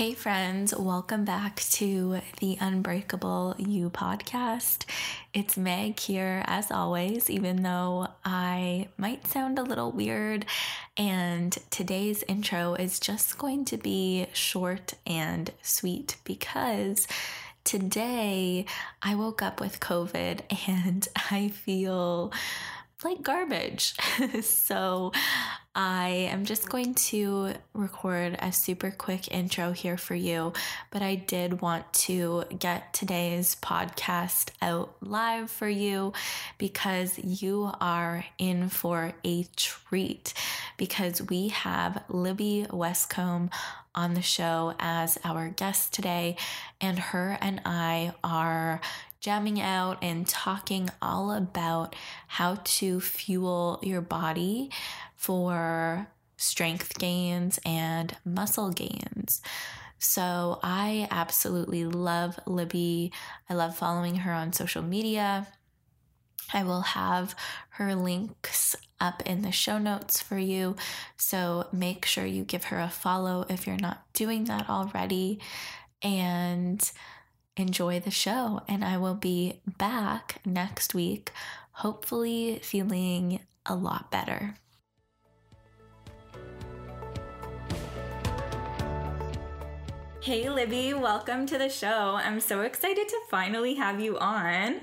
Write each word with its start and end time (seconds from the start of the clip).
Hey, 0.00 0.14
friends, 0.14 0.74
welcome 0.74 1.26
back 1.26 1.56
to 1.72 2.22
the 2.38 2.56
Unbreakable 2.58 3.54
You 3.58 3.90
podcast. 3.90 4.86
It's 5.34 5.58
Meg 5.58 6.00
here, 6.00 6.42
as 6.46 6.70
always, 6.70 7.28
even 7.28 7.62
though 7.62 8.08
I 8.24 8.88
might 8.96 9.26
sound 9.26 9.58
a 9.58 9.62
little 9.62 9.92
weird. 9.92 10.46
And 10.96 11.52
today's 11.68 12.22
intro 12.22 12.72
is 12.72 12.98
just 12.98 13.36
going 13.36 13.66
to 13.66 13.76
be 13.76 14.26
short 14.32 14.94
and 15.06 15.50
sweet 15.60 16.16
because 16.24 17.06
today 17.64 18.64
I 19.02 19.16
woke 19.16 19.42
up 19.42 19.60
with 19.60 19.80
COVID 19.80 20.40
and 20.66 21.06
I 21.30 21.48
feel 21.48 22.32
like 23.04 23.20
garbage. 23.22 23.94
so 24.40 25.12
I 25.74 26.28
am 26.32 26.46
just 26.46 26.68
going 26.68 26.94
to 26.94 27.54
record 27.74 28.36
a 28.40 28.50
super 28.50 28.90
quick 28.90 29.32
intro 29.32 29.70
here 29.70 29.96
for 29.96 30.16
you, 30.16 30.52
but 30.90 31.00
I 31.00 31.14
did 31.14 31.60
want 31.60 31.92
to 31.92 32.42
get 32.58 32.92
today's 32.92 33.54
podcast 33.54 34.50
out 34.60 34.96
live 35.00 35.48
for 35.48 35.68
you 35.68 36.12
because 36.58 37.20
you 37.20 37.70
are 37.80 38.24
in 38.36 38.68
for 38.68 39.12
a 39.24 39.44
treat 39.54 40.34
because 40.76 41.22
we 41.22 41.48
have 41.48 42.02
Libby 42.08 42.66
Wescombe 42.68 43.52
on 43.94 44.14
the 44.14 44.22
show 44.22 44.74
as 44.80 45.18
our 45.24 45.50
guest 45.50 45.92
today, 45.92 46.36
and 46.80 46.98
her 46.98 47.38
and 47.40 47.60
I 47.64 48.12
are 48.24 48.80
jamming 49.20 49.60
out 49.60 49.98
and 50.02 50.26
talking 50.26 50.88
all 51.02 51.32
about 51.32 51.94
how 52.26 52.58
to 52.64 53.00
fuel 53.00 53.78
your 53.82 54.00
body 54.00 54.70
for 55.20 56.06
strength 56.38 56.98
gains 56.98 57.60
and 57.66 58.16
muscle 58.24 58.70
gains. 58.70 59.42
So 59.98 60.58
I 60.62 61.08
absolutely 61.10 61.84
love 61.84 62.40
Libby. 62.46 63.12
I 63.46 63.52
love 63.52 63.76
following 63.76 64.16
her 64.16 64.32
on 64.32 64.54
social 64.54 64.80
media. 64.80 65.46
I 66.54 66.64
will 66.64 66.80
have 66.80 67.34
her 67.72 67.94
links 67.94 68.74
up 68.98 69.20
in 69.26 69.42
the 69.42 69.52
show 69.52 69.76
notes 69.76 70.22
for 70.22 70.38
you. 70.38 70.76
So 71.18 71.68
make 71.70 72.06
sure 72.06 72.24
you 72.24 72.42
give 72.42 72.64
her 72.64 72.80
a 72.80 72.88
follow 72.88 73.44
if 73.50 73.66
you're 73.66 73.76
not 73.76 74.10
doing 74.14 74.44
that 74.44 74.70
already. 74.70 75.38
And 76.02 76.82
enjoy 77.58 78.00
the 78.00 78.10
show. 78.10 78.62
And 78.66 78.82
I 78.82 78.96
will 78.96 79.14
be 79.14 79.60
back 79.66 80.40
next 80.46 80.94
week, 80.94 81.30
hopefully 81.72 82.60
feeling 82.62 83.40
a 83.66 83.74
lot 83.74 84.10
better. 84.10 84.54
Hey, 90.22 90.50
Libby, 90.50 90.92
welcome 90.92 91.46
to 91.46 91.56
the 91.56 91.70
show. 91.70 92.18
I'm 92.22 92.40
so 92.40 92.60
excited 92.60 93.08
to 93.08 93.20
finally 93.30 93.76
have 93.76 94.00
you 94.00 94.18
on. 94.18 94.82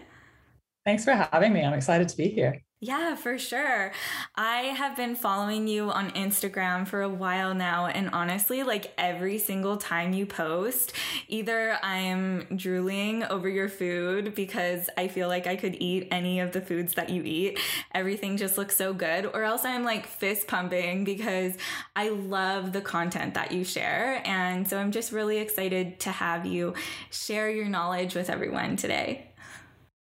Thanks 0.83 1.03
for 1.03 1.11
having 1.11 1.53
me. 1.53 1.63
I'm 1.63 1.75
excited 1.75 2.09
to 2.09 2.17
be 2.17 2.27
here. 2.27 2.63
Yeah, 2.79 3.15
for 3.15 3.39
sure. 3.39 3.91
I 4.35 4.59
have 4.65 4.95
been 4.95 5.15
following 5.15 5.67
you 5.67 5.89
on 5.89 6.11
Instagram 6.11 6.87
for 6.87 7.01
a 7.01 7.09
while 7.09 7.55
now. 7.55 7.87
And 7.87 8.11
honestly, 8.11 8.61
like 8.61 8.93
every 8.99 9.39
single 9.39 9.77
time 9.77 10.13
you 10.13 10.27
post, 10.27 10.93
either 11.27 11.79
I'm 11.81 12.45
drooling 12.55 13.23
over 13.23 13.49
your 13.49 13.67
food 13.67 14.35
because 14.35 14.91
I 14.95 15.07
feel 15.07 15.27
like 15.27 15.47
I 15.47 15.55
could 15.55 15.75
eat 15.79 16.07
any 16.11 16.39
of 16.39 16.51
the 16.51 16.61
foods 16.61 16.93
that 16.93 17.09
you 17.09 17.23
eat. 17.23 17.59
Everything 17.95 18.37
just 18.37 18.59
looks 18.59 18.75
so 18.75 18.93
good. 18.93 19.25
Or 19.25 19.43
else 19.43 19.65
I'm 19.65 19.83
like 19.83 20.05
fist 20.05 20.45
pumping 20.47 21.03
because 21.03 21.53
I 21.95 22.09
love 22.09 22.73
the 22.73 22.81
content 22.81 23.33
that 23.33 23.51
you 23.51 23.63
share. 23.63 24.21
And 24.23 24.67
so 24.67 24.77
I'm 24.77 24.91
just 24.91 25.11
really 25.11 25.39
excited 25.39 25.99
to 26.01 26.11
have 26.11 26.45
you 26.45 26.75
share 27.09 27.49
your 27.49 27.69
knowledge 27.69 28.13
with 28.13 28.29
everyone 28.29 28.75
today. 28.75 29.31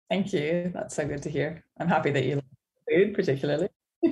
Thank 0.09 0.33
you. 0.33 0.71
That's 0.73 0.95
so 0.95 1.07
good 1.07 1.23
to 1.23 1.29
hear. 1.29 1.63
I'm 1.79 1.87
happy 1.87 2.11
that 2.11 2.25
you 2.25 2.41
food 2.95 3.13
particularly. 3.13 3.67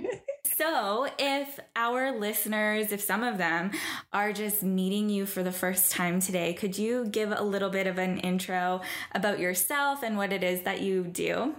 so, 0.55 1.07
if 1.17 1.59
our 1.75 2.19
listeners, 2.19 2.91
if 2.91 3.01
some 3.01 3.23
of 3.23 3.37
them 3.37 3.71
are 4.11 4.33
just 4.33 4.63
meeting 4.63 5.09
you 5.09 5.25
for 5.25 5.43
the 5.43 5.51
first 5.51 5.91
time 5.91 6.19
today, 6.19 6.53
could 6.53 6.77
you 6.77 7.05
give 7.05 7.31
a 7.31 7.43
little 7.43 7.69
bit 7.69 7.87
of 7.87 7.97
an 7.97 8.19
intro 8.19 8.81
about 9.13 9.39
yourself 9.39 10.03
and 10.03 10.17
what 10.17 10.33
it 10.33 10.43
is 10.43 10.61
that 10.63 10.81
you 10.81 11.03
do? 11.03 11.55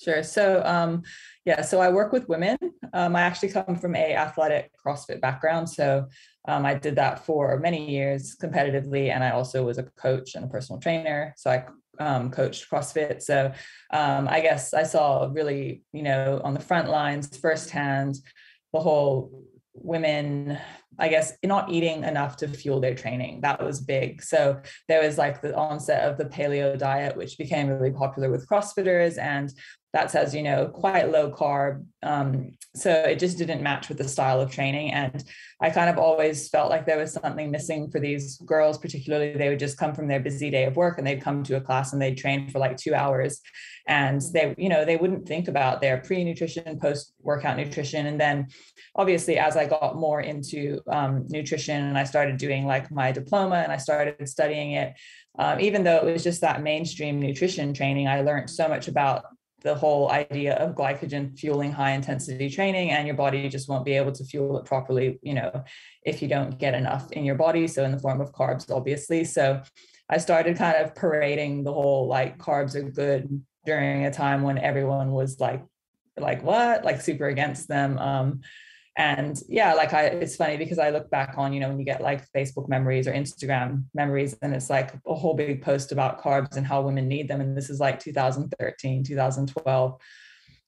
Sure. 0.00 0.22
So, 0.22 0.62
um, 0.64 1.02
yeah, 1.44 1.62
so 1.62 1.80
I 1.80 1.90
work 1.90 2.12
with 2.12 2.28
women. 2.28 2.58
Um, 2.92 3.16
I 3.16 3.22
actually 3.22 3.50
come 3.50 3.76
from 3.76 3.94
a 3.94 4.14
athletic 4.14 4.70
CrossFit 4.84 5.20
background, 5.20 5.68
so 5.70 6.06
um, 6.46 6.66
I 6.66 6.74
did 6.74 6.96
that 6.96 7.24
for 7.24 7.58
many 7.58 7.90
years 7.90 8.36
competitively, 8.40 9.10
and 9.14 9.22
I 9.22 9.30
also 9.30 9.64
was 9.64 9.78
a 9.78 9.84
coach 9.84 10.34
and 10.34 10.44
a 10.44 10.48
personal 10.48 10.80
trainer. 10.80 11.32
So 11.36 11.50
I 11.50 11.64
um, 11.98 12.30
coached 12.30 12.70
CrossFit. 12.70 13.22
So 13.22 13.52
um, 13.92 14.28
I 14.28 14.40
guess 14.40 14.74
I 14.74 14.82
saw 14.82 15.30
really, 15.32 15.82
you 15.92 16.02
know, 16.02 16.40
on 16.44 16.54
the 16.54 16.60
front 16.60 16.88
lines 16.88 17.36
firsthand 17.36 18.16
the 18.72 18.80
whole 18.80 19.44
women 19.74 20.56
i 21.00 21.08
guess 21.08 21.32
not 21.44 21.68
eating 21.70 22.04
enough 22.04 22.36
to 22.36 22.46
fuel 22.46 22.80
their 22.80 22.94
training 22.94 23.40
that 23.40 23.62
was 23.62 23.80
big 23.80 24.22
so 24.22 24.60
there 24.88 25.02
was 25.02 25.18
like 25.18 25.42
the 25.42 25.54
onset 25.56 26.08
of 26.08 26.16
the 26.16 26.24
paleo 26.24 26.78
diet 26.78 27.16
which 27.16 27.36
became 27.36 27.68
really 27.68 27.90
popular 27.90 28.30
with 28.30 28.48
crossfitters 28.48 29.18
and 29.18 29.52
that 29.94 30.10
says 30.10 30.34
you 30.34 30.42
know 30.42 30.66
quite 30.66 31.10
low 31.10 31.30
carb. 31.30 31.86
Um, 32.02 32.50
so 32.74 32.90
it 32.90 33.20
just 33.20 33.38
didn't 33.38 33.62
match 33.62 33.88
with 33.88 33.96
the 33.96 34.08
style 34.08 34.40
of 34.40 34.50
training. 34.50 34.92
And 34.92 35.24
i 35.60 35.70
kind 35.70 35.88
of 35.88 35.96
always 35.96 36.48
felt 36.48 36.68
like 36.68 36.84
there 36.84 36.98
was 36.98 37.12
something 37.12 37.50
missing 37.50 37.88
for 37.90 38.00
these 38.00 38.36
girls 38.38 38.76
particularly 38.76 39.32
they 39.32 39.48
would 39.48 39.60
just 39.60 39.78
come 39.78 39.94
from 39.94 40.08
their 40.08 40.20
busy 40.20 40.50
day 40.50 40.64
of 40.64 40.76
work 40.76 40.98
and 40.98 41.06
they'd 41.06 41.22
come 41.22 41.44
to 41.44 41.56
a 41.56 41.60
class 41.60 41.92
and 41.92 42.02
they'd 42.02 42.18
train 42.18 42.50
for 42.50 42.58
like 42.58 42.76
two 42.76 42.94
hours. 42.94 43.40
And 43.86 44.20
they 44.34 44.54
you 44.58 44.68
know 44.68 44.84
they 44.84 44.96
wouldn't 44.96 45.26
think 45.26 45.48
about 45.48 45.80
their 45.80 45.98
pre-nutrition 45.98 46.78
post 46.80 47.14
workout 47.22 47.56
nutrition. 47.56 48.06
And 48.06 48.20
then 48.20 48.48
obviously 48.96 49.38
as 49.38 49.56
i 49.56 49.66
got 49.66 49.96
more 49.96 50.20
into 50.20 50.80
um, 50.88 51.26
nutrition 51.28 51.84
and 51.84 51.98
i 51.98 52.04
started 52.04 52.36
doing 52.36 52.64
like 52.66 52.90
my 52.90 53.10
diploma 53.10 53.56
and 53.56 53.72
i 53.72 53.76
started 53.76 54.28
studying 54.28 54.72
it 54.72 54.94
um, 55.38 55.58
even 55.58 55.82
though 55.82 55.96
it 55.96 56.04
was 56.04 56.22
just 56.22 56.40
that 56.40 56.62
mainstream 56.62 57.18
nutrition 57.20 57.74
training 57.74 58.06
i 58.06 58.20
learned 58.20 58.48
so 58.48 58.68
much 58.68 58.88
about 58.88 59.24
the 59.64 59.74
whole 59.74 60.10
idea 60.10 60.54
of 60.56 60.74
glycogen 60.74 61.36
fueling 61.38 61.72
high 61.72 61.92
intensity 61.92 62.48
training 62.50 62.90
and 62.90 63.06
your 63.06 63.16
body 63.16 63.48
just 63.48 63.68
won't 63.68 63.84
be 63.84 63.94
able 63.94 64.12
to 64.12 64.24
fuel 64.24 64.58
it 64.58 64.64
properly 64.66 65.18
you 65.22 65.34
know 65.34 65.64
if 66.02 66.20
you 66.22 66.28
don't 66.28 66.58
get 66.58 66.74
enough 66.74 67.10
in 67.12 67.24
your 67.24 67.34
body 67.34 67.66
so 67.66 67.82
in 67.84 67.90
the 67.90 67.98
form 67.98 68.20
of 68.20 68.32
carbs 68.32 68.70
obviously. 68.70 69.24
So 69.24 69.62
i 70.10 70.18
started 70.18 70.58
kind 70.58 70.76
of 70.76 70.94
parading 70.94 71.64
the 71.64 71.72
whole 71.72 72.06
like 72.06 72.38
carbs 72.38 72.74
are 72.74 72.82
good 72.82 73.42
during 73.64 74.04
a 74.04 74.10
time 74.10 74.42
when 74.42 74.58
everyone 74.58 75.10
was 75.12 75.40
like 75.40 75.64
like 76.16 76.42
what? 76.42 76.84
Like 76.84 77.00
super 77.00 77.26
against 77.26 77.68
them. 77.68 77.98
Um 77.98 78.40
and 78.96 79.42
yeah 79.48 79.74
like 79.74 79.92
i 79.92 80.04
it's 80.04 80.36
funny 80.36 80.56
because 80.56 80.78
i 80.78 80.90
look 80.90 81.10
back 81.10 81.34
on 81.36 81.52
you 81.52 81.58
know 81.58 81.68
when 81.68 81.78
you 81.78 81.84
get 81.84 82.00
like 82.00 82.30
facebook 82.32 82.68
memories 82.68 83.08
or 83.08 83.12
instagram 83.12 83.84
memories 83.92 84.36
and 84.40 84.54
it's 84.54 84.70
like 84.70 84.94
a 85.06 85.14
whole 85.14 85.34
big 85.34 85.60
post 85.62 85.90
about 85.90 86.22
carbs 86.22 86.56
and 86.56 86.66
how 86.66 86.80
women 86.80 87.08
need 87.08 87.26
them. 87.26 87.40
And 87.40 87.56
this 87.56 87.70
is 87.70 87.80
like 87.80 87.98
2013 87.98 89.02
2012 89.02 90.00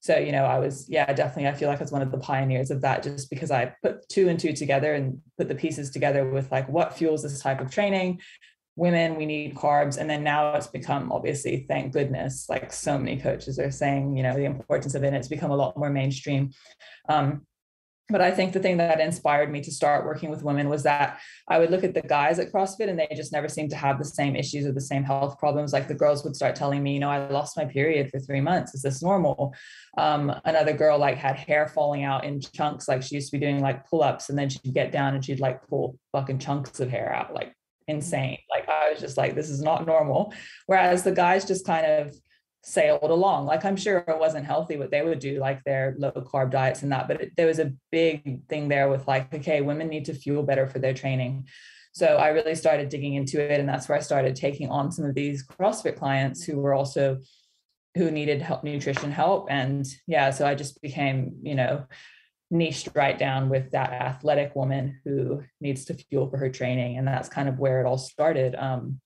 so 0.00 0.18
you 0.18 0.32
know 0.32 0.44
i 0.44 0.58
was 0.58 0.86
yeah 0.88 1.10
definitely 1.12 1.48
i 1.48 1.52
feel 1.52 1.68
like 1.68 1.78
i 1.78 1.82
was 1.82 1.92
one 1.92 2.02
of 2.02 2.10
the 2.10 2.18
pioneers 2.18 2.70
of 2.70 2.80
that 2.80 3.02
just 3.02 3.30
because 3.30 3.50
i 3.50 3.72
put 3.82 4.08
two 4.08 4.28
and 4.28 4.38
two 4.38 4.52
together 4.52 4.94
and 4.94 5.20
put 5.38 5.48
the 5.48 5.54
pieces 5.54 5.90
together 5.90 6.28
with 6.28 6.50
like 6.50 6.68
what 6.68 6.96
fuels 6.96 7.22
this 7.22 7.40
type 7.40 7.60
of 7.60 7.70
training. 7.70 8.20
Women 8.78 9.16
we 9.16 9.24
need 9.24 9.54
carbs. 9.54 9.96
And 9.96 10.08
then 10.10 10.22
now 10.22 10.54
it's 10.54 10.66
become 10.66 11.10
obviously 11.10 11.64
thank 11.66 11.94
goodness 11.94 12.46
like 12.50 12.72
so 12.72 12.98
many 12.98 13.16
coaches 13.18 13.58
are 13.58 13.70
saying 13.70 14.16
you 14.16 14.22
know 14.22 14.34
the 14.34 14.44
importance 14.44 14.94
of 14.94 15.02
it 15.02 15.14
it's 15.14 15.28
become 15.28 15.50
a 15.50 15.56
lot 15.56 15.78
more 15.78 15.88
mainstream. 15.88 16.50
Um, 17.08 17.46
but 18.08 18.20
I 18.20 18.30
think 18.30 18.52
the 18.52 18.60
thing 18.60 18.76
that 18.76 19.00
inspired 19.00 19.50
me 19.50 19.60
to 19.62 19.72
start 19.72 20.04
working 20.04 20.30
with 20.30 20.44
women 20.44 20.68
was 20.68 20.84
that 20.84 21.20
I 21.48 21.58
would 21.58 21.70
look 21.70 21.82
at 21.82 21.92
the 21.92 22.02
guys 22.02 22.38
at 22.38 22.52
CrossFit 22.52 22.88
and 22.88 22.96
they 22.96 23.08
just 23.16 23.32
never 23.32 23.48
seemed 23.48 23.70
to 23.70 23.76
have 23.76 23.98
the 23.98 24.04
same 24.04 24.36
issues 24.36 24.64
or 24.64 24.72
the 24.72 24.80
same 24.80 25.02
health 25.02 25.38
problems. 25.40 25.72
Like 25.72 25.88
the 25.88 25.94
girls 25.94 26.22
would 26.22 26.36
start 26.36 26.54
telling 26.54 26.84
me, 26.84 26.94
you 26.94 27.00
know, 27.00 27.10
I 27.10 27.28
lost 27.28 27.56
my 27.56 27.64
period 27.64 28.10
for 28.10 28.20
three 28.20 28.40
months. 28.40 28.74
Is 28.74 28.82
this 28.82 29.02
normal? 29.02 29.54
Um, 29.98 30.32
another 30.44 30.72
girl 30.72 30.98
like 30.98 31.16
had 31.16 31.36
hair 31.36 31.66
falling 31.66 32.04
out 32.04 32.24
in 32.24 32.40
chunks. 32.40 32.86
Like 32.86 33.02
she 33.02 33.16
used 33.16 33.32
to 33.32 33.38
be 33.38 33.44
doing 33.44 33.60
like 33.60 33.88
pull 33.88 34.04
ups 34.04 34.28
and 34.28 34.38
then 34.38 34.50
she'd 34.50 34.72
get 34.72 34.92
down 34.92 35.14
and 35.14 35.24
she'd 35.24 35.40
like 35.40 35.66
pull 35.66 35.98
fucking 36.12 36.38
chunks 36.38 36.78
of 36.78 36.88
hair 36.88 37.12
out, 37.12 37.34
like 37.34 37.56
insane. 37.88 38.38
Like 38.50 38.68
I 38.68 38.90
was 38.90 39.00
just 39.00 39.16
like, 39.16 39.34
this 39.34 39.50
is 39.50 39.62
not 39.62 39.84
normal. 39.84 40.32
Whereas 40.66 41.02
the 41.02 41.12
guys 41.12 41.44
just 41.44 41.66
kind 41.66 41.86
of 41.86 42.14
sailed 42.66 43.10
along. 43.10 43.46
Like 43.46 43.64
I'm 43.64 43.76
sure 43.76 43.98
it 43.98 44.18
wasn't 44.18 44.44
healthy 44.44 44.76
what 44.76 44.90
they 44.90 45.02
would 45.02 45.20
do, 45.20 45.38
like 45.38 45.62
their 45.62 45.94
low 45.98 46.10
carb 46.10 46.50
diets 46.50 46.82
and 46.82 46.90
that, 46.90 47.06
but 47.06 47.20
it, 47.20 47.32
there 47.36 47.46
was 47.46 47.60
a 47.60 47.72
big 47.92 48.44
thing 48.48 48.66
there 48.66 48.90
with 48.90 49.06
like, 49.06 49.32
okay, 49.32 49.60
women 49.60 49.86
need 49.88 50.06
to 50.06 50.14
fuel 50.14 50.42
better 50.42 50.66
for 50.66 50.80
their 50.80 50.92
training. 50.92 51.46
So 51.92 52.16
I 52.16 52.28
really 52.28 52.56
started 52.56 52.88
digging 52.88 53.14
into 53.14 53.40
it, 53.40 53.58
and 53.60 53.68
that's 53.68 53.88
where 53.88 53.96
I 53.96 54.02
started 54.02 54.34
taking 54.34 54.68
on 54.68 54.90
some 54.90 55.04
of 55.04 55.14
these 55.14 55.46
CrossFit 55.46 55.96
clients 55.96 56.42
who 56.42 56.58
were 56.58 56.74
also 56.74 57.20
who 57.94 58.10
needed 58.10 58.42
help, 58.42 58.64
nutrition 58.64 59.10
help, 59.12 59.46
and 59.48 59.86
yeah, 60.06 60.30
so 60.30 60.46
I 60.46 60.54
just 60.56 60.82
became, 60.82 61.36
you 61.42 61.54
know, 61.54 61.86
niched 62.50 62.90
right 62.94 63.18
down 63.18 63.48
with 63.48 63.70
that 63.70 63.92
athletic 63.92 64.54
woman 64.54 65.00
who 65.04 65.42
needs 65.60 65.86
to 65.86 65.94
fuel 65.94 66.28
for 66.28 66.36
her 66.36 66.50
training, 66.50 66.98
and 66.98 67.06
that's 67.08 67.30
kind 67.30 67.48
of 67.48 67.58
where 67.58 67.80
it 67.80 67.86
all 67.86 67.96
started. 67.96 68.56
Um, 68.56 69.00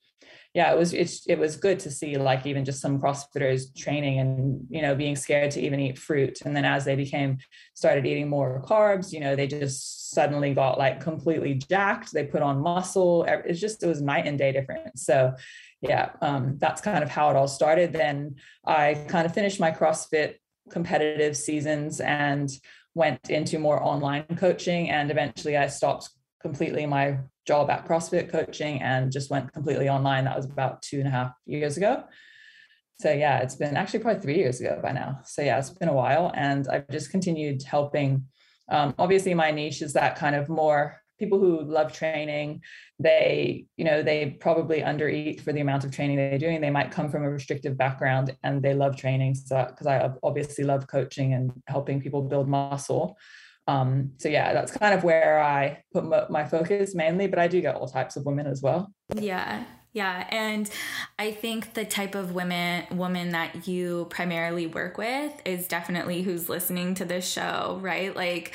yeah, 0.53 0.73
it 0.73 0.79
was 0.79 0.93
it's 0.93 1.27
it 1.29 1.39
was 1.39 1.57
good 1.57 1.79
to 1.81 1.91
see 1.93 2.17
like 2.19 2.45
even 2.45 2.65
just 2.65 2.81
some 2.81 3.01
CrossFitters 3.01 3.75
training 3.77 4.19
and 4.19 4.67
you 4.69 4.83
know 4.83 4.97
being 4.97 5.15
scared 5.15 5.53
to 5.53 5.61
even 5.61 5.79
eat 5.79 5.97
fruit. 5.97 6.41
And 6.45 6.57
then 6.57 6.65
as 6.65 6.85
they 6.85 6.97
became 6.97 7.39
started 7.75 8.05
eating 8.05 8.29
more 8.29 8.61
carbs, 8.67 9.13
you 9.13 9.21
know, 9.21 9.37
they 9.37 9.47
just 9.47 10.11
suddenly 10.11 10.53
got 10.53 10.77
like 10.77 11.01
completely 11.01 11.55
jacked. 11.55 12.13
They 12.13 12.25
put 12.25 12.43
on 12.43 12.61
muscle. 12.61 13.25
It's 13.29 13.61
just 13.61 13.83
it 13.85 13.87
was 13.87 14.03
night 14.03 14.27
and 14.27 14.37
day 14.37 14.51
difference. 14.51 15.05
So 15.05 15.35
yeah, 15.83 16.11
um, 16.21 16.57
that's 16.59 16.81
kind 16.81 17.05
of 17.05 17.11
how 17.11 17.31
it 17.31 17.37
all 17.37 17.49
started. 17.49 17.93
Then 17.93 18.35
I 18.67 18.95
kind 19.09 19.27
of 19.27 19.33
finished 19.33 19.61
my 19.61 19.71
CrossFit 19.71 20.35
competitive 20.69 21.37
seasons 21.37 22.01
and 22.01 22.51
went 22.95 23.31
into 23.31 23.61
more 23.61 23.81
online 23.81 24.25
coaching 24.37 24.91
and 24.91 25.13
eventually 25.13 25.57
I 25.57 25.69
stopped 25.69 26.11
completely 26.43 26.87
my 26.87 27.19
job 27.51 27.69
at 27.69 27.85
CrossFit 27.85 28.31
coaching 28.31 28.81
and 28.81 29.11
just 29.11 29.29
went 29.29 29.53
completely 29.53 29.89
online. 29.89 30.25
That 30.25 30.37
was 30.37 30.47
about 30.47 30.83
two 30.83 31.01
and 31.01 31.09
a 31.09 31.11
half 31.11 31.33
years 31.47 31.77
ago. 31.77 32.05
So 33.01 33.11
yeah, 33.11 33.39
it's 33.39 33.57
been 33.57 33.77
actually 33.77 34.01
probably 34.01 34.23
three 34.23 34.37
years 34.37 34.61
ago 34.61 34.79
by 34.81 34.93
now. 34.93 35.21
So 35.25 35.43
yeah, 35.43 35.59
it's 35.59 35.71
been 35.71 35.89
a 35.89 36.01
while, 36.05 36.31
and 36.35 36.69
I've 36.69 36.89
just 36.91 37.11
continued 37.11 37.63
helping. 37.65 38.27
Um, 38.69 38.95
obviously, 38.99 39.35
my 39.35 39.51
niche 39.51 39.83
is 39.83 39.95
that 39.95 40.15
kind 40.15 40.37
of 40.37 40.49
more 40.49 41.01
people 41.19 41.41
who 41.41 41.63
love 41.63 41.93
training. 41.93 42.63
They, 43.01 43.67
you 43.77 43.85
know, 43.85 44.03
they 44.03 44.37
probably 44.47 44.81
undereat 44.81 45.41
for 45.41 45.53
the 45.53 45.61
amount 45.61 45.85
of 45.85 45.91
training 45.91 46.17
they're 46.19 46.39
doing. 46.47 46.61
They 46.61 46.77
might 46.79 46.93
come 46.93 47.11
from 47.11 47.25
a 47.25 47.31
restrictive 47.31 47.77
background 47.77 48.37
and 48.45 48.63
they 48.63 48.75
love 48.75 48.97
training. 48.97 49.35
So 49.35 49.67
because 49.69 49.89
I 49.89 50.11
obviously 50.23 50.65
love 50.65 50.87
coaching 50.87 51.35
and 51.35 51.53
helping 51.67 52.01
people 52.01 52.23
build 52.23 52.49
muscle. 52.49 53.17
Um, 53.71 54.13
so 54.17 54.29
yeah, 54.29 54.53
that's 54.53 54.73
kind 54.73 54.95
of 54.95 55.05
where 55.05 55.41
I 55.41 55.83
put 55.93 56.31
my 56.31 56.45
focus 56.45 56.95
mainly, 56.95 57.29
but 57.29 57.39
I 57.39 57.47
do 57.47 57.61
get 57.61 57.77
all 57.77 57.87
types 57.87 58.17
of 58.17 58.27
women 58.27 58.47
as 58.47 58.63
well. 58.63 58.93
Yeah. 59.15 59.65
Yeah, 59.93 60.25
and 60.31 60.71
I 61.19 61.33
think 61.33 61.75
the 61.75 61.85
type 61.85 62.15
of 62.15 62.33
women 62.33 62.85
woman 62.97 63.31
that 63.31 63.67
you 63.67 64.07
primarily 64.09 64.69
work 64.69 64.97
with 64.97 65.33
is 65.45 65.67
definitely 65.67 66.23
who's 66.23 66.49
listening 66.49 66.95
to 66.95 67.05
this 67.05 67.29
show, 67.29 67.81
right? 67.83 68.15
Like 68.15 68.55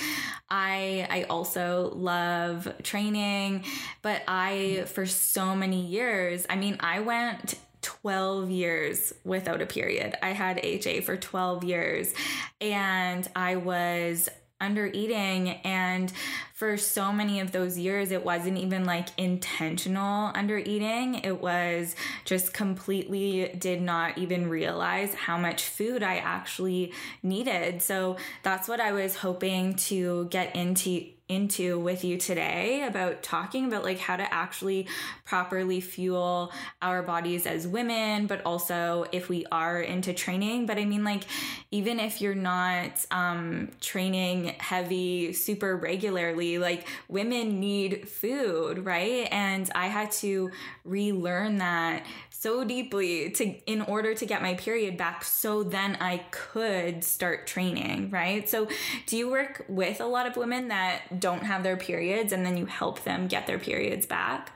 I 0.49 1.05
I 1.09 1.23
also 1.23 1.91
love 1.93 2.71
training, 2.83 3.65
but 4.01 4.21
I 4.29 4.85
for 4.87 5.05
so 5.05 5.57
many 5.57 5.85
years, 5.85 6.45
I 6.49 6.55
mean, 6.55 6.77
I 6.79 7.01
went 7.01 7.55
12 7.81 8.49
years 8.49 9.13
without 9.25 9.61
a 9.61 9.65
period. 9.65 10.15
I 10.23 10.29
had 10.29 10.63
HA 10.63 11.01
for 11.01 11.17
12 11.17 11.65
years 11.65 12.13
and 12.61 13.27
I 13.35 13.57
was 13.57 14.29
under 14.61 14.87
eating 14.87 15.49
and 15.63 16.13
for 16.53 16.77
so 16.77 17.11
many 17.11 17.41
of 17.41 17.51
those 17.51 17.77
years 17.77 18.11
it 18.11 18.23
wasn't 18.23 18.57
even 18.57 18.85
like 18.85 19.09
intentional 19.17 20.31
under 20.33 20.57
eating. 20.57 21.15
It 21.15 21.41
was 21.41 21.95
just 22.23 22.53
completely 22.53 23.53
did 23.59 23.81
not 23.81 24.17
even 24.17 24.49
realize 24.49 25.13
how 25.13 25.37
much 25.37 25.63
food 25.63 26.03
i 26.03 26.17
actually 26.17 26.93
needed. 27.21 27.81
So 27.81 28.17
that's 28.43 28.67
what 28.67 28.79
i 28.79 28.91
was 28.91 29.17
hoping 29.17 29.75
to 29.75 30.25
get 30.25 30.55
into 30.55 31.05
into 31.27 31.79
with 31.79 32.03
you 32.03 32.17
today 32.17 32.83
about 32.83 33.23
talking 33.23 33.65
about 33.65 33.83
like 33.83 33.97
how 33.97 34.15
to 34.15 34.33
actually 34.33 34.87
properly 35.23 35.81
fuel 35.81 36.51
our 36.83 37.01
bodies 37.01 37.47
as 37.47 37.67
women 37.67 38.27
but 38.27 38.45
also 38.45 39.05
if 39.11 39.27
we 39.27 39.43
are 39.51 39.81
into 39.81 40.13
training 40.13 40.67
but 40.67 40.77
i 40.77 40.85
mean 40.85 41.03
like 41.03 41.23
even 41.71 41.99
if 41.99 42.21
you're 42.21 42.35
not 42.35 43.03
um 43.09 43.69
training 43.81 44.53
heavy 44.59 45.33
super 45.33 45.75
regularly 45.75 46.59
like 46.59 46.87
women 47.07 47.59
need 47.59 48.07
food 48.07 48.85
right 48.85 49.27
and 49.31 49.71
i 49.73 49.87
had 49.87 50.11
to 50.11 50.51
relearn 50.83 51.57
that 51.57 52.05
so 52.29 52.63
deeply 52.63 53.31
to 53.31 53.45
in 53.65 53.81
order 53.81 54.13
to 54.13 54.25
get 54.27 54.43
my 54.43 54.53
period 54.53 54.95
back 54.97 55.23
so 55.23 55.63
then 55.63 55.97
I 55.99 56.17
could 56.29 57.03
start 57.03 57.47
training, 57.47 58.09
right? 58.11 58.47
So 58.47 58.67
do 59.07 59.17
you 59.17 59.31
work 59.31 59.65
with 59.67 59.99
a 59.99 60.05
lot 60.05 60.27
of 60.27 60.37
women 60.37 60.67
that 60.67 61.14
don't 61.19 61.43
have 61.43 61.63
their 61.63 61.77
periods 61.77 62.31
and 62.31 62.45
then 62.45 62.57
you 62.57 62.65
help 62.65 63.03
them 63.03 63.27
get 63.27 63.47
their 63.47 63.59
periods 63.59 64.05
back? 64.05 64.51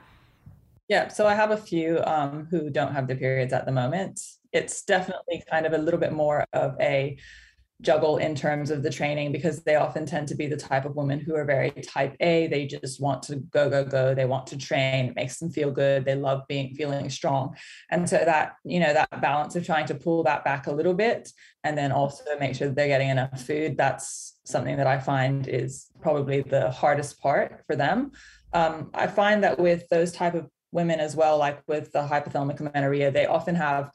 Yeah, 0.87 1.07
so 1.07 1.27
I 1.27 1.35
have 1.35 1.51
a 1.51 1.57
few 1.57 2.01
um, 2.05 2.47
who 2.49 2.69
don't 2.69 2.93
have 2.93 3.07
their 3.07 3.15
periods 3.15 3.53
at 3.53 3.65
the 3.65 3.71
moment. 3.71 4.19
It's 4.51 4.83
definitely 4.83 5.43
kind 5.49 5.67
of 5.67 5.73
a 5.73 5.77
little 5.77 5.99
bit 5.99 6.13
more 6.13 6.45
of 6.51 6.75
a 6.79 7.17
juggle 7.81 8.17
in 8.17 8.35
terms 8.35 8.71
of 8.71 8.83
the 8.83 8.89
training 8.89 9.31
because 9.31 9.63
they 9.63 9.75
often 9.75 10.05
tend 10.05 10.27
to 10.27 10.35
be 10.35 10.47
the 10.47 10.57
type 10.57 10.83
of 10.83 10.95
women 10.95 11.19
who 11.19 11.33
are 11.35 11.45
very 11.45 11.71
type 11.71 12.15
A. 12.19 12.47
They 12.47 12.65
just 12.65 12.99
want 12.99 13.23
to 13.23 13.37
go, 13.37 13.69
go, 13.69 13.85
go. 13.85 14.13
They 14.13 14.25
want 14.25 14.47
to 14.47 14.57
train. 14.57 15.05
It 15.05 15.15
makes 15.15 15.37
them 15.37 15.49
feel 15.49 15.71
good. 15.71 16.03
They 16.03 16.15
love 16.15 16.41
being 16.49 16.73
feeling 16.73 17.09
strong. 17.09 17.55
And 17.89 18.09
so 18.09 18.17
that, 18.17 18.55
you 18.65 18.79
know, 18.79 18.93
that 18.93 19.21
balance 19.21 19.55
of 19.55 19.65
trying 19.65 19.85
to 19.87 19.95
pull 19.95 20.23
that 20.23 20.43
back 20.43 20.67
a 20.67 20.73
little 20.73 20.93
bit 20.93 21.31
and 21.63 21.77
then 21.77 21.91
also 21.91 22.23
make 22.39 22.55
sure 22.55 22.67
that 22.67 22.75
they're 22.75 22.87
getting 22.87 23.09
enough 23.09 23.41
food, 23.45 23.77
that's 23.77 24.35
something 24.49 24.77
that 24.77 24.87
I 24.87 24.99
find 24.99 25.47
is 25.47 25.87
probably 26.01 26.41
the 26.41 26.71
hardest 26.71 27.21
part 27.21 27.63
for 27.65 27.75
them. 27.75 28.11
Um, 28.53 28.89
I 28.93 29.07
find 29.07 29.43
that 29.43 29.59
with 29.59 29.87
those 29.89 30.11
type 30.11 30.33
of 30.33 30.49
women 30.71 30.99
as 30.99 31.15
well, 31.15 31.37
like 31.37 31.61
with 31.67 31.91
the 31.91 32.01
hypothalamic 32.01 32.59
amenorrhea, 32.59 33.11
they 33.11 33.25
often 33.25 33.55
have 33.55 33.91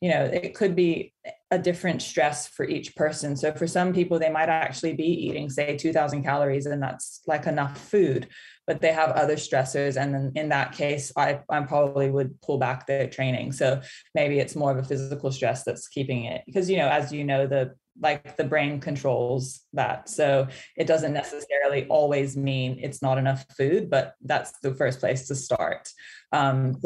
you 0.00 0.10
know 0.10 0.24
it 0.24 0.54
could 0.54 0.76
be 0.76 1.12
a 1.50 1.58
different 1.58 2.02
stress 2.02 2.46
for 2.46 2.64
each 2.64 2.94
person. 2.94 3.36
So 3.36 3.52
for 3.52 3.66
some 3.66 3.92
people 3.92 4.18
they 4.18 4.30
might 4.30 4.48
actually 4.48 4.94
be 4.94 5.06
eating 5.06 5.50
say 5.50 5.76
2000 5.76 6.22
calories 6.22 6.66
and 6.66 6.82
that's 6.82 7.20
like 7.26 7.46
enough 7.46 7.78
food 7.78 8.28
but 8.66 8.80
they 8.82 8.92
have 8.92 9.10
other 9.10 9.36
stressors. 9.36 10.00
And 10.00 10.14
then 10.14 10.32
in 10.36 10.50
that 10.50 10.72
case 10.72 11.10
i 11.16 11.40
i 11.48 11.60
probably 11.62 12.10
would 12.10 12.40
pull 12.42 12.58
back 12.58 12.86
the 12.86 13.08
training. 13.08 13.52
So 13.52 13.80
maybe 14.14 14.38
it's 14.38 14.54
more 14.54 14.70
of 14.70 14.78
a 14.78 14.84
physical 14.84 15.32
stress 15.32 15.64
that's 15.64 15.88
keeping 15.88 16.24
it. 16.24 16.42
Because 16.46 16.70
you 16.70 16.76
know 16.76 16.88
as 16.88 17.12
you 17.12 17.24
know 17.24 17.46
the 17.46 17.74
like 18.00 18.36
the 18.36 18.44
brain 18.44 18.80
controls 18.80 19.60
that 19.72 20.08
so 20.08 20.46
it 20.76 20.86
doesn't 20.86 21.12
necessarily 21.12 21.86
always 21.88 22.36
mean 22.36 22.78
it's 22.80 23.02
not 23.02 23.18
enough 23.18 23.44
food 23.56 23.90
but 23.90 24.14
that's 24.22 24.52
the 24.60 24.74
first 24.74 25.00
place 25.00 25.28
to 25.28 25.34
start 25.34 25.88
um, 26.32 26.76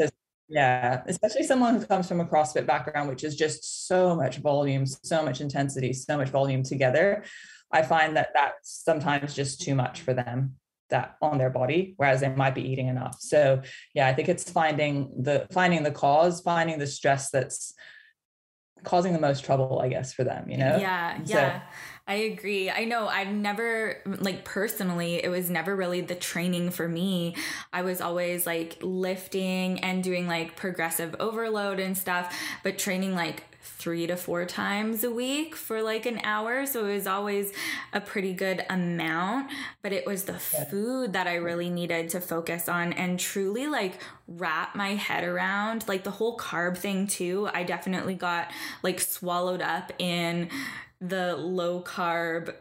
yeah, 0.49 1.01
especially 1.07 1.43
someone 1.43 1.75
who 1.75 1.85
comes 1.85 2.07
from 2.07 2.19
a 2.19 2.25
CrossFit 2.25 2.67
background, 2.67 3.09
which 3.09 3.23
is 3.23 3.35
just 3.35 3.87
so 3.87 4.15
much 4.15 4.37
volume, 4.37 4.85
so 4.85 5.23
much 5.23 5.41
intensity, 5.41 5.93
so 5.93 6.15
much 6.15 6.29
volume 6.29 6.61
together. 6.61 7.23
I 7.71 7.81
find 7.81 8.15
that 8.17 8.29
that's 8.35 8.83
sometimes 8.83 9.33
just 9.33 9.61
too 9.61 9.73
much 9.73 10.01
for 10.01 10.13
them 10.13 10.55
that 10.89 11.15
on 11.21 11.39
their 11.39 11.49
body 11.49 11.95
whereas 11.97 12.19
they 12.19 12.29
might 12.29 12.53
be 12.53 12.61
eating 12.61 12.87
enough 12.87 13.15
so 13.19 13.59
yeah 13.95 14.05
i 14.05 14.13
think 14.13 14.29
it's 14.29 14.51
finding 14.51 15.11
the 15.23 15.47
finding 15.49 15.81
the 15.81 15.89
cause 15.89 16.41
finding 16.41 16.77
the 16.77 16.85
stress 16.85 17.31
that's 17.31 17.73
causing 18.83 19.13
the 19.13 19.19
most 19.19 19.43
trouble 19.43 19.79
i 19.79 19.87
guess 19.87 20.13
for 20.13 20.23
them 20.23 20.49
you 20.49 20.57
know 20.57 20.77
yeah 20.77 21.19
yeah 21.25 21.61
I 22.05 22.15
agree. 22.15 22.69
I 22.69 22.83
know 22.83 23.07
I've 23.07 23.31
never, 23.33 24.01
like, 24.05 24.43
personally, 24.43 25.23
it 25.23 25.29
was 25.29 25.49
never 25.49 25.73
really 25.73 26.01
the 26.01 26.15
training 26.15 26.71
for 26.71 26.85
me. 26.85 27.35
I 27.71 27.83
was 27.83 28.01
always 28.01 28.45
like 28.45 28.77
lifting 28.81 29.79
and 29.79 30.03
doing 30.03 30.27
like 30.27 30.57
progressive 30.57 31.15
overload 31.21 31.79
and 31.79 31.97
stuff, 31.97 32.37
but 32.61 32.77
training 32.77 33.15
like 33.15 33.43
three 33.63 34.05
to 34.07 34.15
four 34.15 34.45
times 34.45 35.03
a 35.03 35.09
week 35.09 35.55
for 35.55 35.81
like 35.81 36.05
an 36.05 36.19
hour. 36.23 36.65
So 36.65 36.85
it 36.85 36.93
was 36.93 37.07
always 37.07 37.51
a 37.93 38.01
pretty 38.01 38.33
good 38.33 38.65
amount, 38.69 39.49
but 39.81 39.93
it 39.93 40.05
was 40.05 40.25
the 40.25 40.33
food 40.33 41.13
that 41.13 41.27
I 41.27 41.35
really 41.35 41.69
needed 41.69 42.09
to 42.09 42.21
focus 42.21 42.67
on 42.67 42.93
and 42.93 43.19
truly 43.19 43.67
like 43.67 43.99
wrap 44.27 44.75
my 44.75 44.95
head 44.95 45.23
around. 45.23 45.87
Like 45.87 46.03
the 46.03 46.11
whole 46.11 46.37
carb 46.37 46.77
thing, 46.77 47.07
too. 47.07 47.49
I 47.53 47.63
definitely 47.63 48.15
got 48.15 48.51
like 48.83 48.99
swallowed 48.99 49.61
up 49.61 49.91
in 49.97 50.49
the 50.99 51.35
low 51.35 51.81
carb 51.81 52.53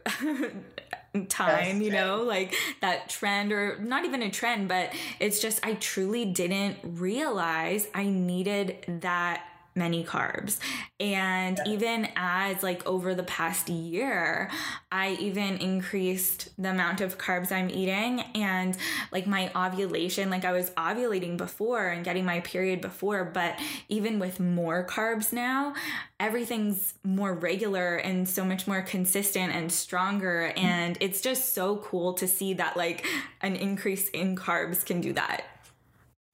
time, 1.28 1.82
you 1.82 1.90
know, 1.90 2.23
like 2.23 2.54
that 2.80 3.09
trend 3.09 3.52
or 3.52 3.78
not 3.78 4.04
even 4.04 4.23
a 4.23 4.30
trend, 4.30 4.68
but 4.68 4.92
it's 5.21 5.40
just 5.40 5.64
I 5.64 5.75
truly 5.75 6.25
didn't 6.25 6.78
realize 6.82 7.88
I 7.94 8.04
needed 8.06 9.00
that 9.00 9.44
many 9.74 10.04
carbs. 10.04 10.58
And 11.00 11.58
yeah. 11.64 11.72
even 11.72 12.08
as 12.16 12.62
like 12.62 12.86
over 12.86 13.14
the 13.14 13.22
past 13.22 13.68
year, 13.68 14.50
I 14.90 15.16
even 15.20 15.58
increased 15.58 16.50
the 16.60 16.70
amount 16.70 17.00
of 17.00 17.18
carbs 17.18 17.50
I'm 17.50 17.70
eating 17.70 18.20
and 18.34 18.76
like 19.10 19.26
my 19.26 19.50
ovulation, 19.54 20.30
like 20.30 20.44
I 20.44 20.52
was 20.52 20.70
ovulating 20.70 21.36
before 21.36 21.88
and 21.88 22.04
getting 22.04 22.24
my 22.24 22.40
period 22.40 22.80
before, 22.80 23.24
but 23.24 23.58
even 23.88 24.18
with 24.18 24.40
more 24.40 24.86
carbs 24.86 25.32
now, 25.32 25.74
everything's 26.20 26.94
more 27.02 27.34
regular 27.34 27.96
and 27.96 28.28
so 28.28 28.44
much 28.44 28.66
more 28.66 28.82
consistent 28.82 29.52
and 29.52 29.72
stronger 29.72 30.52
and 30.56 30.96
it's 31.00 31.20
just 31.20 31.54
so 31.54 31.76
cool 31.78 32.12
to 32.14 32.28
see 32.28 32.54
that 32.54 32.76
like 32.76 33.06
an 33.40 33.56
increase 33.56 34.08
in 34.10 34.36
carbs 34.36 34.84
can 34.84 35.00
do 35.00 35.12
that. 35.12 35.44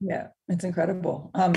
Yeah, 0.01 0.29
it's 0.49 0.65
incredible. 0.65 1.31
Um, 1.35 1.55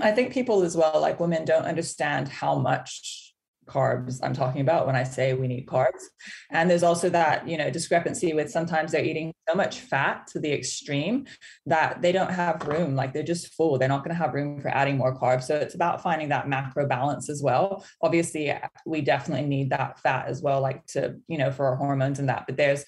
I 0.00 0.12
think 0.12 0.32
people 0.32 0.62
as 0.62 0.76
well, 0.76 1.00
like 1.00 1.20
women, 1.20 1.44
don't 1.44 1.64
understand 1.64 2.28
how 2.28 2.56
much 2.56 3.30
carbs 3.66 4.18
I'm 4.22 4.34
talking 4.34 4.60
about 4.60 4.86
when 4.86 4.96
I 4.96 5.04
say 5.04 5.32
we 5.32 5.46
need 5.46 5.66
carbs. 5.66 6.02
And 6.50 6.68
there's 6.68 6.82
also 6.82 7.08
that, 7.10 7.46
you 7.46 7.56
know, 7.56 7.70
discrepancy 7.70 8.32
with 8.34 8.50
sometimes 8.50 8.90
they're 8.90 9.04
eating 9.04 9.32
so 9.48 9.54
much 9.54 9.80
fat 9.80 10.26
to 10.32 10.40
the 10.40 10.52
extreme 10.52 11.26
that 11.66 12.02
they 12.02 12.10
don't 12.10 12.32
have 12.32 12.66
room, 12.66 12.96
like 12.96 13.12
they're 13.12 13.22
just 13.22 13.54
full. 13.54 13.78
They're 13.78 13.88
not 13.88 14.04
going 14.04 14.14
to 14.14 14.22
have 14.22 14.34
room 14.34 14.60
for 14.60 14.68
adding 14.68 14.98
more 14.98 15.16
carbs. 15.16 15.44
So 15.44 15.56
it's 15.56 15.74
about 15.74 16.02
finding 16.02 16.30
that 16.30 16.48
macro 16.48 16.86
balance 16.86 17.30
as 17.30 17.42
well. 17.42 17.84
Obviously, 18.02 18.52
we 18.86 19.02
definitely 19.02 19.46
need 19.46 19.70
that 19.70 20.00
fat 20.00 20.26
as 20.26 20.42
well, 20.42 20.60
like 20.60 20.84
to, 20.86 21.16
you 21.28 21.38
know, 21.38 21.52
for 21.52 21.66
our 21.66 21.76
hormones 21.76 22.18
and 22.18 22.28
that. 22.28 22.46
But 22.46 22.56
there's 22.56 22.84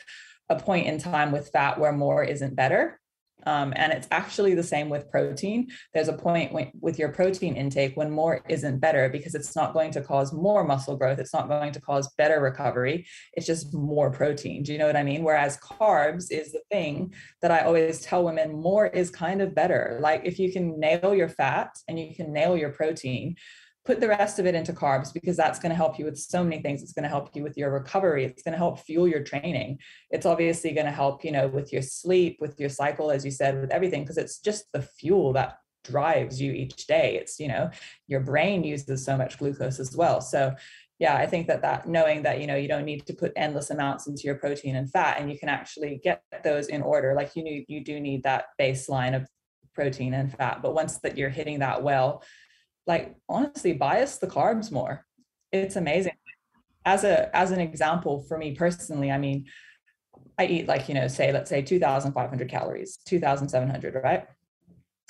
a 0.49 0.57
point 0.57 0.87
in 0.87 0.99
time 0.99 1.31
with 1.31 1.51
fat 1.51 1.79
where 1.79 1.93
more 1.93 2.25
isn't 2.25 2.57
better. 2.57 2.99
Um, 3.47 3.73
and 3.77 3.93
it's 3.93 4.09
actually 4.11 4.55
the 4.55 4.63
same 4.63 4.89
with 4.89 5.11
protein. 5.11 5.69
There's 5.95 6.09
a 6.09 6.13
point 6.13 6.53
when, 6.53 6.71
with 6.81 6.99
your 6.99 7.11
protein 7.11 7.57
intake 7.57 7.97
when 7.97 8.11
more 8.11 8.45
isn't 8.49 8.81
better 8.81 9.09
because 9.09 9.35
it's 9.35 9.57
not 9.57 9.73
going 9.73 9.91
to 9.93 10.03
cause 10.03 10.33
more 10.33 10.65
muscle 10.65 10.97
growth. 10.97 11.19
It's 11.19 11.35
not 11.35 11.49
going 11.49 11.73
to 11.73 11.81
cause 11.81 12.13
better 12.17 12.41
recovery. 12.41 13.07
It's 13.35 13.47
just 13.47 13.75
more 13.75 14.11
protein. 14.11 14.63
Do 14.63 14.73
you 14.73 14.79
know 14.79 14.87
what 14.87 14.97
I 14.97 15.03
mean? 15.03 15.23
Whereas 15.23 15.59
carbs 15.59 16.31
is 16.31 16.53
the 16.53 16.63
thing 16.71 17.15
that 17.41 17.51
I 17.51 17.61
always 17.61 18.01
tell 18.01 18.25
women 18.25 18.61
more 18.61 18.87
is 18.87 19.11
kind 19.11 19.43
of 19.43 19.55
better. 19.55 19.99
Like 20.01 20.23
if 20.25 20.39
you 20.39 20.53
can 20.53 20.79
nail 20.79 21.15
your 21.15 21.29
fat 21.29 21.71
and 21.89 21.99
you 21.99 22.15
can 22.15 22.33
nail 22.33 22.57
your 22.57 22.71
protein, 22.71 23.37
put 23.85 24.01
the 24.01 24.09
rest 24.09 24.39
of 24.39 24.47
it 24.47 24.55
into 24.55 24.73
carbs 24.73 25.13
because 25.13 25.37
that's 25.37 25.59
going 25.59 25.71
to 25.71 25.77
help 25.77 25.99
you 25.99 26.05
with 26.05 26.19
so 26.19 26.45
many 26.45 26.63
things. 26.63 26.83
It's 26.83 26.93
going 26.93 27.03
to 27.03 27.09
help 27.09 27.35
you 27.35 27.43
with 27.43 27.57
your 27.57 27.71
recovery. 27.71 28.25
It's 28.25 28.43
going 28.43 28.53
to 28.53 28.59
help 28.59 28.79
fuel 28.79 29.09
your 29.09 29.25
training. 29.25 29.79
It's 30.11 30.27
obviously 30.27 30.73
going 30.73 30.87
to 30.87 30.93
help 30.93 31.25
you 31.25 31.33
know 31.33 31.49
with 31.49 31.73
your 31.73 31.83
sleep 31.83 32.39
with 32.41 32.59
your 32.61 32.69
cycle 32.69 33.11
as 33.11 33.25
you 33.25 33.31
said 33.31 33.61
with 33.61 33.71
everything 33.71 34.03
because 34.03 34.19
it's 34.19 34.39
just 34.39 34.71
the 34.73 34.83
fuel 34.83 35.33
that 35.33 35.59
drives 35.85 36.41
you 36.41 36.53
each 36.53 36.87
day. 36.87 37.17
It's 37.17 37.41
you 37.41 37.49
know 37.49 37.71
your 38.07 38.21
brain 38.21 38.63
uses 38.63 39.05
so 39.05 39.17
much 39.17 39.39
glucose 39.39 39.81
as 39.81 39.97
well. 39.97 40.21
So 40.21 40.55
yeah 40.99 41.17
i 41.17 41.27
think 41.27 41.49
that 41.49 41.63
that 41.63 41.89
knowing 41.89 42.23
that 42.23 42.39
you 42.39 42.47
know 42.47 42.55
you 42.55 42.69
don't 42.69 42.85
need 42.85 43.05
to 43.07 43.15
put 43.15 43.33
endless 43.35 43.71
amounts 43.71 44.07
into 44.07 44.23
your 44.25 44.35
protein 44.37 44.77
and 44.77 44.93
fat 44.93 45.19
and 45.19 45.33
you 45.33 45.39
can 45.39 45.49
actually 45.49 46.01
get 46.05 46.23
those 46.45 46.69
in 46.69 46.83
order. 46.83 47.15
Like 47.15 47.35
you 47.35 47.43
need 47.43 47.65
you 47.67 47.83
do 47.83 47.99
need 47.99 48.23
that 48.23 48.45
baseline 48.61 49.17
of 49.17 49.27
protein 49.75 50.15
and 50.15 50.31
fat 50.33 50.61
but 50.63 50.75
once 50.75 50.99
that 50.99 51.17
you're 51.17 51.31
hitting 51.31 51.59
that 51.59 51.83
well 51.83 52.23
like 52.87 53.15
honestly 53.29 53.73
bias 53.73 54.19
the 54.19 54.27
carbs 54.27 54.71
more. 54.71 55.07
It's 55.51 55.77
amazing. 55.77 56.13
As 56.85 57.05
a 57.05 57.35
as 57.37 57.51
an 57.53 57.61
example 57.61 58.25
for 58.27 58.37
me 58.37 58.57
personally 58.57 59.13
i 59.13 59.17
mean 59.17 59.47
i 60.37 60.47
eat 60.47 60.67
like 60.67 60.89
you 60.89 60.95
know 60.95 61.07
say 61.07 61.31
let's 61.31 61.49
say 61.49 61.63
2500 61.63 62.49
calories 62.49 62.97
2700 63.07 63.95
right 64.03 64.27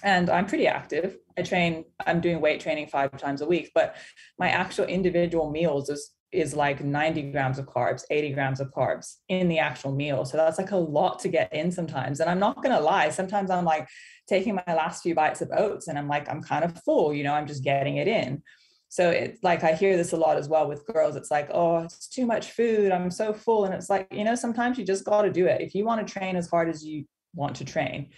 and 0.02 0.30
i'm 0.30 0.46
pretty 0.46 0.66
active 0.66 1.16
i 1.38 1.42
train 1.42 1.84
i'm 2.06 2.20
doing 2.20 2.40
weight 2.40 2.60
training 2.60 2.86
five 2.86 3.10
times 3.16 3.40
a 3.40 3.46
week 3.46 3.70
but 3.74 3.96
my 4.38 4.48
actual 4.48 4.84
individual 4.86 5.50
meals 5.50 5.88
is 5.88 6.10
is 6.32 6.54
like 6.54 6.82
90 6.82 7.30
grams 7.30 7.58
of 7.58 7.66
carbs 7.66 8.04
80 8.10 8.32
grams 8.32 8.60
of 8.60 8.72
carbs 8.72 9.16
in 9.28 9.48
the 9.48 9.58
actual 9.58 9.92
meal 9.92 10.24
so 10.24 10.38
that's 10.38 10.58
like 10.58 10.70
a 10.70 10.76
lot 10.76 11.18
to 11.18 11.28
get 11.28 11.52
in 11.52 11.70
sometimes 11.70 12.20
and 12.20 12.30
i'm 12.30 12.38
not 12.38 12.56
going 12.56 12.74
to 12.74 12.80
lie 12.80 13.10
sometimes 13.10 13.50
i'm 13.50 13.66
like 13.66 13.86
taking 14.28 14.54
my 14.54 14.74
last 14.74 15.02
few 15.02 15.14
bites 15.14 15.40
of 15.40 15.50
oats 15.52 15.88
and 15.88 15.98
I'm 15.98 16.08
like, 16.08 16.28
I'm 16.28 16.42
kind 16.42 16.64
of 16.64 16.80
full, 16.84 17.12
you 17.12 17.24
know, 17.24 17.34
I'm 17.34 17.46
just 17.46 17.64
getting 17.64 17.96
it 17.96 18.08
in. 18.08 18.42
So 18.88 19.10
it's 19.10 19.42
like 19.42 19.64
I 19.64 19.72
hear 19.72 19.96
this 19.96 20.12
a 20.12 20.16
lot 20.16 20.36
as 20.36 20.48
well 20.48 20.68
with 20.68 20.86
girls. 20.86 21.16
It's 21.16 21.30
like, 21.30 21.48
oh, 21.52 21.78
it's 21.78 22.08
too 22.08 22.26
much 22.26 22.50
food. 22.50 22.92
I'm 22.92 23.10
so 23.10 23.32
full. 23.32 23.64
And 23.64 23.74
it's 23.74 23.88
like, 23.88 24.06
you 24.10 24.24
know, 24.24 24.34
sometimes 24.34 24.78
you 24.78 24.84
just 24.84 25.04
got 25.04 25.22
to 25.22 25.32
do 25.32 25.46
it. 25.46 25.60
If 25.62 25.74
you 25.74 25.84
want 25.84 26.06
to 26.06 26.12
train 26.12 26.36
as 26.36 26.48
hard 26.48 26.68
as 26.68 26.84
you 26.84 27.04
want 27.34 27.56
to 27.56 27.64
train, 27.64 28.10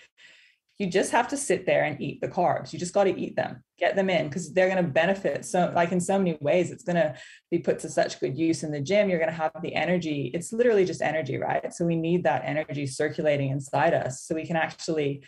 you 0.79 0.89
just 0.89 1.13
have 1.13 1.29
to 1.29 1.37
sit 1.37 1.67
there 1.67 1.85
and 1.85 2.01
eat 2.01 2.21
the 2.21 2.29
carbs. 2.29 2.73
You 2.73 2.81
just 2.81 2.95
got 2.95 3.05
to 3.05 3.17
eat 3.17 3.37
them, 3.37 3.63
get 3.79 3.95
them 3.95 4.11
in 4.11 4.29
because 4.29 4.53
they're 4.53 4.69
going 4.69 4.85
to 4.85 4.91
benefit. 4.91 5.45
So, 5.45 5.73
like 5.75 5.93
in 5.93 6.01
so 6.01 6.19
many 6.19 6.37
ways, 6.41 6.73
it's 6.73 6.83
going 6.83 6.97
to 6.97 7.15
be 7.51 7.61
put 7.61 7.79
to 7.81 7.89
such 7.89 8.19
good 8.19 8.37
use 8.37 8.65
in 8.65 8.73
the 8.73 8.81
gym. 8.81 9.09
You're 9.09 9.21
going 9.21 9.31
to 9.31 9.37
have 9.37 9.53
the 9.63 9.75
energy. 9.75 10.33
It's 10.35 10.53
literally 10.53 10.85
just 10.85 11.01
energy, 11.01 11.39
right? 11.39 11.73
So, 11.73 11.85
we 11.85 11.95
need 11.95 12.25
that 12.25 12.43
energy 12.45 12.87
circulating 12.87 13.51
inside 13.51 13.95
us 13.95 14.23
so 14.23 14.35
we 14.35 14.47
can 14.47 14.57
actually 14.57 15.23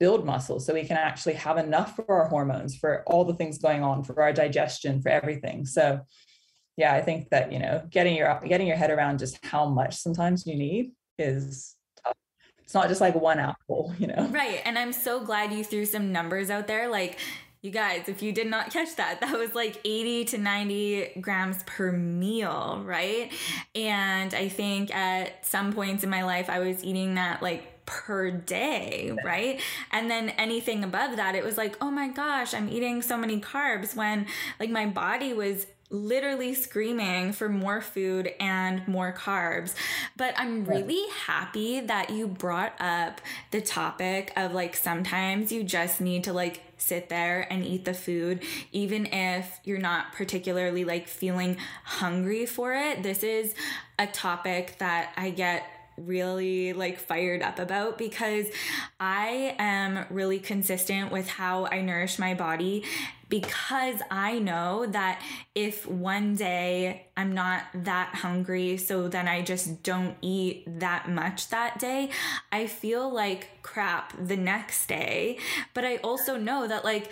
build 0.00 0.24
muscle 0.24 0.60
so 0.60 0.72
we 0.72 0.84
can 0.84 0.96
actually 0.96 1.34
have 1.34 1.58
enough 1.58 1.96
for 1.96 2.08
our 2.08 2.28
hormones 2.28 2.76
for 2.76 3.02
all 3.06 3.24
the 3.24 3.34
things 3.34 3.58
going 3.58 3.82
on 3.82 4.04
for 4.04 4.20
our 4.22 4.32
digestion 4.32 5.02
for 5.02 5.08
everything 5.08 5.66
so 5.66 6.00
yeah 6.76 6.94
i 6.94 7.00
think 7.00 7.28
that 7.30 7.52
you 7.52 7.58
know 7.58 7.82
getting 7.90 8.14
your 8.14 8.40
getting 8.46 8.68
your 8.68 8.76
head 8.76 8.90
around 8.90 9.18
just 9.18 9.44
how 9.44 9.66
much 9.66 9.96
sometimes 9.96 10.46
you 10.46 10.54
need 10.56 10.92
is 11.18 11.74
it's 12.68 12.74
not 12.74 12.86
just 12.86 13.00
like 13.00 13.14
one 13.14 13.38
apple 13.38 13.94
you 13.98 14.06
know 14.06 14.28
right 14.30 14.60
and 14.66 14.78
i'm 14.78 14.92
so 14.92 15.24
glad 15.24 15.50
you 15.50 15.64
threw 15.64 15.86
some 15.86 16.12
numbers 16.12 16.50
out 16.50 16.66
there 16.66 16.86
like 16.86 17.18
you 17.62 17.72
guys, 17.72 18.08
if 18.08 18.22
you 18.22 18.30
did 18.30 18.46
not 18.46 18.70
catch 18.70 18.94
that, 18.96 19.20
that 19.20 19.36
was 19.36 19.54
like 19.54 19.80
80 19.84 20.26
to 20.26 20.38
90 20.38 21.20
grams 21.20 21.62
per 21.64 21.90
meal, 21.90 22.80
right? 22.84 23.32
And 23.74 24.32
I 24.32 24.48
think 24.48 24.94
at 24.94 25.44
some 25.44 25.72
points 25.72 26.04
in 26.04 26.10
my 26.10 26.22
life, 26.22 26.48
I 26.48 26.60
was 26.60 26.84
eating 26.84 27.16
that 27.16 27.42
like 27.42 27.84
per 27.84 28.30
day, 28.30 29.16
right? 29.24 29.60
And 29.90 30.10
then 30.10 30.28
anything 30.30 30.84
above 30.84 31.16
that, 31.16 31.34
it 31.34 31.42
was 31.42 31.56
like, 31.56 31.76
oh 31.80 31.90
my 31.90 32.08
gosh, 32.08 32.54
I'm 32.54 32.68
eating 32.68 33.02
so 33.02 33.16
many 33.16 33.40
carbs 33.40 33.96
when 33.96 34.26
like 34.60 34.70
my 34.70 34.86
body 34.86 35.32
was 35.32 35.66
literally 35.90 36.54
screaming 36.54 37.32
for 37.32 37.48
more 37.48 37.80
food 37.80 38.32
and 38.38 38.86
more 38.86 39.12
carbs. 39.12 39.74
But 40.16 40.34
I'm 40.36 40.64
really 40.64 41.04
happy 41.26 41.80
that 41.80 42.10
you 42.10 42.26
brought 42.26 42.74
up 42.80 43.20
the 43.50 43.60
topic 43.60 44.32
of 44.36 44.52
like 44.52 44.76
sometimes 44.76 45.50
you 45.50 45.64
just 45.64 46.00
need 46.00 46.24
to 46.24 46.32
like 46.32 46.62
sit 46.76 47.08
there 47.08 47.46
and 47.50 47.64
eat 47.64 47.84
the 47.84 47.94
food 47.94 48.40
even 48.70 49.06
if 49.06 49.58
you're 49.64 49.78
not 49.78 50.12
particularly 50.12 50.84
like 50.84 51.08
feeling 51.08 51.56
hungry 51.84 52.46
for 52.46 52.74
it. 52.74 53.02
This 53.02 53.22
is 53.22 53.54
a 53.98 54.06
topic 54.06 54.76
that 54.78 55.12
I 55.16 55.30
get 55.30 55.64
really 56.06 56.72
like 56.72 56.98
fired 56.98 57.42
up 57.42 57.58
about 57.58 57.98
because 57.98 58.46
I 59.00 59.54
am 59.58 60.06
really 60.10 60.38
consistent 60.38 61.10
with 61.12 61.28
how 61.28 61.66
I 61.66 61.80
nourish 61.80 62.18
my 62.18 62.34
body 62.34 62.84
because 63.28 64.00
I 64.10 64.38
know 64.38 64.86
that 64.86 65.22
if 65.54 65.86
one 65.86 66.34
day 66.34 67.06
I'm 67.16 67.32
not 67.32 67.64
that 67.74 68.14
hungry, 68.14 68.78
so 68.78 69.08
then 69.08 69.28
I 69.28 69.42
just 69.42 69.82
don't 69.82 70.16
eat 70.22 70.64
that 70.80 71.10
much 71.10 71.50
that 71.50 71.78
day, 71.78 72.10
I 72.50 72.66
feel 72.66 73.12
like 73.12 73.62
crap 73.62 74.14
the 74.18 74.36
next 74.36 74.86
day. 74.86 75.38
But 75.74 75.84
I 75.84 75.96
also 75.96 76.36
know 76.38 76.66
that, 76.66 76.84
like, 76.84 77.10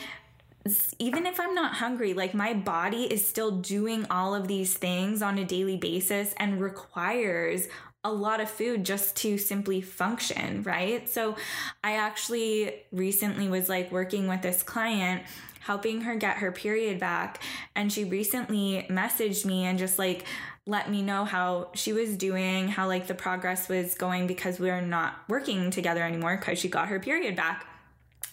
even 0.99 1.27
if 1.27 1.39
I'm 1.39 1.55
not 1.55 1.75
hungry, 1.75 2.15
like 2.15 2.35
my 2.35 2.55
body 2.55 3.05
is 3.05 3.25
still 3.25 3.53
doing 3.53 4.07
all 4.11 4.35
of 4.35 4.49
these 4.49 4.77
things 4.77 5.23
on 5.23 5.39
a 5.39 5.45
daily 5.45 5.77
basis 5.77 6.35
and 6.39 6.61
requires 6.61 7.69
a 8.05 8.13
lot 8.13 8.41
of 8.41 8.49
food 8.49 8.85
just 8.85 9.17
to 9.17 9.37
simply 9.37 9.81
function, 9.81 10.63
right? 10.63 11.09
So 11.09 11.37
I 11.83 11.97
actually 11.97 12.75
recently 12.93 13.49
was 13.49 13.69
like 13.69 13.91
working 13.91 14.29
with 14.29 14.43
this 14.43 14.63
client 14.63 15.25
helping 15.61 16.03
her 16.03 16.15
get 16.15 16.37
her 16.37 16.53
period 16.53 17.01
back 17.01 17.43
and 17.75 17.93
she 17.93 18.05
recently 18.05 18.87
messaged 18.89 19.45
me 19.45 19.65
and 19.65 19.81
just 19.81 19.99
like 19.99 20.25
let 20.65 20.91
me 20.91 21.03
know 21.03 21.25
how 21.25 21.71
she 21.75 21.93
was 21.93 22.17
doing, 22.17 22.69
how 22.69 22.87
like 22.87 23.07
the 23.07 23.15
progress 23.15 23.69
was 23.69 23.95
going 23.95 24.27
because 24.27 24.59
we 24.59 24.69
are 24.71 24.83
not 24.83 25.15
working 25.29 25.71
together 25.71 26.03
anymore 26.03 26.37
because 26.37 26.59
she 26.59 26.69
got 26.69 26.89
her 26.89 26.99
period 26.99 27.37
back. 27.37 27.67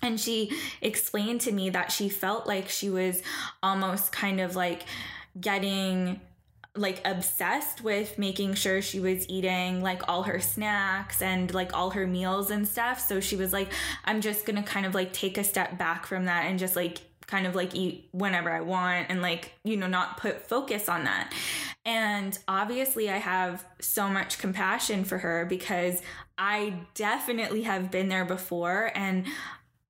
And 0.02 0.20
she 0.20 0.52
explained 0.82 1.42
to 1.42 1.52
me 1.52 1.70
that 1.70 1.92
she 1.92 2.10
felt 2.10 2.46
like 2.46 2.70
she 2.70 2.90
was 2.90 3.22
almost 3.62 4.12
kind 4.12 4.42
of 4.42 4.56
like 4.56 4.84
getting 5.40 6.20
like 6.76 7.02
obsessed 7.06 7.84
with 7.84 8.18
making 8.18 8.56
sure 8.56 8.82
she 8.82 9.00
was 9.00 9.30
eating 9.30 9.84
like 9.84 10.08
all 10.10 10.24
her 10.24 10.40
snacks 10.40 11.22
and 11.22 11.54
like 11.54 11.76
all 11.76 11.92
her 11.92 12.08
meals 12.08 12.50
and 12.50 12.68
stuff. 12.68 13.00
So 13.00 13.20
she 13.20 13.36
was 13.36 13.54
like, 13.54 13.72
I'm 14.06 14.22
just 14.22 14.46
gonna 14.46 14.64
kind 14.64 14.86
of 14.86 14.96
like 14.96 15.14
take 15.14 15.38
a 15.38 15.44
step 15.44 15.78
back 15.78 16.08
from 16.08 16.26
that 16.26 16.46
and 16.46 16.58
just 16.58 16.76
like 16.76 17.02
kind 17.28 17.48
of 17.48 17.56
like 17.56 17.76
eat 17.76 18.08
whenever 18.12 18.52
I 18.52 18.62
want 18.62 19.08
and 19.10 19.22
like, 19.22 19.54
you 19.64 19.78
know, 19.78 19.88
not 19.88 20.18
put 20.18 20.48
focus 20.48 20.90
on 20.90 21.04
that. 21.06 21.34
And 21.86 22.38
obviously, 22.48 23.10
I 23.10 23.18
have 23.18 23.66
so 23.80 24.10
much 24.10 24.40
compassion 24.40 25.04
for 25.04 25.18
her 25.18 25.46
because 25.46 26.02
I 26.38 26.80
definitely 26.94 27.64
have 27.64 27.92
been 27.92 28.08
there 28.08 28.26
before. 28.26 28.92
And, 28.96 29.26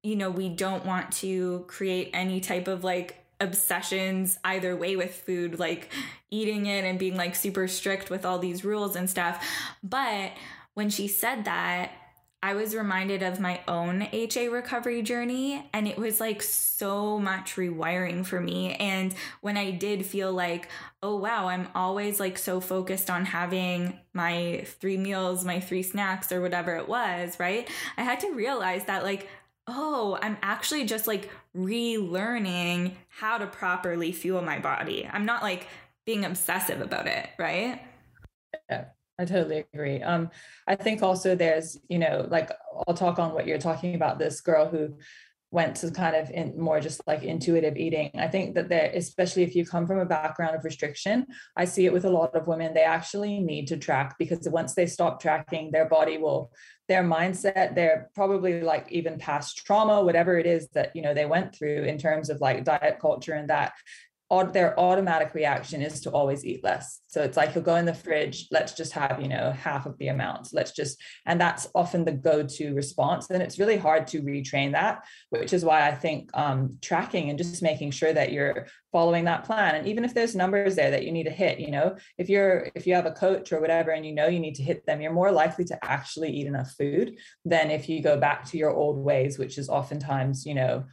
you 0.02 0.16
know, 0.16 0.30
we 0.30 0.50
don't 0.50 0.86
want 0.86 1.12
to 1.18 1.66
create 1.68 2.10
any 2.14 2.40
type 2.40 2.68
of 2.68 2.84
like 2.84 3.23
obsessions 3.44 4.40
either 4.44 4.76
way 4.76 4.96
with 4.96 5.14
food, 5.14 5.60
like 5.60 5.92
eating 6.32 6.66
it 6.66 6.84
and 6.84 6.98
being 6.98 7.16
like 7.16 7.36
super 7.36 7.68
strict 7.68 8.10
with 8.10 8.26
all 8.26 8.40
these 8.40 8.66
rules 8.66 8.96
and 8.96 9.10
stuff. 9.10 9.46
But 9.84 10.32
when 10.74 10.90
she 10.90 11.08
said 11.08 11.46
that, 11.46 11.92
I 12.42 12.56
was 12.56 12.76
reminded 12.76 13.24
of 13.24 13.40
my 13.40 13.62
own 13.70 14.06
HA 14.12 14.50
recovery 14.50 15.02
journey, 15.02 15.66
and 15.72 15.88
it 15.88 15.98
was 15.98 16.20
like 16.20 16.42
so 16.42 17.18
much 17.18 17.56
rewiring 17.56 18.26
for 18.26 18.42
me. 18.42 18.74
And 18.76 19.16
when 19.40 19.56
I 19.56 19.72
did 19.72 20.06
feel 20.06 20.34
like, 20.34 20.68
oh 21.02 21.16
wow, 21.16 21.48
I'm 21.48 21.70
always 21.74 22.20
like 22.20 22.38
so 22.38 22.60
focused 22.60 23.10
on 23.10 23.24
having 23.24 23.98
my 24.12 24.66
three 24.82 24.98
meals, 24.98 25.46
my 25.46 25.62
three 25.62 25.84
snacks, 25.84 26.34
or 26.34 26.42
whatever 26.42 26.76
it 26.76 26.90
was, 26.90 27.40
right? 27.40 27.70
I 27.96 28.04
had 28.04 28.20
to 28.20 28.34
realize 28.34 28.84
that, 28.86 29.04
like, 29.04 29.30
oh, 29.68 30.18
I'm 30.22 30.38
actually 30.42 30.86
just 30.86 31.08
like 31.08 31.30
relearning 31.56 32.96
how 33.10 33.38
to 33.38 33.48
properly 33.48 34.12
fuel 34.12 34.42
my 34.42 34.60
body. 34.60 35.10
I'm 35.12 35.26
not 35.26 35.42
like 35.42 35.68
being 36.06 36.26
obsessive 36.26 36.82
about 36.82 37.08
it, 37.08 37.30
right? 37.38 37.82
Yeah. 38.70 38.86
I 39.20 39.26
totally 39.26 39.64
agree. 39.74 40.02
Um, 40.02 40.32
I 40.68 40.76
think 40.76 41.04
also 41.04 41.36
there's, 41.36 41.80
you 41.88 42.00
know, 42.00 42.28
like 42.30 42.52
I'll 42.88 42.96
talk 42.96 43.20
on 43.20 43.34
what 43.34 43.46
you're 43.46 43.60
talking 43.60 43.94
about. 43.94 44.18
This 44.18 44.42
girl 44.42 44.68
who 44.68 44.96
went 45.54 45.76
to 45.76 45.92
kind 45.92 46.16
of 46.16 46.32
in 46.32 46.60
more 46.60 46.80
just 46.80 47.00
like 47.06 47.22
intuitive 47.22 47.78
eating. 47.78 48.10
I 48.16 48.28
think 48.28 48.56
that 48.56 48.70
there, 48.70 48.92
especially 48.96 49.44
if 49.44 49.56
you 49.56 49.68
come 49.68 49.86
from 49.86 50.00
a 50.00 50.06
background 50.06 50.56
of 50.56 50.64
restriction, 50.64 51.28
I 51.56 51.66
see 51.66 51.86
it 51.86 51.94
with 51.94 52.06
a 52.06 52.10
lot 52.10 52.36
of 52.36 52.48
women. 52.48 52.74
They 52.74 52.82
actually 52.82 53.40
need 53.40 53.68
to 53.68 53.78
track 53.78 54.16
because 54.18 54.50
once 54.50 54.74
they 54.74 54.88
stop 54.88 55.22
tracking, 55.22 55.70
their 55.70 55.88
body 55.88 56.18
will, 56.18 56.52
their 56.88 57.04
mindset, 57.04 57.76
they're 57.76 58.10
probably 58.16 58.62
like 58.62 58.92
even 58.92 59.20
past 59.20 59.58
trauma, 59.58 60.04
whatever 60.04 60.40
it 60.40 60.48
is 60.48 60.70
that 60.70 60.92
you 60.96 61.04
know 61.04 61.14
they 61.14 61.28
went 61.28 61.54
through 61.56 61.84
in 61.84 62.00
terms 62.00 62.32
of 62.32 62.42
like 62.42 62.64
diet 62.64 62.98
culture 63.00 63.34
and 63.34 63.52
that 63.52 63.74
their 64.52 64.80
automatic 64.80 65.36
reaction 65.36 65.82
is 65.82 66.02
to 66.02 66.10
always 66.10 66.44
eat 66.44 66.64
less. 66.64 67.02
So 67.08 67.22
it's 67.22 67.38
like 67.38 67.54
you'll 67.54 67.64
go 67.64 67.76
in 67.76 67.86
the 67.86 67.94
fridge, 67.94 68.48
let's 68.50 68.74
just 68.74 68.92
have, 68.94 69.22
you 69.22 69.28
know, 69.28 69.52
half 69.52 69.86
of 69.86 69.96
the 70.00 70.08
amount. 70.08 70.50
Let's 70.54 70.72
just, 70.72 71.00
and 71.28 71.40
that's 71.40 71.68
often 71.76 72.04
the 72.04 72.14
go-to 72.14 72.74
response. 72.74 73.30
And 73.30 73.44
it's 73.44 73.60
really 73.60 73.78
hard 73.78 74.08
to 74.08 74.24
retrain 74.24 74.72
that, 74.72 75.06
which 75.30 75.54
is 75.54 75.64
why 75.64 75.88
I 75.88 75.94
think 75.94 76.32
um, 76.34 76.78
tracking 76.82 77.30
and 77.30 77.38
just 77.38 77.62
making 77.62 77.92
sure 77.92 78.12
that 78.12 78.32
you're 78.32 78.66
following 78.92 79.26
that 79.26 79.44
plan. 79.44 79.76
And 79.76 79.88
even 79.88 80.04
if 80.04 80.16
there's 80.16 80.36
numbers 80.36 80.76
there 80.76 80.90
that 80.90 81.06
you 81.06 81.12
need 81.12 81.26
to 81.26 81.30
hit, 81.30 81.60
you 81.60 81.70
know, 81.70 81.96
if 82.18 82.28
you're, 82.28 82.70
if 82.74 82.88
you 82.88 82.96
have 82.96 83.06
a 83.06 83.12
coach 83.12 83.52
or 83.52 83.62
whatever, 83.62 83.92
and 83.92 84.06
you 84.06 84.16
know 84.16 84.28
you 84.28 84.40
need 84.40 84.56
to 84.56 84.64
hit 84.64 84.84
them, 84.88 85.00
you're 85.00 85.14
more 85.14 85.32
likely 85.32 85.66
to 85.66 85.86
actually 85.86 86.32
eat 86.32 86.48
enough 86.48 86.72
food 86.72 87.18
than 87.46 87.70
if 87.70 87.88
you 87.88 88.02
go 88.02 88.18
back 88.18 88.46
to 88.46 88.58
your 88.58 88.72
old 88.72 88.98
ways, 88.98 89.38
which 89.38 89.60
is 89.60 89.70
oftentimes, 89.70 90.46
you 90.46 90.56
know, 90.56 90.86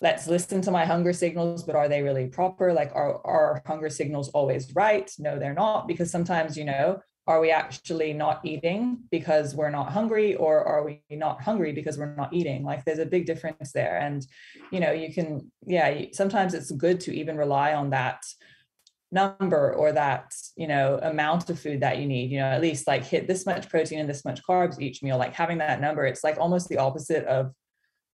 let's 0.00 0.26
listen 0.26 0.60
to 0.60 0.70
my 0.70 0.84
hunger 0.84 1.12
signals 1.12 1.62
but 1.62 1.74
are 1.74 1.88
they 1.88 2.02
really 2.02 2.26
proper? 2.26 2.72
Like 2.72 2.92
are 2.94 3.20
our 3.26 3.62
hunger 3.66 3.90
signals 3.90 4.28
always 4.30 4.74
right? 4.74 5.10
No 5.18 5.38
they're 5.38 5.54
not 5.54 5.88
because 5.88 6.10
sometimes 6.10 6.56
you 6.56 6.64
know 6.64 7.00
are 7.28 7.40
we 7.40 7.50
actually 7.50 8.12
not 8.12 8.40
eating 8.44 8.98
because 9.10 9.54
we're 9.54 9.70
not 9.70 9.90
hungry 9.90 10.36
or 10.36 10.64
are 10.64 10.84
we 10.84 11.02
not 11.10 11.42
hungry 11.42 11.72
because 11.72 11.98
we're 11.98 12.14
not 12.14 12.32
eating? 12.32 12.62
Like 12.62 12.84
there's 12.84 13.00
a 13.00 13.06
big 13.06 13.26
difference 13.26 13.72
there. 13.72 13.98
And 13.98 14.24
you 14.70 14.80
know 14.80 14.92
you 14.92 15.12
can 15.12 15.50
yeah 15.66 16.02
sometimes 16.12 16.54
it's 16.54 16.70
good 16.70 17.00
to 17.00 17.16
even 17.16 17.36
rely 17.36 17.74
on 17.74 17.90
that 17.90 18.22
number 19.12 19.72
or 19.74 19.92
that 19.92 20.32
you 20.56 20.66
know 20.66 20.98
amount 21.02 21.48
of 21.48 21.58
food 21.58 21.80
that 21.80 21.98
you 21.98 22.06
need 22.06 22.30
you 22.30 22.38
know 22.38 22.46
at 22.46 22.60
least 22.60 22.88
like 22.88 23.04
hit 23.04 23.28
this 23.28 23.46
much 23.46 23.68
protein 23.68 24.00
and 24.00 24.08
this 24.08 24.24
much 24.24 24.42
carbs 24.42 24.80
each 24.80 25.02
meal. 25.02 25.18
Like 25.18 25.34
having 25.34 25.58
that 25.58 25.80
number 25.80 26.04
it's 26.06 26.22
like 26.22 26.38
almost 26.38 26.68
the 26.68 26.78
opposite 26.78 27.24
of 27.24 27.52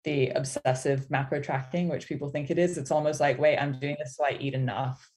the 0.03 0.29
obsessive 0.29 1.09
macro 1.09 1.41
tracking, 1.41 1.89
which 1.89 2.07
people 2.07 2.29
think 2.29 2.49
it 2.49 2.57
is. 2.57 2.77
It's 2.77 2.91
almost 2.91 3.19
like, 3.19 3.39
wait, 3.39 3.57
I'm 3.57 3.79
doing 3.79 3.97
this 3.99 4.17
so 4.17 4.25
I 4.25 4.37
eat 4.39 4.53
enough. 4.53 5.07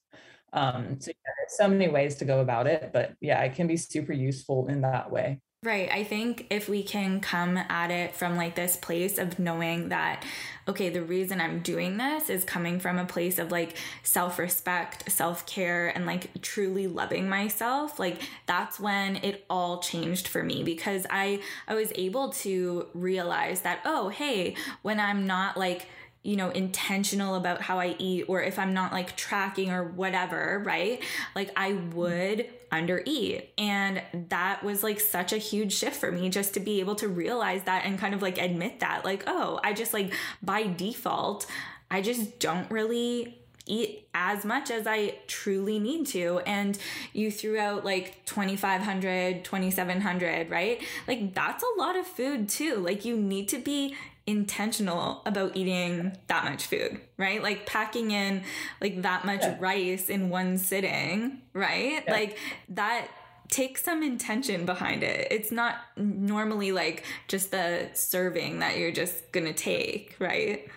Um, 0.53 0.99
so 0.99 1.09
yeah, 1.09 1.31
there's 1.37 1.57
so 1.57 1.67
many 1.67 1.89
ways 1.89 2.15
to 2.15 2.25
go 2.25 2.39
about 2.39 2.67
it, 2.67 2.91
but 2.93 3.13
yeah, 3.19 3.41
it 3.41 3.55
can 3.55 3.67
be 3.67 3.77
super 3.77 4.13
useful 4.13 4.67
in 4.67 4.81
that 4.81 5.11
way. 5.11 5.41
Right. 5.63 5.89
I 5.91 6.03
think 6.03 6.45
if 6.51 6.69
we 6.69 6.83
can 6.83 7.19
come 7.19 7.57
at 7.57 7.89
it 7.89 8.15
from 8.15 8.37
like 8.37 8.53
this 8.53 8.77
place 8.77 9.17
of 9.17 9.39
knowing 9.39 9.89
that, 9.89 10.23
okay, 10.67 10.89
the 10.89 11.01
reason 11.01 11.41
I'm 11.41 11.61
doing 11.61 11.97
this 11.97 12.29
is 12.29 12.43
coming 12.43 12.79
from 12.79 12.99
a 12.99 13.05
place 13.05 13.39
of 13.39 13.51
like 13.51 13.75
self 14.03 14.37
respect, 14.37 15.11
self 15.11 15.47
care, 15.47 15.87
and 15.87 16.05
like 16.05 16.39
truly 16.43 16.85
loving 16.85 17.27
myself, 17.27 17.97
like 17.97 18.21
that's 18.45 18.79
when 18.79 19.15
it 19.17 19.43
all 19.49 19.79
changed 19.79 20.27
for 20.27 20.43
me 20.43 20.61
because 20.61 21.07
I, 21.09 21.41
I 21.67 21.73
was 21.73 21.91
able 21.95 22.29
to 22.33 22.87
realize 22.93 23.61
that, 23.61 23.79
oh, 23.85 24.09
hey, 24.09 24.55
when 24.83 24.99
I'm 24.99 25.25
not 25.25 25.57
like, 25.57 25.87
you 26.21 26.35
know, 26.35 26.51
intentional 26.51 27.35
about 27.35 27.61
how 27.61 27.79
I 27.79 27.95
eat 27.97 28.25
or 28.27 28.41
if 28.41 28.59
I'm 28.59 28.73
not 28.73 28.91
like 28.91 29.15
tracking 29.15 29.71
or 29.71 29.83
whatever, 29.83 30.61
right? 30.63 31.01
Like 31.35 31.51
I 31.55 31.71
mm. 31.71 31.93
would 31.93 32.49
under 32.75 33.01
eat. 33.05 33.53
And 33.57 34.01
that 34.29 34.63
was 34.63 34.83
like 34.83 34.99
such 34.99 35.33
a 35.33 35.37
huge 35.37 35.73
shift 35.73 35.95
for 35.95 36.11
me 36.11 36.29
just 36.29 36.53
to 36.55 36.59
be 36.59 36.79
able 36.79 36.95
to 36.95 37.07
realize 37.07 37.63
that 37.63 37.85
and 37.85 37.97
kind 37.97 38.13
of 38.13 38.21
like 38.21 38.37
admit 38.37 38.81
that, 38.81 39.05
like, 39.05 39.23
oh, 39.27 39.59
I 39.63 39.73
just 39.73 39.93
like 39.93 40.13
by 40.43 40.67
default, 40.67 41.47
I 41.89 42.01
just 42.01 42.39
don't 42.39 42.69
really 42.69 43.39
eat 43.67 44.07
as 44.13 44.45
much 44.45 44.69
as 44.69 44.85
I 44.85 45.15
truly 45.27 45.79
need 45.79 46.05
to. 46.07 46.39
And 46.45 46.77
you 47.13 47.31
threw 47.31 47.57
out 47.57 47.83
like 47.83 48.23
2,500, 48.25 49.43
2,700, 49.43 50.49
right? 50.49 50.83
Like 51.07 51.33
that's 51.33 51.63
a 51.63 51.79
lot 51.79 51.95
of 51.95 52.05
food 52.05 52.47
too. 52.47 52.75
Like 52.75 53.05
you 53.05 53.17
need 53.17 53.49
to 53.49 53.57
be 53.57 53.95
intentional 54.27 55.21
about 55.25 55.55
eating 55.55 56.17
that 56.27 56.45
much 56.45 56.65
food, 56.65 56.99
right? 57.17 57.41
Like 57.43 57.65
packing 57.65 58.11
in 58.11 58.43
like 58.81 59.01
that 59.03 59.25
much 59.25 59.41
yeah. 59.41 59.57
rice 59.59 60.09
in 60.09 60.29
one 60.29 60.57
sitting, 60.57 61.41
right? 61.53 62.03
Yeah. 62.05 62.11
Like 62.11 62.37
that 62.69 63.07
takes 63.49 63.83
some 63.83 64.01
intention 64.01 64.65
behind 64.65 65.03
it. 65.03 65.27
It's 65.29 65.51
not 65.51 65.75
normally 65.95 66.71
like 66.71 67.03
just 67.27 67.51
the 67.51 67.89
serving 67.93 68.59
that 68.59 68.77
you're 68.77 68.91
just 68.91 69.31
going 69.31 69.45
to 69.45 69.53
take, 69.53 70.15
right? 70.19 70.67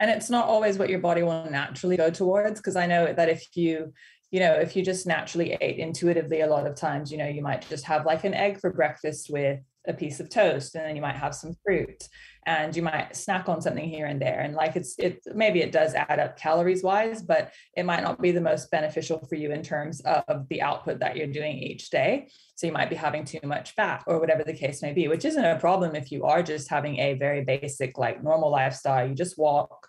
And 0.00 0.10
it's 0.10 0.30
not 0.30 0.46
always 0.46 0.78
what 0.78 0.88
your 0.88 0.98
body 0.98 1.22
will 1.22 1.50
naturally 1.50 1.96
go 1.96 2.10
towards 2.10 2.60
because 2.60 2.76
I 2.76 2.86
know 2.86 3.12
that 3.12 3.28
if 3.28 3.44
you 3.54 3.92
you 4.32 4.40
know, 4.40 4.54
if 4.54 4.74
you 4.74 4.84
just 4.84 5.06
naturally 5.06 5.56
ate 5.60 5.78
intuitively, 5.78 6.40
a 6.40 6.48
lot 6.48 6.66
of 6.66 6.74
times, 6.74 7.12
you 7.12 7.16
know, 7.16 7.28
you 7.28 7.42
might 7.42 7.66
just 7.68 7.84
have 7.84 8.04
like 8.04 8.24
an 8.24 8.34
egg 8.34 8.60
for 8.60 8.72
breakfast 8.72 9.30
with 9.30 9.60
a 9.86 9.94
piece 9.94 10.18
of 10.18 10.28
toast 10.28 10.74
and 10.74 10.84
then 10.84 10.96
you 10.96 11.02
might 11.02 11.14
have 11.14 11.34
some 11.34 11.54
fruit 11.64 12.08
and 12.46 12.76
you 12.76 12.82
might 12.82 13.14
snack 13.16 13.48
on 13.48 13.60
something 13.60 13.88
here 13.88 14.06
and 14.06 14.22
there. 14.22 14.40
And 14.40 14.54
like 14.54 14.76
it's 14.76 14.96
it 14.98 15.20
maybe 15.34 15.60
it 15.60 15.72
does 15.72 15.94
add 15.94 16.20
up 16.20 16.38
calories 16.38 16.82
wise 16.82 17.20
but 17.20 17.52
it 17.76 17.84
might 17.84 18.02
not 18.02 18.22
be 18.22 18.30
the 18.30 18.40
most 18.40 18.70
beneficial 18.70 19.18
for 19.26 19.34
you 19.34 19.50
in 19.50 19.62
terms 19.62 20.00
of 20.00 20.48
the 20.48 20.62
output 20.62 21.00
that 21.00 21.16
you're 21.16 21.26
doing 21.26 21.58
each 21.58 21.90
day. 21.90 22.28
So 22.54 22.66
you 22.66 22.72
might 22.72 22.88
be 22.88 22.96
having 22.96 23.24
too 23.24 23.40
much 23.44 23.72
fat 23.72 24.04
or 24.06 24.20
whatever 24.20 24.44
the 24.44 24.54
case 24.54 24.80
may 24.80 24.92
be 24.92 25.08
which 25.08 25.24
isn't 25.24 25.44
a 25.44 25.58
problem 25.58 25.96
if 25.96 26.12
you 26.12 26.24
are 26.24 26.42
just 26.42 26.70
having 26.70 26.98
a 26.98 27.14
very 27.14 27.44
basic 27.44 27.98
like 27.98 28.22
normal 28.22 28.50
lifestyle. 28.50 29.08
You 29.08 29.14
just 29.14 29.38
walk 29.38 29.88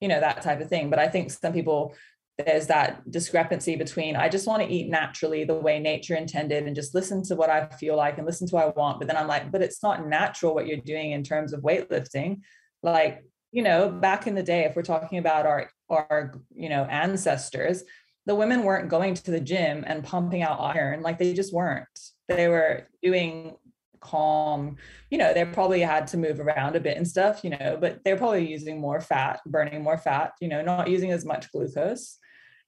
you 0.00 0.08
know 0.08 0.20
that 0.20 0.42
type 0.42 0.60
of 0.60 0.68
thing. 0.68 0.90
But 0.90 1.00
i 1.00 1.08
think 1.08 1.30
some 1.30 1.52
people 1.52 1.94
there's 2.38 2.66
that 2.66 3.10
discrepancy 3.10 3.76
between 3.76 4.14
I 4.14 4.28
just 4.28 4.46
want 4.46 4.62
to 4.62 4.68
eat 4.68 4.90
naturally 4.90 5.44
the 5.44 5.54
way 5.54 5.78
nature 5.78 6.14
intended 6.14 6.66
and 6.66 6.76
just 6.76 6.94
listen 6.94 7.22
to 7.24 7.34
what 7.34 7.48
I 7.48 7.66
feel 7.66 7.96
like 7.96 8.18
and 8.18 8.26
listen 8.26 8.46
to 8.48 8.54
what 8.54 8.66
I 8.66 8.68
want. 8.78 8.98
But 8.98 9.08
then 9.08 9.16
I'm 9.16 9.26
like, 9.26 9.50
but 9.50 9.62
it's 9.62 9.82
not 9.82 10.06
natural 10.06 10.54
what 10.54 10.66
you're 10.66 10.76
doing 10.76 11.12
in 11.12 11.22
terms 11.22 11.54
of 11.54 11.62
weightlifting. 11.62 12.40
Like, 12.82 13.24
you 13.52 13.62
know, 13.62 13.88
back 13.88 14.26
in 14.26 14.34
the 14.34 14.42
day, 14.42 14.64
if 14.64 14.76
we're 14.76 14.82
talking 14.82 15.18
about 15.18 15.46
our 15.46 15.70
our, 15.88 16.34
you 16.54 16.68
know, 16.68 16.84
ancestors, 16.84 17.84
the 18.26 18.34
women 18.34 18.64
weren't 18.64 18.90
going 18.90 19.14
to 19.14 19.30
the 19.30 19.40
gym 19.40 19.84
and 19.86 20.04
pumping 20.04 20.42
out 20.42 20.60
iron, 20.60 21.00
like 21.00 21.18
they 21.18 21.32
just 21.32 21.54
weren't. 21.54 21.86
They 22.28 22.48
were 22.48 22.88
doing 23.02 23.56
calm 23.98 24.76
you 25.10 25.18
know 25.18 25.34
they 25.34 25.44
probably 25.44 25.80
had 25.80 26.06
to 26.06 26.16
move 26.16 26.38
around 26.38 26.76
a 26.76 26.80
bit 26.80 26.96
and 26.96 27.08
stuff 27.08 27.42
you 27.42 27.50
know 27.50 27.76
but 27.80 27.98
they're 28.04 28.16
probably 28.16 28.48
using 28.48 28.80
more 28.80 29.00
fat 29.00 29.40
burning 29.46 29.82
more 29.82 29.98
fat 29.98 30.32
you 30.40 30.46
know 30.46 30.62
not 30.62 30.88
using 30.88 31.10
as 31.10 31.24
much 31.24 31.50
glucose 31.50 32.18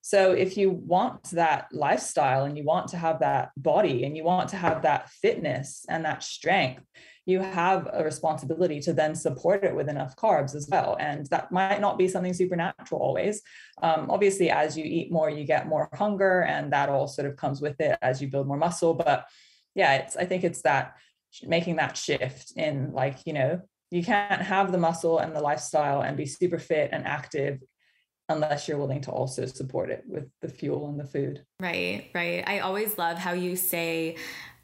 so 0.01 0.33
if 0.33 0.57
you 0.57 0.71
want 0.71 1.25
that 1.31 1.69
lifestyle 1.73 2.45
and 2.45 2.57
you 2.57 2.65
want 2.65 2.89
to 2.89 2.97
have 2.97 3.21
that 3.21 3.51
body 3.57 4.05
and 4.05 4.17
you 4.17 4.25
want 4.25 4.51
to 4.51 4.57
have 4.57 4.83
that 4.83 5.11
fitness 5.11 5.85
and 5.89 6.05
that 6.05 6.23
strength, 6.23 6.85
you 7.27 7.41
have 7.41 7.91
a 7.93 8.03
responsibility 8.03 8.81
to 8.81 8.95
then 8.95 9.15
support 9.15 9.63
it 9.63 9.77
with 9.77 9.91
enough 9.91 10.17
carbs 10.17 10.55
as 10.55 10.67
well. 10.71 10.97
And 10.99 11.27
that 11.27 11.53
might 11.53 11.79
not 11.79 11.99
be 11.99 12.09
something 12.09 12.33
supernatural 12.33 13.03
always. 13.03 13.43
Um, 13.83 14.07
obviously, 14.09 14.51
as 14.51 14.79
you 14.79 14.85
eat 14.85 15.13
more, 15.13 15.29
you 15.29 15.45
get 15.45 15.69
more 15.69 15.91
hunger, 15.93 16.41
and 16.41 16.73
that 16.73 16.89
all 16.89 17.07
sort 17.07 17.29
of 17.29 17.37
comes 17.37 17.61
with 17.61 17.79
it 17.81 17.99
as 18.01 18.23
you 18.23 18.29
build 18.29 18.47
more 18.47 18.57
muscle. 18.57 18.95
But 18.95 19.27
yeah, 19.75 19.97
it's 19.97 20.17
I 20.17 20.25
think 20.25 20.43
it's 20.43 20.63
that 20.63 20.95
making 21.43 21.77
that 21.77 21.99
shift 21.99 22.53
in 22.57 22.93
like, 22.93 23.19
you 23.27 23.35
know, 23.35 23.61
you 23.91 24.03
can't 24.03 24.41
have 24.41 24.73
the 24.73 24.79
muscle 24.79 25.19
and 25.19 25.37
the 25.37 25.41
lifestyle 25.41 26.01
and 26.01 26.17
be 26.17 26.25
super 26.25 26.59
fit 26.59 26.91
and 26.93 27.07
active 27.07 27.61
unless 28.29 28.69
you're 28.69 28.79
willing 28.79 29.01
to 29.03 29.11
also 29.11 29.47
support 29.47 29.91
it 29.91 30.05
with 30.07 30.29
the 30.41 30.49
fuel 30.49 30.89
and 30.89 31.01
the 31.01 31.05
food. 31.05 31.45
Right, 31.61 32.11
right. 32.15 32.45
I 32.47 32.61
always 32.61 32.99
love 32.99 33.19
how 33.19 33.33
you 33.33 33.57
say 33.57 34.17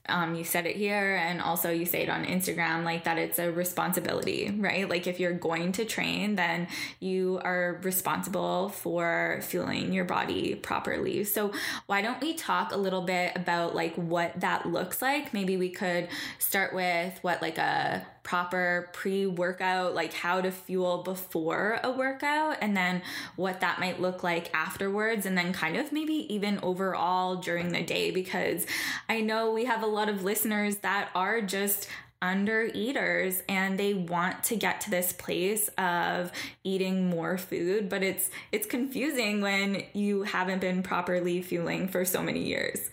um, 0.06 0.34
you 0.34 0.44
said 0.44 0.66
it 0.66 0.76
here 0.76 1.16
and 1.16 1.40
also 1.40 1.70
you 1.70 1.86
say 1.86 2.02
it 2.02 2.10
on 2.10 2.26
Instagram, 2.26 2.84
like 2.84 3.04
that 3.04 3.16
it's 3.16 3.38
a 3.38 3.50
responsibility, 3.50 4.54
right? 4.58 4.88
Like 4.88 5.06
if 5.06 5.18
you're 5.18 5.32
going 5.32 5.72
to 5.72 5.84
train, 5.84 6.34
then 6.34 6.68
you 7.00 7.40
are 7.42 7.80
responsible 7.82 8.68
for 8.68 9.40
fueling 9.42 9.92
your 9.92 10.04
body 10.04 10.56
properly. 10.56 11.24
So 11.24 11.52
why 11.86 12.02
don't 12.02 12.20
we 12.20 12.34
talk 12.34 12.72
a 12.72 12.76
little 12.76 13.02
bit 13.02 13.32
about 13.34 13.74
like 13.74 13.94
what 13.94 14.38
that 14.40 14.66
looks 14.66 15.00
like? 15.00 15.32
Maybe 15.32 15.56
we 15.56 15.70
could 15.70 16.08
start 16.38 16.74
with 16.74 17.18
what 17.22 17.40
like 17.40 17.56
a 17.56 18.06
proper 18.24 18.90
pre 18.92 19.26
workout, 19.26 19.94
like 19.94 20.12
how 20.12 20.40
to 20.40 20.50
fuel 20.50 21.02
before 21.04 21.78
a 21.84 21.92
workout, 21.92 22.56
and 22.60 22.76
then 22.76 23.02
what 23.36 23.60
that 23.60 23.78
might 23.78 24.00
look 24.00 24.24
like 24.24 24.50
afterwards, 24.52 25.26
and 25.26 25.38
then 25.38 25.52
kind 25.52 25.76
of 25.76 25.92
maybe 25.92 26.26
even 26.34 26.58
overall 26.62 27.36
during 27.36 27.70
the 27.70 27.82
day. 27.82 28.10
Because 28.10 28.66
I 29.08 29.20
know 29.20 29.52
we 29.52 29.66
have 29.66 29.84
a 29.84 29.86
lot 29.86 30.08
of 30.08 30.24
listeners 30.24 30.78
that 30.78 31.10
are 31.14 31.40
just 31.40 31.88
under 32.22 32.70
eaters 32.72 33.42
and 33.50 33.78
they 33.78 33.92
want 33.92 34.42
to 34.42 34.56
get 34.56 34.80
to 34.80 34.90
this 34.90 35.12
place 35.12 35.68
of 35.76 36.32
eating 36.62 37.10
more 37.10 37.36
food 37.36 37.90
but 37.90 38.02
it's 38.02 38.30
it's 38.50 38.66
confusing 38.66 39.42
when 39.42 39.82
you 39.92 40.22
haven't 40.22 40.60
been 40.60 40.82
properly 40.82 41.42
fueling 41.42 41.86
for 41.86 42.02
so 42.02 42.22
many 42.22 42.42
years 42.42 42.88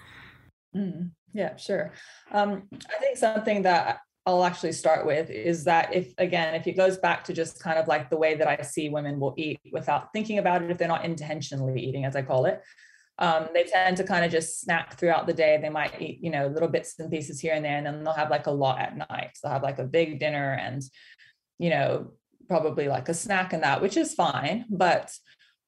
mm, 0.75 1.09
yeah 1.33 1.55
sure 1.55 1.93
um, 2.33 2.63
i 2.73 2.99
think 2.99 3.15
something 3.15 3.61
that 3.61 4.01
I'll 4.25 4.43
actually 4.43 4.73
start 4.73 5.05
with 5.05 5.29
is 5.29 5.63
that 5.63 5.95
if 5.95 6.13
again 6.17 6.53
if 6.53 6.67
it 6.67 6.73
goes 6.73 6.97
back 6.97 7.23
to 7.25 7.33
just 7.33 7.61
kind 7.61 7.79
of 7.79 7.87
like 7.87 8.09
the 8.09 8.17
way 8.17 8.35
that 8.35 8.47
I 8.47 8.61
see 8.61 8.89
women 8.89 9.19
will 9.19 9.33
eat 9.35 9.59
without 9.71 10.13
thinking 10.13 10.37
about 10.37 10.61
it 10.61 10.69
if 10.69 10.77
they're 10.77 10.87
not 10.87 11.05
intentionally 11.05 11.81
eating 11.81 12.05
as 12.05 12.15
I 12.15 12.21
call 12.21 12.45
it 12.45 12.61
um, 13.17 13.49
they 13.53 13.63
tend 13.63 13.97
to 13.97 14.03
kind 14.03 14.25
of 14.25 14.31
just 14.31 14.61
snack 14.61 14.97
throughout 14.97 15.27
the 15.27 15.33
day. 15.33 15.59
They 15.61 15.69
might 15.69 16.01
eat 16.01 16.19
you 16.21 16.31
know 16.31 16.47
little 16.47 16.67
bits 16.67 16.99
and 16.99 17.11
pieces 17.11 17.39
here 17.39 17.53
and 17.53 17.63
there 17.63 17.77
and 17.77 17.85
then 17.85 18.03
they'll 18.03 18.13
have 18.13 18.31
like 18.31 18.47
a 18.47 18.51
lot 18.51 18.79
at 18.79 18.97
night. 18.97 19.31
So 19.35 19.47
they'll 19.47 19.53
have 19.53 19.63
like 19.63 19.79
a 19.79 19.83
big 19.83 20.19
dinner 20.19 20.53
and 20.53 20.81
you 21.59 21.69
know 21.69 22.13
probably 22.47 22.87
like 22.87 23.07
a 23.09 23.13
snack 23.13 23.53
and 23.53 23.63
that 23.63 23.81
which 23.81 23.95
is 23.95 24.13
fine 24.13 24.65
but 24.69 25.15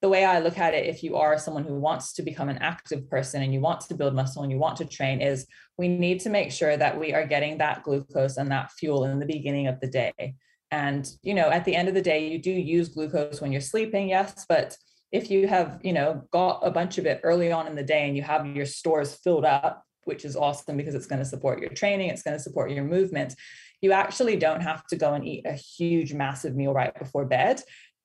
the 0.03 0.09
way 0.09 0.25
I 0.25 0.39
look 0.39 0.57
at 0.57 0.73
it, 0.73 0.85
if 0.85 1.01
you 1.01 1.15
are 1.15 1.39
someone 1.39 1.63
who 1.63 1.75
wants 1.75 2.11
to 2.15 2.23
become 2.23 2.49
an 2.49 2.57
active 2.57 3.09
person 3.09 3.41
and 3.41 3.53
you 3.53 3.61
want 3.61 3.79
to 3.79 3.95
build 3.95 4.13
muscle 4.13 4.43
and 4.43 4.51
you 4.51 4.57
want 4.57 4.75
to 4.79 4.85
train, 4.85 5.21
is 5.21 5.47
we 5.77 5.87
need 5.87 6.19
to 6.19 6.29
make 6.29 6.51
sure 6.51 6.75
that 6.75 6.99
we 6.99 7.13
are 7.13 7.25
getting 7.25 7.57
that 7.59 7.83
glucose 7.83 8.35
and 8.35 8.51
that 8.51 8.69
fuel 8.73 9.05
in 9.05 9.17
the 9.19 9.25
beginning 9.25 9.67
of 9.67 9.79
the 9.79 9.87
day. 9.87 10.35
And, 10.71 11.09
you 11.21 11.33
know, 11.33 11.49
at 11.49 11.63
the 11.63 11.73
end 11.73 11.87
of 11.87 11.93
the 11.93 12.01
day, 12.01 12.27
you 12.27 12.37
do 12.37 12.51
use 12.51 12.89
glucose 12.89 13.39
when 13.39 13.53
you're 13.53 13.61
sleeping, 13.61 14.09
yes, 14.09 14.45
but 14.49 14.75
if 15.13 15.31
you 15.31 15.47
have, 15.47 15.79
you 15.83 15.93
know, 15.93 16.23
got 16.31 16.59
a 16.63 16.71
bunch 16.71 16.97
of 16.97 17.05
it 17.05 17.21
early 17.23 17.53
on 17.53 17.65
in 17.67 17.75
the 17.75 17.81
day 17.81 18.05
and 18.05 18.17
you 18.17 18.23
have 18.23 18.45
your 18.45 18.65
stores 18.65 19.15
filled 19.23 19.45
up, 19.45 19.85
which 20.03 20.25
is 20.25 20.35
awesome 20.35 20.75
because 20.75 20.95
it's 20.95 21.07
going 21.07 21.19
to 21.19 21.25
support 21.25 21.61
your 21.61 21.69
training, 21.69 22.09
it's 22.09 22.23
going 22.23 22.35
to 22.35 22.43
support 22.43 22.71
your 22.71 22.83
movement. 22.83 23.35
You 23.79 23.93
actually 23.93 24.35
don't 24.35 24.59
have 24.59 24.85
to 24.87 24.97
go 24.97 25.13
and 25.13 25.25
eat 25.25 25.45
a 25.45 25.53
huge, 25.53 26.13
massive 26.13 26.57
meal 26.57 26.73
right 26.73 26.93
before 26.99 27.23
bed 27.23 27.61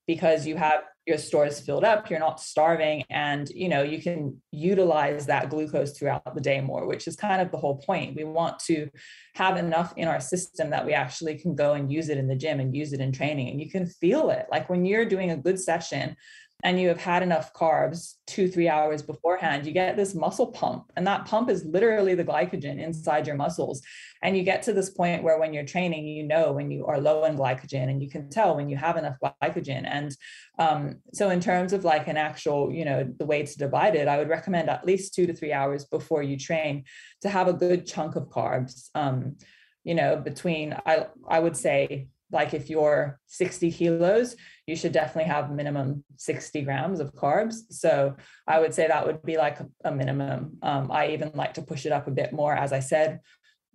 because 0.06 0.46
you 0.46 0.56
have 0.56 0.82
your 1.08 1.18
store 1.18 1.46
is 1.46 1.58
filled 1.60 1.84
up 1.84 2.10
you're 2.10 2.18
not 2.18 2.40
starving 2.40 3.02
and 3.10 3.48
you 3.50 3.68
know 3.68 3.82
you 3.82 4.00
can 4.00 4.36
utilize 4.52 5.26
that 5.26 5.50
glucose 5.50 5.92
throughout 5.96 6.34
the 6.34 6.40
day 6.40 6.60
more 6.60 6.86
which 6.86 7.06
is 7.06 7.16
kind 7.16 7.40
of 7.40 7.50
the 7.50 7.56
whole 7.56 7.76
point. 7.76 8.16
We 8.16 8.24
want 8.24 8.58
to 8.60 8.88
have 9.34 9.56
enough 9.56 9.92
in 9.96 10.08
our 10.08 10.20
system 10.20 10.70
that 10.70 10.84
we 10.84 10.92
actually 10.92 11.38
can 11.38 11.54
go 11.54 11.74
and 11.74 11.92
use 11.92 12.08
it 12.08 12.18
in 12.18 12.26
the 12.26 12.34
gym 12.34 12.60
and 12.60 12.74
use 12.74 12.92
it 12.92 13.00
in 13.00 13.12
training 13.12 13.48
and 13.48 13.60
you 13.60 13.70
can 13.70 13.86
feel 13.86 14.30
it. 14.30 14.46
Like 14.50 14.68
when 14.68 14.84
you're 14.84 15.04
doing 15.04 15.30
a 15.30 15.36
good 15.36 15.60
session 15.60 16.16
and 16.64 16.80
you 16.80 16.88
have 16.88 17.00
had 17.00 17.22
enough 17.22 17.54
carbs 17.54 18.14
two, 18.26 18.48
three 18.48 18.68
hours 18.68 19.00
beforehand, 19.00 19.64
you 19.64 19.72
get 19.72 19.96
this 19.96 20.14
muscle 20.14 20.48
pump. 20.48 20.90
And 20.96 21.06
that 21.06 21.24
pump 21.24 21.50
is 21.50 21.64
literally 21.64 22.16
the 22.16 22.24
glycogen 22.24 22.82
inside 22.82 23.28
your 23.28 23.36
muscles. 23.36 23.80
And 24.22 24.36
you 24.36 24.42
get 24.42 24.62
to 24.64 24.72
this 24.72 24.90
point 24.90 25.22
where 25.22 25.38
when 25.38 25.54
you're 25.54 25.64
training, 25.64 26.06
you 26.06 26.24
know 26.24 26.52
when 26.52 26.68
you 26.72 26.84
are 26.86 27.00
low 27.00 27.24
in 27.26 27.36
glycogen 27.36 27.88
and 27.88 28.02
you 28.02 28.10
can 28.10 28.28
tell 28.28 28.56
when 28.56 28.68
you 28.68 28.76
have 28.76 28.96
enough 28.96 29.16
glycogen. 29.22 29.84
And 29.86 30.16
um, 30.58 30.96
so, 31.12 31.30
in 31.30 31.40
terms 31.40 31.72
of 31.72 31.84
like 31.84 32.08
an 32.08 32.16
actual, 32.16 32.72
you 32.72 32.84
know, 32.84 33.04
the 33.18 33.26
way 33.26 33.44
to 33.44 33.58
divide 33.58 33.94
it, 33.94 34.08
I 34.08 34.18
would 34.18 34.28
recommend 34.28 34.68
at 34.68 34.84
least 34.84 35.14
two 35.14 35.26
to 35.26 35.32
three 35.32 35.52
hours 35.52 35.84
before 35.84 36.24
you 36.24 36.36
train 36.36 36.84
to 37.22 37.28
have 37.28 37.46
a 37.46 37.52
good 37.52 37.86
chunk 37.86 38.16
of 38.16 38.28
carbs. 38.30 38.88
Um, 38.96 39.36
you 39.84 39.94
know, 39.94 40.16
between, 40.16 40.76
I, 40.84 41.06
I 41.28 41.38
would 41.38 41.56
say, 41.56 42.08
like 42.30 42.52
if 42.54 42.68
you're 42.68 43.18
60 43.26 43.72
kilos, 43.72 44.36
you 44.66 44.76
should 44.76 44.92
definitely 44.92 45.30
have 45.30 45.50
minimum 45.50 46.04
60 46.16 46.62
grams 46.62 47.00
of 47.00 47.14
carbs. 47.14 47.56
So 47.70 48.16
I 48.46 48.60
would 48.60 48.74
say 48.74 48.86
that 48.86 49.06
would 49.06 49.22
be 49.22 49.38
like 49.38 49.58
a 49.84 49.90
minimum. 49.90 50.58
Um, 50.62 50.90
I 50.90 51.08
even 51.08 51.30
like 51.34 51.54
to 51.54 51.62
push 51.62 51.86
it 51.86 51.92
up 51.92 52.06
a 52.06 52.12
bit 52.12 52.32
more, 52.32 52.54
as 52.54 52.72
I 52.72 52.80
said, 52.80 53.20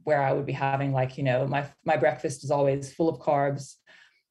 where 0.04 0.22
I 0.22 0.34
would 0.34 0.46
be 0.46 0.54
having 0.54 0.94
like, 0.94 1.18
you 1.18 1.24
know, 1.24 1.48
my 1.48 1.66
my 1.84 1.98
breakfast 1.98 2.44
is 2.44 2.52
always 2.52 2.94
full 2.94 3.10
of 3.10 3.20
carbs. 3.20 3.76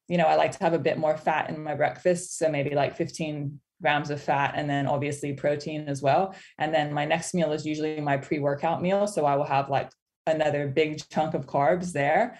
You 0.07 0.17
know, 0.17 0.25
I 0.25 0.35
like 0.35 0.51
to 0.53 0.63
have 0.63 0.73
a 0.73 0.79
bit 0.79 0.97
more 0.97 1.17
fat 1.17 1.49
in 1.49 1.63
my 1.63 1.75
breakfast. 1.75 2.37
So 2.37 2.49
maybe 2.49 2.75
like 2.75 2.95
15 2.95 3.59
grams 3.81 4.09
of 4.09 4.21
fat 4.21 4.53
and 4.55 4.69
then 4.69 4.87
obviously 4.87 5.33
protein 5.33 5.89
as 5.89 6.01
well. 6.01 6.33
And 6.57 6.73
then 6.73 6.93
my 6.93 7.03
next 7.03 7.33
meal 7.33 7.51
is 7.51 7.65
usually 7.65 7.99
my 7.99 8.17
pre-workout 8.17 8.81
meal. 8.81 9.07
So 9.07 9.25
I 9.25 9.35
will 9.35 9.43
have 9.45 9.69
like 9.69 9.91
another 10.25 10.67
big 10.67 11.01
chunk 11.09 11.33
of 11.33 11.47
carbs 11.47 11.91
there 11.91 12.39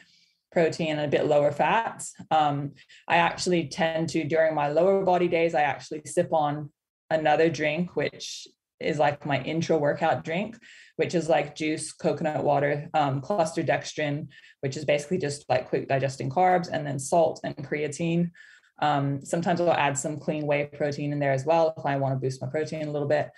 protein 0.53 0.91
and 0.91 1.01
a 1.01 1.07
bit 1.07 1.25
lower 1.25 1.51
fat. 1.51 2.05
Um, 2.31 2.73
I 3.07 3.17
actually 3.17 3.67
tend 3.67 4.09
to, 4.09 4.23
during 4.23 4.55
my 4.55 4.69
lower 4.69 5.03
body 5.03 5.27
days, 5.27 5.53
I 5.55 5.63
actually 5.63 6.03
sip 6.05 6.31
on 6.31 6.71
another 7.09 7.49
drink, 7.49 7.95
which 7.95 8.47
is 8.79 8.99
like 8.99 9.25
my 9.25 9.41
intra 9.41 9.77
workout 9.77 10.23
drink, 10.23 10.57
which 10.95 11.15
is 11.15 11.27
like 11.27 11.55
juice, 11.55 11.91
coconut 11.91 12.43
water, 12.43 12.89
um, 12.93 13.21
cluster 13.21 13.63
dextrin, 13.63 14.27
which 14.61 14.77
is 14.77 14.85
basically 14.85 15.17
just 15.17 15.49
like 15.49 15.69
quick 15.69 15.87
digesting 15.87 16.29
carbs, 16.29 16.69
and 16.71 16.85
then 16.85 16.99
salt 16.99 17.39
and 17.43 17.55
creatine. 17.57 18.31
Um, 18.81 19.23
sometimes 19.23 19.61
I'll 19.61 19.71
add 19.71 19.97
some 19.97 20.19
clean 20.19 20.45
whey 20.45 20.65
protein 20.65 21.13
in 21.13 21.19
there 21.19 21.31
as 21.31 21.45
well 21.45 21.73
if 21.77 21.85
I 21.85 21.95
want 21.97 22.13
to 22.13 22.19
boost 22.19 22.41
my 22.41 22.49
protein 22.49 22.87
a 22.87 22.91
little 22.91 23.07
bit 23.07 23.29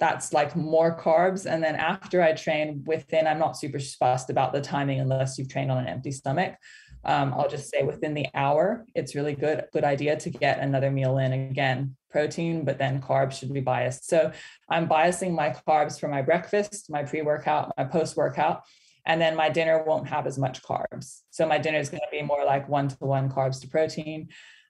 that's 0.00 0.32
like 0.32 0.56
more 0.56 0.98
carbs. 0.98 1.44
And 1.44 1.62
then 1.62 1.76
after 1.76 2.22
I 2.22 2.32
train 2.32 2.82
within, 2.86 3.26
I'm 3.26 3.38
not 3.38 3.56
super 3.56 3.78
fussed 3.78 4.30
about 4.30 4.52
the 4.52 4.60
timing 4.60 4.98
unless 4.98 5.38
you've 5.38 5.50
trained 5.50 5.70
on 5.70 5.78
an 5.78 5.86
empty 5.86 6.10
stomach. 6.10 6.56
Um, 7.04 7.32
I'll 7.34 7.48
just 7.48 7.70
say 7.70 7.82
within 7.82 8.14
the 8.14 8.26
hour, 8.34 8.84
it's 8.94 9.14
really 9.14 9.34
good, 9.34 9.64
good 9.72 9.84
idea 9.84 10.16
to 10.16 10.30
get 10.30 10.58
another 10.58 10.90
meal 10.90 11.18
in. 11.18 11.32
Again, 11.32 11.96
protein, 12.10 12.64
but 12.64 12.78
then 12.78 13.00
carbs 13.00 13.34
should 13.38 13.52
be 13.52 13.60
biased. 13.60 14.08
So 14.08 14.32
I'm 14.68 14.88
biasing 14.88 15.32
my 15.32 15.50
carbs 15.50 16.00
for 16.00 16.08
my 16.08 16.22
breakfast, 16.22 16.90
my 16.90 17.04
pre-workout, 17.04 17.72
my 17.76 17.84
post-workout, 17.84 18.62
and 19.06 19.20
then 19.20 19.36
my 19.36 19.48
dinner 19.48 19.82
won't 19.86 20.08
have 20.08 20.26
as 20.26 20.38
much 20.38 20.62
carbs. 20.62 21.20
So 21.30 21.46
my 21.46 21.58
dinner 21.58 21.78
is 21.78 21.88
going 21.88 22.00
to 22.00 22.10
be 22.10 22.22
more 22.22 22.44
like 22.44 22.68
one 22.68 22.88
to 22.88 22.96
one 23.00 23.30
carbs 23.30 23.60
to 23.60 23.68
protein. 23.68 24.28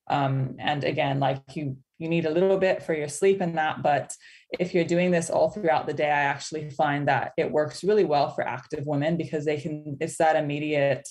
Um, 0.09 0.57
and 0.59 0.85
again, 0.85 1.19
like 1.21 1.43
you, 1.55 1.79
you 1.99 2.09
need 2.09 2.27
a 2.27 2.31
little 2.31 2.59
bit 2.59 2.83
for 2.83 2.95
your 2.95 3.09
sleep 3.09 3.41
and 3.41 3.59
that, 3.59 3.83
but 3.83 4.15
if 4.59 4.75
you're 4.75 4.85
doing 4.85 5.11
this 5.11 5.31
all 5.31 5.51
throughout 5.51 5.87
the 5.87 5.95
day, 5.95 6.11
I 6.11 6.23
actually 6.23 6.71
find 6.71 7.07
that 7.09 7.33
it 7.37 7.51
works 7.51 7.85
really 7.85 8.05
well 8.05 8.31
for 8.31 8.47
active 8.47 8.87
women 8.87 9.17
because 9.17 9.45
they 9.45 9.59
can, 9.59 9.97
it's 10.01 10.17
that 10.19 10.37
immediate 10.37 11.09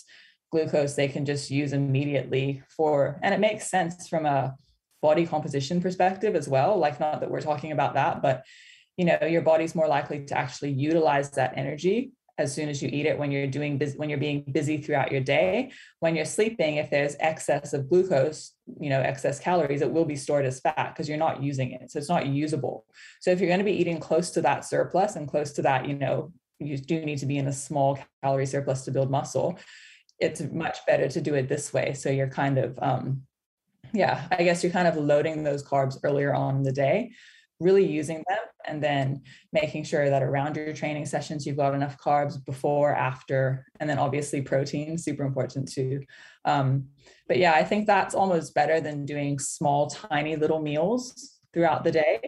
glucose 0.51 0.95
they 0.95 1.07
can 1.07 1.25
just 1.25 1.51
use 1.51 1.73
immediately 1.73 2.63
for, 2.75 3.19
and 3.23 3.33
it 3.33 3.39
makes 3.39 3.69
sense 3.69 4.07
from 4.07 4.25
a 4.25 4.55
body 5.01 5.25
composition 5.25 5.81
perspective 5.81 6.35
as 6.35 6.47
well. 6.47 6.77
Like, 6.77 6.99
not 6.99 7.21
that 7.21 7.31
we're 7.31 7.41
talking 7.41 7.71
about 7.71 7.93
that, 7.93 8.21
but 8.21 8.43
you 8.97 9.05
know, 9.05 9.17
your 9.25 9.43
body's 9.43 9.75
more 9.75 9.87
likely 9.87 10.25
to 10.25 10.37
actually 10.37 10.71
utilize 10.71 11.31
that 11.31 11.53
energy 11.55 12.11
as 12.39 12.53
soon 12.53 12.69
as 12.69 12.81
you 12.81 12.89
eat 12.91 13.05
it 13.05 13.17
when 13.17 13.31
you're 13.31 13.47
doing 13.47 13.77
busy, 13.77 13.97
when 13.97 14.09
you're 14.09 14.17
being 14.17 14.43
busy 14.51 14.77
throughout 14.77 15.11
your 15.11 15.21
day. 15.21 15.71
When 15.99 16.15
you're 16.15 16.25
sleeping 16.25 16.77
if 16.77 16.89
there's 16.89 17.15
excess 17.19 17.73
of 17.73 17.89
glucose 17.89 18.53
you 18.79 18.89
know 18.89 19.01
excess 19.01 19.39
calories 19.39 19.81
it 19.81 19.91
will 19.91 20.05
be 20.05 20.15
stored 20.15 20.45
as 20.45 20.59
fat 20.59 20.93
because 20.93 21.07
you're 21.07 21.17
not 21.17 21.43
using 21.43 21.71
it. 21.71 21.91
So 21.91 21.99
it's 21.99 22.09
not 22.09 22.25
usable. 22.25 22.85
So 23.19 23.31
if 23.31 23.39
you're 23.39 23.49
going 23.49 23.59
to 23.59 23.65
be 23.65 23.79
eating 23.79 23.99
close 23.99 24.31
to 24.31 24.41
that 24.41 24.65
surplus 24.65 25.15
and 25.15 25.27
close 25.27 25.51
to 25.53 25.61
that 25.63 25.87
you 25.87 25.95
know 25.95 26.31
you 26.59 26.77
do 26.77 27.05
need 27.05 27.19
to 27.19 27.25
be 27.25 27.37
in 27.37 27.47
a 27.47 27.53
small 27.53 27.99
calorie 28.23 28.45
surplus 28.45 28.83
to 28.85 28.91
build 28.91 29.09
muscle 29.11 29.57
it's 30.19 30.41
much 30.41 30.79
better 30.85 31.07
to 31.07 31.21
do 31.21 31.33
it 31.35 31.47
this 31.47 31.71
way. 31.71 31.93
So 31.93 32.09
you're 32.09 32.27
kind 32.27 32.57
of 32.57 32.77
um 32.81 33.23
yeah 33.93 34.27
i 34.31 34.43
guess 34.43 34.63
you're 34.63 34.71
kind 34.71 34.87
of 34.87 34.95
loading 34.97 35.43
those 35.43 35.63
carbs 35.63 35.97
earlier 36.03 36.33
on 36.33 36.57
in 36.57 36.63
the 36.63 36.71
day 36.71 37.11
really 37.59 37.85
using 37.85 38.23
them 38.27 38.39
and 38.65 38.83
then 38.83 39.21
making 39.51 39.83
sure 39.83 40.09
that 40.09 40.23
around 40.23 40.55
your 40.55 40.73
training 40.73 41.05
sessions 41.05 41.45
you've 41.45 41.57
got 41.57 41.73
enough 41.73 41.97
carbs 41.97 42.43
before 42.45 42.93
after 42.95 43.65
and 43.79 43.89
then 43.89 43.99
obviously 43.99 44.41
protein 44.41 44.97
super 44.97 45.23
important 45.23 45.71
too. 45.71 46.01
Um, 46.45 46.87
but 47.27 47.37
yeah 47.37 47.53
i 47.53 47.63
think 47.63 47.87
that's 47.87 48.15
almost 48.15 48.53
better 48.53 48.81
than 48.81 49.05
doing 49.05 49.39
small 49.39 49.89
tiny 49.89 50.35
little 50.35 50.59
meals 50.59 51.39
throughout 51.53 51.83
the 51.85 51.91
day 51.91 52.19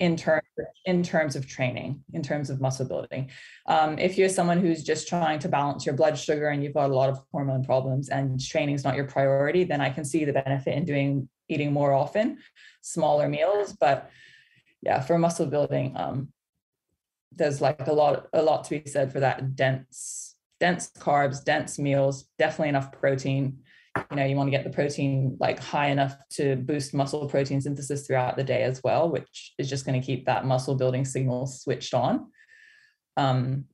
in 0.00 0.16
terms 0.16 0.42
in 0.86 1.02
terms 1.02 1.36
of 1.36 1.46
training 1.46 2.02
in 2.14 2.22
terms 2.22 2.48
of 2.48 2.60
muscle 2.60 2.86
building. 2.86 3.30
Um, 3.66 3.98
if 3.98 4.16
you're 4.16 4.30
someone 4.30 4.58
who's 4.58 4.82
just 4.82 5.06
trying 5.08 5.38
to 5.40 5.48
balance 5.48 5.84
your 5.84 5.94
blood 5.94 6.18
sugar 6.18 6.48
and 6.48 6.64
you've 6.64 6.74
got 6.74 6.90
a 6.90 6.94
lot 6.94 7.10
of 7.10 7.20
hormone 7.32 7.62
problems 7.62 8.08
and 8.08 8.40
training 8.40 8.74
is 8.74 8.82
not 8.82 8.96
your 8.96 9.06
priority 9.06 9.64
then 9.64 9.80
i 9.80 9.90
can 9.90 10.04
see 10.04 10.24
the 10.24 10.32
benefit 10.32 10.74
in 10.74 10.84
doing 10.84 11.28
eating 11.50 11.72
more 11.72 11.92
often, 11.92 12.38
smaller 12.80 13.28
meals. 13.28 13.72
But 13.78 14.10
yeah, 14.82 15.00
for 15.00 15.18
muscle 15.18 15.46
building, 15.46 15.94
um, 15.96 16.28
there's 17.32 17.60
like 17.60 17.86
a 17.86 17.92
lot, 17.92 18.28
a 18.32 18.42
lot 18.42 18.64
to 18.64 18.80
be 18.80 18.88
said 18.88 19.12
for 19.12 19.20
that 19.20 19.56
dense, 19.56 20.36
dense 20.58 20.90
carbs, 20.98 21.44
dense 21.44 21.78
meals, 21.78 22.28
definitely 22.38 22.70
enough 22.70 22.92
protein. 22.92 23.58
You 24.10 24.16
know, 24.16 24.24
you 24.24 24.36
want 24.36 24.46
to 24.46 24.52
get 24.52 24.64
the 24.64 24.70
protein 24.70 25.36
like 25.40 25.58
high 25.58 25.88
enough 25.88 26.16
to 26.30 26.56
boost 26.56 26.94
muscle 26.94 27.28
protein 27.28 27.60
synthesis 27.60 28.06
throughout 28.06 28.36
the 28.36 28.44
day 28.44 28.62
as 28.62 28.80
well, 28.84 29.10
which 29.10 29.52
is 29.58 29.68
just 29.68 29.84
going 29.84 30.00
to 30.00 30.06
keep 30.06 30.26
that 30.26 30.46
muscle 30.46 30.76
building 30.76 31.04
signal 31.04 31.46
switched 31.46 31.92
on. 31.92 32.30
Um, 33.16 33.64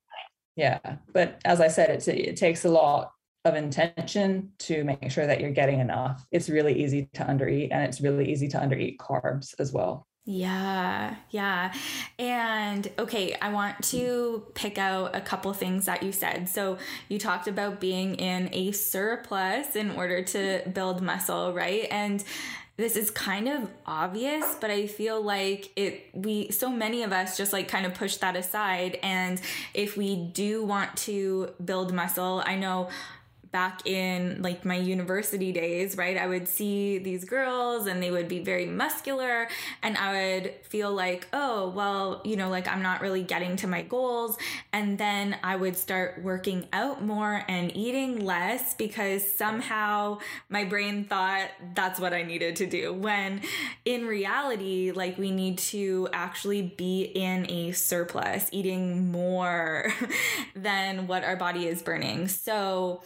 yeah, 0.57 0.79
but 1.13 1.41
as 1.45 1.61
I 1.61 1.69
said, 1.69 1.91
it, 1.91 2.09
it 2.09 2.37
takes 2.37 2.65
a 2.65 2.71
lot 2.71 3.11
of 3.47 3.55
intention 3.55 4.53
to 4.59 4.85
make 4.85 5.11
sure 5.11 5.27
that 5.27 5.41
you're 5.41 5.51
getting 5.51 5.81
enough. 5.81 6.27
It's 6.31 6.49
really 6.49 6.83
easy 6.83 7.09
to 7.15 7.25
undereat 7.25 7.69
and 7.73 7.85
it's 7.85 8.01
really 8.01 8.31
easy 8.31 8.49
to 8.49 8.59
undereat 8.59 8.99
carbs 8.99 9.55
as 9.59 9.73
well. 9.73 10.07
Yeah, 10.29 11.15
yeah. 11.31 11.73
And 12.19 12.91
okay, 12.99 13.37
I 13.41 13.51
want 13.51 13.81
to 13.91 14.45
pick 14.55 14.77
out 14.77 15.15
a 15.15 15.21
couple 15.21 15.53
things 15.53 15.87
that 15.87 16.03
you 16.03 16.11
said. 16.11 16.49
So, 16.49 16.79
you 17.09 17.21
talked 17.21 17.47
about 17.47 17.79
being 17.79 18.17
in 18.17 18.49
a 18.53 18.73
surplus 18.73 19.77
in 19.77 19.93
order 19.93 20.23
to 20.25 20.69
build 20.75 21.01
muscle, 21.01 21.53
right? 21.53 21.87
And 21.93 22.25
this 22.77 22.97
is 22.97 23.11
kind 23.11 23.49
of 23.49 23.71
obvious, 23.87 24.57
but 24.61 24.71
I 24.71 24.87
feel 24.87 25.23
like 25.23 25.71
it 25.77 26.11
we 26.13 26.51
so 26.51 26.69
many 26.71 27.05
of 27.05 27.13
us 27.13 27.37
just 27.37 27.53
like 27.53 27.69
kind 27.69 27.87
of 27.87 27.95
push 27.95 28.17
that 28.17 28.37
aside 28.37 28.99
and 29.03 29.41
if 29.73 29.97
we 29.97 30.17
do 30.17 30.63
want 30.63 30.95
to 30.99 31.55
build 31.65 31.95
muscle, 31.95 32.43
I 32.45 32.57
know 32.57 32.91
back 33.53 33.87
in 33.87 34.43
like 34.43 34.65
my 34.65 34.77
university 34.77 35.53
days, 35.53 35.97
right? 35.97 36.17
I 36.17 36.27
would 36.27 36.49
see 36.49 36.99
these 36.99 37.25
girls 37.25 37.87
and 37.87 38.03
they 38.03 38.11
would 38.11 38.29
be 38.29 38.41
very 38.41 38.67
muscular 38.67 39.49
and 39.83 39.97
I 39.97 40.13
would 40.41 40.55
feel 40.63 40.93
like, 40.93 41.27
"Oh, 41.33 41.71
well, 41.71 42.21
you 42.25 42.37
know, 42.37 42.49
like 42.49 42.69
I'm 42.69 42.83
not 42.83 43.01
really 43.01 43.23
getting 43.23 43.57
to 43.57 43.67
my 43.67 43.83
goals." 43.83 44.37
And 44.73 44.99
then 44.99 45.37
I 45.43 45.57
would 45.57 45.77
start 45.77 46.23
working 46.23 46.67
out 46.73 47.03
more 47.03 47.45
and 47.49 47.75
eating 47.77 48.25
less 48.25 48.75
because 48.75 49.27
somehow 49.31 50.19
my 50.49 50.65
brain 50.65 51.05
thought 51.05 51.49
that's 51.75 52.01
what 52.01 52.13
I 52.13 52.23
needed 52.23 52.57
to 52.57 52.67
do. 52.67 52.93
When 52.93 53.43
in 53.85 54.07
reality, 54.07 54.93
like 54.93 55.19
we 55.19 55.31
need 55.31 55.59
to 55.59 56.09
actually 56.13 56.63
be 56.63 57.03
in 57.03 57.51
a 57.51 57.73
surplus, 57.73 58.49
eating 58.53 59.11
more 59.11 59.93
than 60.55 61.07
what 61.07 61.25
our 61.25 61.37
body 61.37 61.67
is 61.67 61.83
burning. 61.83 62.29
So, 62.29 63.03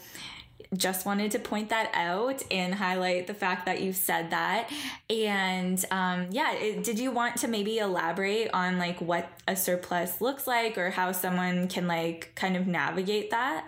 just 0.77 1.05
wanted 1.05 1.33
to 1.33 1.39
point 1.39 1.69
that 1.71 1.91
out 1.95 2.43
and 2.51 2.75
highlight 2.75 3.27
the 3.27 3.35
fact 3.35 3.67
that 3.67 3.83
you 3.83 3.93
said 3.93 4.31
that. 4.31 4.71
And 5.09 5.85
um, 5.91 6.29
yeah, 6.31 6.53
it, 6.53 6.85
did 6.85 6.99
you 6.99 7.11
want 7.11 7.37
to 7.39 7.49
maybe 7.49 7.79
elaborate 7.79 8.51
on 8.53 8.79
like 8.79 9.01
what 9.01 9.29
a 9.49 9.57
surplus 9.57 10.21
looks 10.21 10.47
like 10.47 10.79
or 10.79 10.91
how 10.91 11.13
someone 11.13 11.67
can 11.67 11.89
like 11.89 12.33
kind 12.37 12.57
of 12.57 12.67
navigate 12.67 13.31
that? 13.31 13.67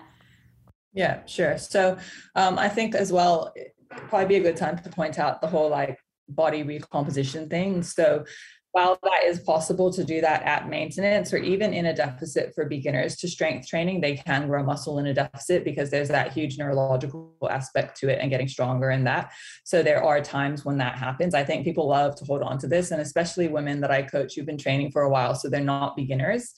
Yeah, 0.92 1.24
sure. 1.26 1.58
So 1.58 1.98
um, 2.36 2.58
I 2.58 2.68
think 2.68 2.94
as 2.94 3.12
well, 3.12 3.52
probably 3.90 4.28
be 4.28 4.36
a 4.36 4.40
good 4.40 4.56
time 4.56 4.78
to 4.78 4.90
point 4.90 5.18
out 5.18 5.40
the 5.40 5.48
whole 5.48 5.70
like 5.70 5.98
body 6.28 6.62
recomposition 6.62 7.48
thing. 7.48 7.82
So 7.82 8.24
while 8.72 8.98
that 9.02 9.24
is 9.24 9.38
possible 9.40 9.92
to 9.92 10.02
do 10.02 10.22
that 10.22 10.42
at 10.42 10.68
maintenance 10.68 11.32
or 11.32 11.36
even 11.36 11.74
in 11.74 11.86
a 11.86 11.94
deficit 11.94 12.54
for 12.54 12.64
beginners 12.64 13.16
to 13.16 13.28
strength 13.28 13.68
training, 13.68 14.00
they 14.00 14.16
can 14.16 14.48
grow 14.48 14.64
muscle 14.64 14.98
in 14.98 15.06
a 15.06 15.14
deficit 15.14 15.62
because 15.62 15.90
there's 15.90 16.08
that 16.08 16.32
huge 16.32 16.58
neurological 16.58 17.34
aspect 17.50 17.98
to 17.98 18.08
it 18.08 18.18
and 18.20 18.30
getting 18.30 18.48
stronger 18.48 18.90
in 18.90 19.04
that. 19.04 19.30
So 19.64 19.82
there 19.82 20.02
are 20.02 20.22
times 20.22 20.64
when 20.64 20.78
that 20.78 20.96
happens. 20.96 21.34
I 21.34 21.44
think 21.44 21.64
people 21.64 21.86
love 21.86 22.16
to 22.16 22.24
hold 22.24 22.42
on 22.42 22.58
to 22.58 22.66
this, 22.66 22.90
and 22.90 23.02
especially 23.02 23.48
women 23.48 23.80
that 23.82 23.90
I 23.90 24.02
coach 24.02 24.34
who've 24.34 24.46
been 24.46 24.58
training 24.58 24.90
for 24.90 25.02
a 25.02 25.10
while, 25.10 25.34
so 25.34 25.50
they're 25.50 25.60
not 25.60 25.94
beginners. 25.94 26.54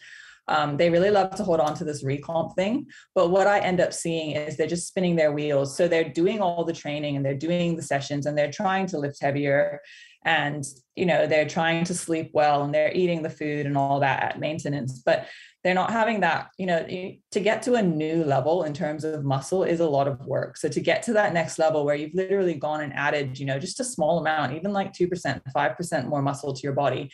Um, 0.47 0.77
they 0.77 0.91
really 0.91 1.11
love 1.11 1.35
to 1.37 1.43
hold 1.43 1.61
on 1.61 1.75
to 1.77 1.85
this 1.85 2.05
recomp 2.05 2.55
thing. 2.55 2.87
But 3.15 3.31
what 3.31 3.47
I 3.47 3.61
end 3.61 3.81
up 3.81 3.93
seeing 3.93 4.33
is 4.33 4.57
they're 4.57 4.67
just 4.67 4.87
spinning 4.87 5.17
their 5.17 5.33
wheels. 5.33 5.77
So 5.77 5.89
they're 5.89 6.09
doing 6.09 6.41
all 6.41 6.65
the 6.65 6.73
training 6.73 7.17
and 7.17 7.25
they're 7.25 7.35
doing 7.35 7.77
the 7.77 7.83
sessions 7.83 8.27
and 8.27 8.37
they're 8.37 8.53
trying 8.53 8.87
to 8.89 8.99
lift 8.99 9.23
heavier 9.23 9.81
and 10.25 10.65
you 10.97 11.07
know 11.07 11.27
they're 11.27 11.49
trying 11.49 11.85
to 11.85 11.95
sleep 11.95 12.31
well 12.33 12.63
and 12.63 12.75
they're 12.75 12.93
eating 12.93 13.23
the 13.23 13.31
food 13.31 13.67
and 13.67 13.77
all 13.77 14.01
that 14.01 14.23
at 14.23 14.41
maintenance 14.41 15.03
but 15.05 15.27
they're 15.63 15.75
not 15.75 15.91
having 15.91 16.21
that 16.21 16.51
you 16.59 16.67
know 16.67 16.87
to 17.31 17.41
get 17.41 17.63
to 17.63 17.75
a 17.75 17.83
new 17.83 18.23
level 18.25 18.65
in 18.65 18.75
terms 18.75 19.03
of 19.03 19.25
muscle 19.25 19.65
is 19.65 19.81
a 19.81 19.89
lot 19.89 20.07
of 20.07 20.21
work. 20.27 20.57
So 20.59 20.69
to 20.69 20.81
get 20.81 21.03
to 21.05 21.15
that 21.15 21.33
next 21.33 21.59
level 21.59 21.85
where 21.85 21.95
you've 21.95 22.15
literally 22.15 22.55
gone 22.55 22.83
and 22.83 22.93
added 22.93 23.39
you 23.39 23.47
know 23.47 23.59
just 23.59 23.81
a 23.81 23.85
small 23.85 24.19
amount 24.19 24.53
even 24.53 24.73
like 24.73 24.93
2% 24.93 25.41
5% 25.57 26.07
more 26.07 26.23
muscle 26.23 26.53
to 26.53 26.63
your 26.63 26.75
body 26.75 27.11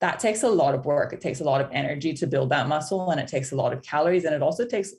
that 0.00 0.18
takes 0.18 0.42
a 0.42 0.48
lot 0.48 0.74
of 0.74 0.84
work. 0.84 1.12
It 1.12 1.20
takes 1.20 1.38
a 1.38 1.44
lot 1.44 1.60
of 1.60 1.70
energy 1.70 2.12
to 2.14 2.26
build 2.26 2.50
that 2.50 2.66
muscle 2.66 3.12
and 3.12 3.20
it 3.20 3.28
takes 3.28 3.52
a 3.52 3.56
lot 3.56 3.72
of 3.72 3.82
calories 3.82 4.24
and 4.24 4.34
it 4.34 4.42
also 4.42 4.66
takes 4.66 4.92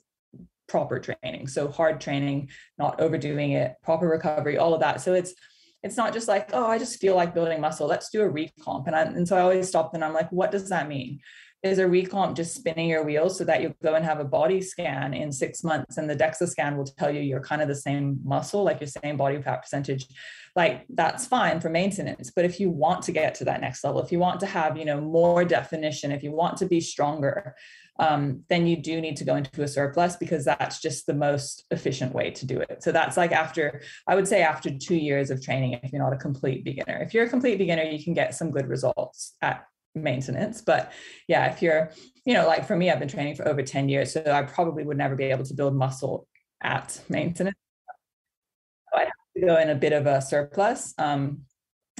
proper 0.66 0.98
training. 0.98 1.46
So 1.46 1.68
hard 1.68 2.00
training 2.00 2.48
not 2.78 2.98
overdoing 3.02 3.52
it 3.52 3.74
proper 3.82 4.08
recovery 4.08 4.56
all 4.56 4.72
of 4.72 4.80
that. 4.80 5.02
So 5.02 5.12
it's 5.12 5.34
it's 5.84 5.98
not 5.98 6.14
just 6.14 6.28
like, 6.28 6.48
oh, 6.54 6.66
I 6.66 6.78
just 6.78 6.98
feel 6.98 7.14
like 7.14 7.34
building 7.34 7.60
muscle. 7.60 7.86
Let's 7.86 8.08
do 8.08 8.22
a 8.22 8.28
recomp. 8.28 8.86
And, 8.86 8.96
I, 8.96 9.02
and 9.02 9.28
so 9.28 9.36
I 9.36 9.42
always 9.42 9.68
stop 9.68 9.92
and 9.94 10.02
I'm 10.02 10.14
like, 10.14 10.32
what 10.32 10.50
does 10.50 10.70
that 10.70 10.88
mean? 10.88 11.20
Is 11.62 11.78
a 11.78 11.84
recomp 11.84 12.36
just 12.36 12.54
spinning 12.54 12.88
your 12.88 13.04
wheels 13.04 13.36
so 13.36 13.44
that 13.44 13.60
you 13.60 13.74
go 13.82 13.94
and 13.94 14.04
have 14.04 14.18
a 14.18 14.24
body 14.24 14.62
scan 14.62 15.12
in 15.12 15.30
six 15.30 15.62
months 15.62 15.98
and 15.98 16.08
the 16.08 16.16
DEXA 16.16 16.48
scan 16.48 16.78
will 16.78 16.84
tell 16.84 17.14
you 17.14 17.20
you're 17.20 17.40
kind 17.40 17.60
of 17.60 17.68
the 17.68 17.74
same 17.74 18.18
muscle, 18.24 18.64
like 18.64 18.80
your 18.80 18.88
same 18.88 19.18
body 19.18 19.40
fat 19.42 19.62
percentage? 19.62 20.06
Like 20.56 20.86
that's 20.88 21.26
fine 21.26 21.60
for 21.60 21.68
maintenance. 21.68 22.32
But 22.34 22.46
if 22.46 22.60
you 22.60 22.70
want 22.70 23.02
to 23.04 23.12
get 23.12 23.34
to 23.36 23.44
that 23.44 23.60
next 23.60 23.84
level, 23.84 24.02
if 24.02 24.10
you 24.10 24.18
want 24.18 24.40
to 24.40 24.46
have, 24.46 24.78
you 24.78 24.86
know, 24.86 25.02
more 25.02 25.44
definition, 25.44 26.12
if 26.12 26.22
you 26.22 26.32
want 26.32 26.56
to 26.58 26.66
be 26.66 26.80
stronger, 26.80 27.54
um, 27.98 28.42
then 28.48 28.66
you 28.66 28.76
do 28.76 29.00
need 29.00 29.16
to 29.18 29.24
go 29.24 29.36
into 29.36 29.62
a 29.62 29.68
surplus 29.68 30.16
because 30.16 30.44
that's 30.44 30.80
just 30.80 31.06
the 31.06 31.14
most 31.14 31.64
efficient 31.70 32.12
way 32.12 32.30
to 32.32 32.46
do 32.46 32.58
it. 32.58 32.82
So 32.82 32.90
that's 32.90 33.16
like 33.16 33.32
after, 33.32 33.82
I 34.06 34.16
would 34.16 34.26
say 34.26 34.42
after 34.42 34.70
two 34.76 34.96
years 34.96 35.30
of 35.30 35.42
training, 35.42 35.78
if 35.82 35.92
you're 35.92 36.02
not 36.02 36.12
a 36.12 36.16
complete 36.16 36.64
beginner. 36.64 37.00
If 37.02 37.14
you're 37.14 37.24
a 37.24 37.28
complete 37.28 37.58
beginner, 37.58 37.84
you 37.84 38.02
can 38.02 38.14
get 38.14 38.34
some 38.34 38.50
good 38.50 38.66
results 38.66 39.34
at 39.40 39.64
maintenance. 39.94 40.60
But 40.60 40.92
yeah, 41.28 41.52
if 41.52 41.62
you're, 41.62 41.90
you 42.24 42.34
know, 42.34 42.46
like 42.46 42.66
for 42.66 42.74
me, 42.74 42.90
I've 42.90 42.98
been 42.98 43.08
training 43.08 43.36
for 43.36 43.46
over 43.46 43.62
10 43.62 43.88
years, 43.88 44.12
so 44.12 44.24
I 44.26 44.42
probably 44.42 44.84
would 44.84 44.98
never 44.98 45.14
be 45.14 45.24
able 45.24 45.44
to 45.44 45.54
build 45.54 45.76
muscle 45.76 46.26
at 46.62 47.00
maintenance. 47.08 47.56
So 48.92 48.98
I'd 48.98 49.04
have 49.04 49.12
to 49.36 49.46
go 49.46 49.56
in 49.56 49.70
a 49.70 49.74
bit 49.76 49.92
of 49.92 50.06
a 50.06 50.20
surplus. 50.20 50.94
Um, 50.98 51.42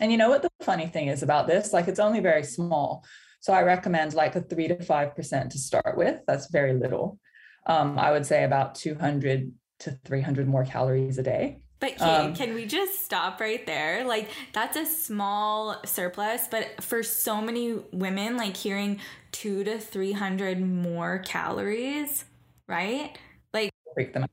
and 0.01 0.11
you 0.11 0.19
know 0.19 0.29
what 0.29 0.43
the 0.43 0.51
funny 0.63 0.89
thing 0.89 1.07
is 1.07 1.23
about 1.23 1.47
this? 1.47 1.73
Like 1.73 1.87
it's 1.87 2.01
only 2.01 2.19
very 2.19 2.43
small. 2.43 3.05
So 3.45 3.53
I 3.53 3.61
recommend 3.61 4.15
like 4.15 4.37
a 4.37 4.41
three 4.41 4.69
to 4.69 4.77
5% 4.77 5.51
to 5.51 5.59
start 5.59 5.99
with. 5.99 6.19
That's 6.27 6.51
very 6.51 6.73
little. 6.73 7.19
Um, 7.67 7.99
I 7.99 8.11
would 8.11 8.25
say 8.25 8.45
about 8.45 8.75
200 8.75 9.53
to 9.81 9.91
300 10.03 10.49
more 10.49 10.65
calories 10.65 11.19
a 11.19 11.23
day. 11.23 11.59
But 11.79 11.99
can, 11.99 12.29
um, 12.29 12.35
can 12.35 12.55
we 12.55 12.65
just 12.65 13.05
stop 13.05 13.39
right 13.43 13.67
there? 13.67 14.07
Like, 14.07 14.31
that's 14.55 14.79
a 14.79 14.87
small 14.87 15.79
surplus, 15.85 16.49
but 16.51 16.83
for 16.83 17.03
so 17.03 17.43
many 17.43 17.75
women, 17.93 18.39
like 18.39 18.57
hearing 18.57 18.99
two 19.31 19.63
to 19.65 19.79
300 19.79 20.63
more 20.63 21.19
calories, 21.19 22.25
right? 22.67 23.15
Like, 23.53 23.71
break 23.95 24.15
them 24.15 24.25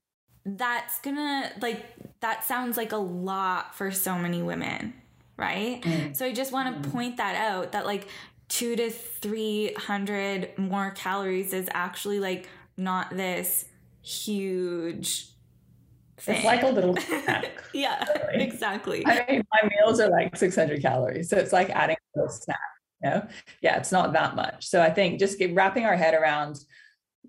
That's 0.46 1.02
gonna, 1.02 1.52
like, 1.62 1.84
that 2.22 2.46
sounds 2.46 2.78
like 2.78 2.94
a 2.94 2.98
lot 2.98 3.76
for 3.76 3.92
so 3.92 4.18
many 4.18 4.42
women, 4.42 4.94
right? 5.36 5.82
Mm. 5.82 6.16
So 6.16 6.26
I 6.26 6.32
just 6.32 6.54
want 6.54 6.82
to 6.82 6.90
mm. 6.90 6.94
point 6.94 7.18
that 7.18 7.36
out 7.36 7.74
that, 7.74 7.86
like, 7.86 8.08
two 8.52 8.76
to 8.76 8.90
three 8.90 9.74
hundred 9.78 10.50
more 10.58 10.92
calories 10.92 11.54
is 11.54 11.70
actually 11.74 12.20
like 12.20 12.50
not 12.76 13.10
this 13.16 13.66
huge 14.02 15.30
thing. 16.18 16.36
It's 16.36 16.46
like 16.46 16.64
a 16.64 16.68
little 16.68 16.96
snack. 17.24 17.64
yeah, 17.74 18.06
really. 18.28 18.44
exactly. 18.44 19.06
I 19.06 19.26
mean, 19.30 19.44
my 19.54 19.70
meals 19.70 20.02
are 20.02 20.10
like 20.10 20.36
600 20.36 20.82
calories. 20.82 21.30
So 21.30 21.38
it's 21.38 21.54
like 21.54 21.70
adding 21.70 21.96
a 21.96 22.20
little 22.20 22.34
snack, 22.34 22.60
you 23.02 23.10
know? 23.10 23.28
Yeah, 23.62 23.78
it's 23.78 23.92
not 23.92 24.12
that 24.14 24.36
much. 24.36 24.68
So 24.68 24.82
I 24.82 24.90
think 24.90 25.20
just 25.20 25.40
get, 25.40 25.54
wrapping 25.54 25.86
our 25.86 25.96
head 25.96 26.14
around 26.14 26.60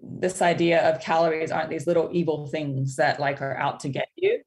this 0.02 0.42
idea 0.42 0.90
of 0.90 1.00
calories 1.00 1.52
aren't 1.52 1.70
these 1.70 1.86
little 1.86 2.08
evil 2.12 2.48
things 2.48 2.96
that 2.96 3.20
like 3.20 3.40
are 3.40 3.56
out 3.56 3.80
to 3.80 3.88
get 3.88 4.08
you. 4.16 4.40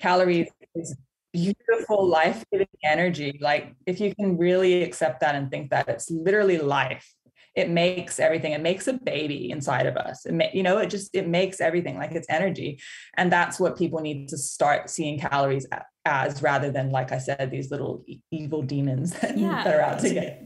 Calories 0.00 0.48
is 0.74 0.96
beautiful 1.34 2.06
life 2.06 2.44
giving 2.50 2.68
energy. 2.82 3.38
Like, 3.40 3.74
if 3.86 4.00
you 4.00 4.14
can 4.14 4.38
really 4.38 4.82
accept 4.82 5.20
that 5.20 5.34
and 5.34 5.50
think 5.50 5.70
that 5.70 5.88
it's 5.88 6.10
literally 6.10 6.58
life, 6.58 7.06
it 7.54 7.68
makes 7.68 8.18
everything. 8.18 8.52
It 8.52 8.60
makes 8.60 8.88
a 8.88 8.94
baby 8.94 9.50
inside 9.50 9.86
of 9.86 9.96
us. 9.96 10.26
It 10.26 10.32
may, 10.32 10.50
you 10.52 10.62
know, 10.62 10.78
it 10.78 10.90
just 10.90 11.14
it 11.14 11.28
makes 11.28 11.60
everything 11.60 11.96
like 11.96 12.12
it's 12.12 12.26
energy, 12.28 12.80
and 13.16 13.30
that's 13.30 13.60
what 13.60 13.76
people 13.76 14.00
need 14.00 14.28
to 14.30 14.38
start 14.38 14.90
seeing 14.90 15.20
calories 15.20 15.66
as, 16.04 16.42
rather 16.42 16.70
than 16.70 16.90
like 16.90 17.12
I 17.12 17.18
said, 17.18 17.50
these 17.50 17.70
little 17.70 18.04
evil 18.30 18.62
demons 18.62 19.12
that, 19.20 19.38
yeah. 19.38 19.62
that 19.62 19.74
are 19.74 19.80
out 19.80 20.00
to 20.00 20.12
get. 20.12 20.42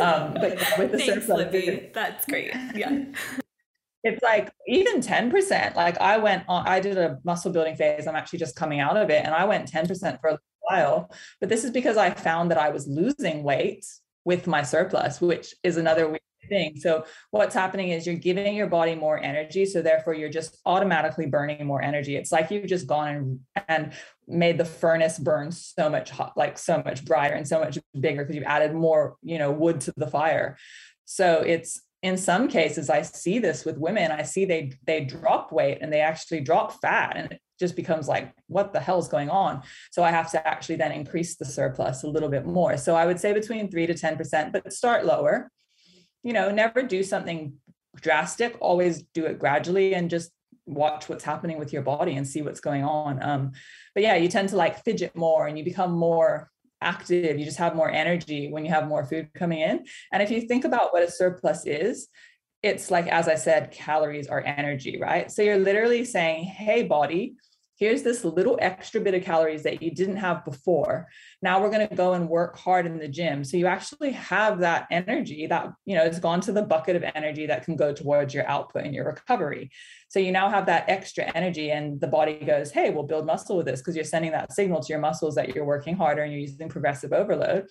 Um, 0.00 0.34
but 0.34 0.58
with 0.78 0.92
the 0.92 0.98
Thanks, 1.06 1.28
Libby. 1.28 1.90
That's 1.92 2.24
great. 2.26 2.52
Yeah. 2.74 3.04
it's 4.04 4.22
like 4.22 4.52
even 4.68 5.00
10% 5.00 5.74
like 5.74 5.98
i 5.98 6.16
went 6.16 6.44
on 6.48 6.66
i 6.66 6.78
did 6.78 6.96
a 6.96 7.18
muscle 7.24 7.50
building 7.50 7.74
phase 7.74 8.06
i'm 8.06 8.14
actually 8.14 8.38
just 8.38 8.54
coming 8.54 8.78
out 8.78 8.96
of 8.96 9.10
it 9.10 9.24
and 9.24 9.34
i 9.34 9.44
went 9.44 9.70
10% 9.70 10.20
for 10.20 10.30
a 10.30 10.38
while. 10.68 11.10
But 11.40 11.48
this 11.48 11.64
is 11.64 11.70
because 11.70 11.96
I 11.96 12.10
found 12.10 12.50
that 12.50 12.58
I 12.58 12.70
was 12.70 12.86
losing 12.86 13.42
weight 13.42 13.86
with 14.24 14.46
my 14.46 14.62
surplus, 14.62 15.20
which 15.20 15.54
is 15.62 15.76
another 15.76 16.08
weird 16.08 16.20
thing. 16.48 16.76
So 16.76 17.04
what's 17.30 17.54
happening 17.54 17.90
is 17.90 18.06
you're 18.06 18.16
giving 18.16 18.54
your 18.54 18.66
body 18.66 18.94
more 18.94 19.18
energy. 19.18 19.66
So 19.66 19.82
therefore 19.82 20.14
you're 20.14 20.28
just 20.30 20.58
automatically 20.64 21.26
burning 21.26 21.66
more 21.66 21.82
energy. 21.82 22.16
It's 22.16 22.32
like 22.32 22.50
you've 22.50 22.66
just 22.66 22.86
gone 22.86 23.40
and, 23.56 23.64
and 23.68 23.92
made 24.28 24.58
the 24.58 24.64
furnace 24.64 25.18
burn 25.18 25.50
so 25.50 25.88
much 25.88 26.10
hot, 26.10 26.32
like 26.36 26.58
so 26.58 26.82
much 26.84 27.04
brighter 27.04 27.34
and 27.34 27.46
so 27.46 27.60
much 27.60 27.78
bigger 27.98 28.22
because 28.22 28.36
you've 28.36 28.44
added 28.44 28.74
more, 28.74 29.16
you 29.22 29.38
know, 29.38 29.50
wood 29.50 29.80
to 29.82 29.94
the 29.96 30.06
fire. 30.06 30.56
So 31.04 31.42
it's 31.46 31.80
in 32.02 32.16
some 32.16 32.48
cases 32.48 32.90
i 32.90 33.02
see 33.02 33.38
this 33.38 33.64
with 33.64 33.78
women. 33.78 34.10
I 34.12 34.22
see 34.22 34.44
they 34.44 34.72
they 34.86 35.04
drop 35.04 35.52
weight 35.52 35.78
and 35.80 35.92
they 35.92 36.00
actually 36.00 36.40
drop 36.40 36.80
fat 36.80 37.16
and 37.16 37.32
it 37.32 37.40
just 37.58 37.74
becomes 37.74 38.06
like 38.06 38.34
what 38.48 38.72
the 38.72 38.80
hell's 38.80 39.08
going 39.08 39.30
on? 39.30 39.62
So 39.90 40.02
i 40.04 40.10
have 40.10 40.30
to 40.32 40.46
actually 40.46 40.76
then 40.76 40.92
increase 40.92 41.36
the 41.36 41.44
surplus 41.44 42.02
a 42.02 42.08
little 42.08 42.28
bit 42.28 42.46
more. 42.46 42.76
So 42.76 42.94
i 42.94 43.06
would 43.06 43.20
say 43.20 43.32
between 43.32 43.70
3 43.70 43.86
to 43.86 43.94
10% 43.94 44.52
but 44.52 44.72
start 44.72 45.04
lower. 45.04 45.50
You 46.22 46.32
know 46.32 46.50
never 46.50 46.82
do 46.82 47.02
something 47.02 47.54
drastic. 47.96 48.56
Always 48.60 49.02
do 49.14 49.24
it 49.24 49.38
gradually 49.38 49.94
and 49.94 50.10
just 50.10 50.30
watch 50.66 51.08
what's 51.08 51.24
happening 51.24 51.58
with 51.58 51.72
your 51.72 51.82
body 51.82 52.16
and 52.16 52.26
see 52.26 52.42
what's 52.42 52.60
going 52.60 52.84
on. 52.84 53.22
Um 53.22 53.52
but 53.94 54.02
yeah 54.02 54.16
you 54.16 54.28
tend 54.28 54.50
to 54.50 54.56
like 54.56 54.84
fidget 54.84 55.16
more 55.16 55.46
and 55.46 55.56
you 55.56 55.64
become 55.64 55.92
more 55.92 56.50
active, 56.80 57.38
you 57.38 57.44
just 57.44 57.58
have 57.58 57.74
more 57.74 57.90
energy 57.90 58.50
when 58.50 58.64
you 58.64 58.70
have 58.70 58.88
more 58.88 59.04
food 59.04 59.30
coming 59.34 59.60
in. 59.60 59.84
And 60.12 60.22
if 60.22 60.30
you 60.30 60.42
think 60.42 60.64
about 60.64 60.92
what 60.92 61.02
a 61.02 61.10
surplus 61.10 61.66
is, 61.66 62.08
it's 62.62 62.90
like, 62.90 63.06
as 63.06 63.28
I 63.28 63.36
said, 63.36 63.70
calories 63.70 64.28
are 64.28 64.40
energy, 64.40 64.98
right? 65.00 65.30
So 65.30 65.42
you're 65.42 65.58
literally 65.58 66.04
saying, 66.04 66.44
hey, 66.44 66.82
body, 66.82 67.36
here's 67.78 68.02
this 68.02 68.24
little 68.24 68.58
extra 68.60 69.00
bit 69.00 69.14
of 69.14 69.22
calories 69.22 69.62
that 69.62 69.82
you 69.82 69.90
didn't 69.90 70.16
have 70.16 70.44
before. 70.44 71.08
Now 71.42 71.60
we're 71.60 71.70
going 71.70 71.86
to 71.86 71.94
go 71.94 72.14
and 72.14 72.28
work 72.28 72.58
hard 72.58 72.86
in 72.86 72.98
the 72.98 73.08
gym. 73.08 73.44
So 73.44 73.56
you 73.56 73.66
actually 73.66 74.12
have 74.12 74.60
that 74.60 74.86
energy 74.90 75.46
that 75.46 75.72
you 75.84 75.94
know 75.94 76.04
it's 76.04 76.18
gone 76.18 76.40
to 76.42 76.52
the 76.52 76.62
bucket 76.62 76.96
of 76.96 77.04
energy 77.14 77.46
that 77.46 77.64
can 77.64 77.76
go 77.76 77.92
towards 77.92 78.34
your 78.34 78.46
output 78.48 78.84
and 78.84 78.94
your 78.94 79.06
recovery. 79.06 79.70
So 80.08 80.18
you 80.18 80.32
now 80.32 80.48
have 80.48 80.66
that 80.66 80.88
extra 80.88 81.30
energy 81.34 81.70
and 81.70 82.00
the 82.00 82.06
body 82.06 82.34
goes 82.44 82.70
hey 82.70 82.90
we'll 82.90 83.02
build 83.02 83.26
muscle 83.26 83.56
with 83.56 83.66
this 83.66 83.80
because 83.80 83.94
you're 83.94 84.04
sending 84.04 84.32
that 84.32 84.52
signal 84.52 84.80
to 84.80 84.88
your 84.88 85.00
muscles 85.00 85.34
that 85.34 85.54
you're 85.54 85.64
working 85.64 85.96
harder 85.96 86.22
and 86.22 86.32
you're 86.32 86.40
using 86.40 86.68
progressive 86.68 87.12
overload 87.12 87.66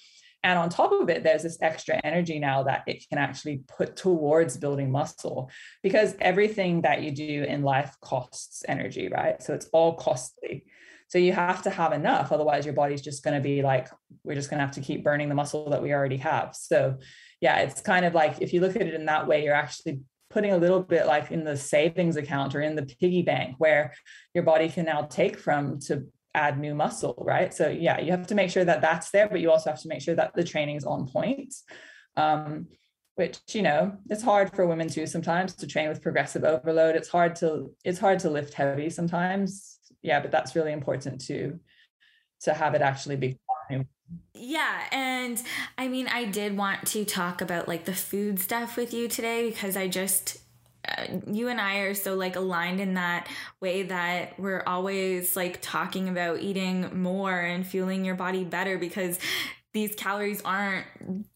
and 0.45 0.59
on 0.59 0.69
top 0.69 0.91
of 0.91 1.09
it, 1.09 1.23
there's 1.23 1.41
this 1.41 1.57
extra 1.59 1.99
energy 2.03 2.37
now 2.37 2.61
that 2.63 2.83
it 2.85 3.03
can 3.09 3.17
actually 3.17 3.63
put 3.67 3.95
towards 3.95 4.57
building 4.57 4.91
muscle 4.91 5.49
because 5.81 6.13
everything 6.21 6.83
that 6.83 7.01
you 7.01 7.09
do 7.09 7.43
in 7.43 7.63
life 7.63 7.95
costs 7.99 8.63
energy, 8.67 9.07
right? 9.07 9.41
So 9.41 9.55
it's 9.55 9.67
all 9.73 9.95
costly. 9.95 10.65
So 11.07 11.17
you 11.17 11.33
have 11.33 11.63
to 11.63 11.71
have 11.71 11.93
enough. 11.93 12.31
Otherwise, 12.31 12.63
your 12.63 12.75
body's 12.75 13.01
just 13.01 13.23
going 13.23 13.33
to 13.33 13.41
be 13.41 13.63
like, 13.63 13.87
we're 14.23 14.35
just 14.35 14.51
going 14.51 14.59
to 14.59 14.65
have 14.65 14.75
to 14.75 14.81
keep 14.81 15.03
burning 15.03 15.29
the 15.29 15.35
muscle 15.35 15.67
that 15.71 15.81
we 15.81 15.91
already 15.91 16.17
have. 16.17 16.55
So, 16.55 16.99
yeah, 17.41 17.61
it's 17.61 17.81
kind 17.81 18.05
of 18.05 18.13
like 18.13 18.39
if 18.39 18.53
you 18.53 18.61
look 18.61 18.75
at 18.75 18.83
it 18.83 18.93
in 18.93 19.07
that 19.07 19.27
way, 19.27 19.43
you're 19.43 19.55
actually 19.55 20.01
putting 20.29 20.51
a 20.51 20.57
little 20.57 20.83
bit 20.83 21.07
like 21.07 21.31
in 21.31 21.43
the 21.43 21.57
savings 21.57 22.17
account 22.17 22.53
or 22.53 22.61
in 22.61 22.75
the 22.75 22.85
piggy 22.85 23.23
bank 23.23 23.55
where 23.57 23.93
your 24.35 24.43
body 24.43 24.69
can 24.69 24.85
now 24.85 25.01
take 25.03 25.39
from 25.39 25.79
to 25.79 26.05
add 26.35 26.59
new 26.59 26.75
muscle, 26.75 27.15
right? 27.25 27.53
So 27.53 27.69
yeah, 27.69 27.99
you 27.99 28.11
have 28.11 28.27
to 28.27 28.35
make 28.35 28.49
sure 28.49 28.65
that 28.65 28.81
that's 28.81 29.11
there, 29.11 29.29
but 29.29 29.39
you 29.39 29.51
also 29.51 29.69
have 29.69 29.81
to 29.81 29.87
make 29.87 30.01
sure 30.01 30.15
that 30.15 30.33
the 30.33 30.43
training's 30.43 30.85
on 30.85 31.07
point. 31.07 31.53
Um, 32.17 32.67
which 33.15 33.39
you 33.53 33.61
know 33.61 33.97
it's 34.09 34.21
hard 34.21 34.53
for 34.53 34.67
women 34.67 34.89
too 34.89 35.07
sometimes 35.07 35.53
to 35.55 35.65
train 35.65 35.87
with 35.87 36.01
progressive 36.01 36.43
overload 36.43 36.95
it's 36.95 37.07
hard 37.07 37.33
to 37.33 37.73
it's 37.85 37.97
hard 37.97 38.19
to 38.19 38.29
lift 38.29 38.53
heavy 38.53 38.89
sometimes 38.89 39.79
yeah 40.01 40.19
but 40.19 40.31
that's 40.31 40.53
really 40.53 40.73
important 40.73 41.21
to 41.21 41.57
to 42.41 42.53
have 42.53 42.75
it 42.75 42.81
actually 42.81 43.15
be 43.15 43.39
yeah, 44.33 44.83
and 44.91 45.41
I 45.77 45.87
mean, 45.87 46.07
I 46.07 46.25
did 46.25 46.57
want 46.57 46.85
to 46.87 47.05
talk 47.05 47.41
about 47.41 47.67
like 47.67 47.85
the 47.85 47.93
food 47.93 48.39
stuff 48.39 48.77
with 48.77 48.93
you 48.93 49.07
today 49.07 49.49
because 49.49 49.75
I 49.75 49.87
just 49.87 50.37
you 51.31 51.47
and 51.47 51.59
I 51.59 51.77
are 51.79 51.93
so 51.93 52.15
like 52.15 52.35
aligned 52.35 52.79
in 52.79 52.95
that 52.95 53.27
way 53.59 53.83
that 53.83 54.39
we're 54.39 54.63
always 54.65 55.35
like 55.35 55.59
talking 55.61 56.09
about 56.09 56.39
eating 56.39 57.01
more 57.01 57.39
and 57.39 57.65
fueling 57.65 58.05
your 58.05 58.15
body 58.15 58.43
better 58.43 58.77
because 58.77 59.19
these 59.75 59.93
calories 59.93 60.41
aren't 60.43 60.85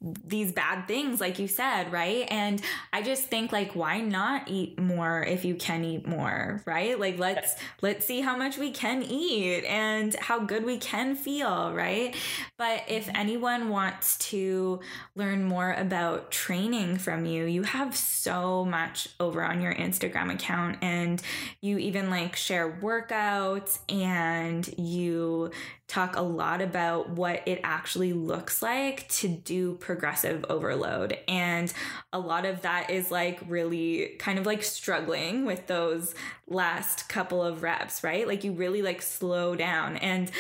these 0.02 0.54
bad 0.54 0.88
things 0.88 1.20
like 1.20 1.38
you 1.40 1.48
said 1.48 1.92
right? 1.92 2.26
And 2.32 2.62
i 2.94 3.02
just 3.02 3.26
think 3.26 3.52
like 3.52 3.76
why 3.76 4.00
not 4.00 4.48
eat 4.48 4.80
more 4.80 5.22
if 5.24 5.44
you 5.44 5.56
can 5.56 5.84
eat 5.84 6.08
more 6.08 6.64
right? 6.66 6.98
Like 6.98 7.20
let's 7.20 7.56
let's 7.82 8.06
see 8.06 8.22
how 8.22 8.38
much 8.38 8.58
we 8.58 8.72
can 8.72 9.04
eat 9.04 9.66
and 9.66 10.16
how 10.16 10.40
good 10.40 10.64
we 10.64 10.78
can 10.78 11.16
feel 11.16 11.74
right? 11.74 12.16
But 12.58 12.84
if 12.88 13.08
mm-hmm. 13.08 13.16
anyone 13.18 13.70
wants 13.70 14.18
to 14.30 14.80
learn 15.16 15.44
more 15.44 15.74
about 15.74 16.32
training 16.32 16.98
from 16.98 17.26
you 17.26 17.44
you 17.44 17.64
have 17.64 17.96
so 17.96 18.64
much 18.64 19.10
over 19.20 19.44
on 19.44 19.60
your 19.60 19.74
instagram 19.74 20.34
account 20.34 20.78
and 20.82 21.22
you 21.60 21.78
even 21.78 22.10
like 22.10 22.38
share 22.38 22.72
workouts 22.82 23.80
and 23.90 24.66
you 24.78 25.52
talk 25.90 26.16
a 26.16 26.22
lot 26.22 26.62
about 26.62 27.10
what 27.10 27.42
it 27.48 27.60
actually 27.64 28.14
looks 28.14 28.62
like 28.62 29.10
to 29.10 29.28
do 29.28 29.74
progressive 29.76 30.46
overload. 30.48 31.18
And 31.28 31.74
a 32.14 32.20
lot 32.20 32.46
of 32.46 32.62
that 32.62 32.92
is 32.92 33.10
like 33.10 33.40
really 33.48 34.16
kind 34.20 34.38
of 34.38 34.46
like 34.46 34.64
struggling 34.64 35.46
with 35.46 35.66
those 35.66 36.14
last 36.48 37.10
couple 37.10 37.44
of 37.44 37.64
reps, 37.64 38.04
right? 38.04 38.28
Like 38.28 38.44
you 38.44 38.52
really 38.54 38.84
like 38.84 39.02
slow 39.02 39.56
down. 39.56 39.98
And 39.98 40.32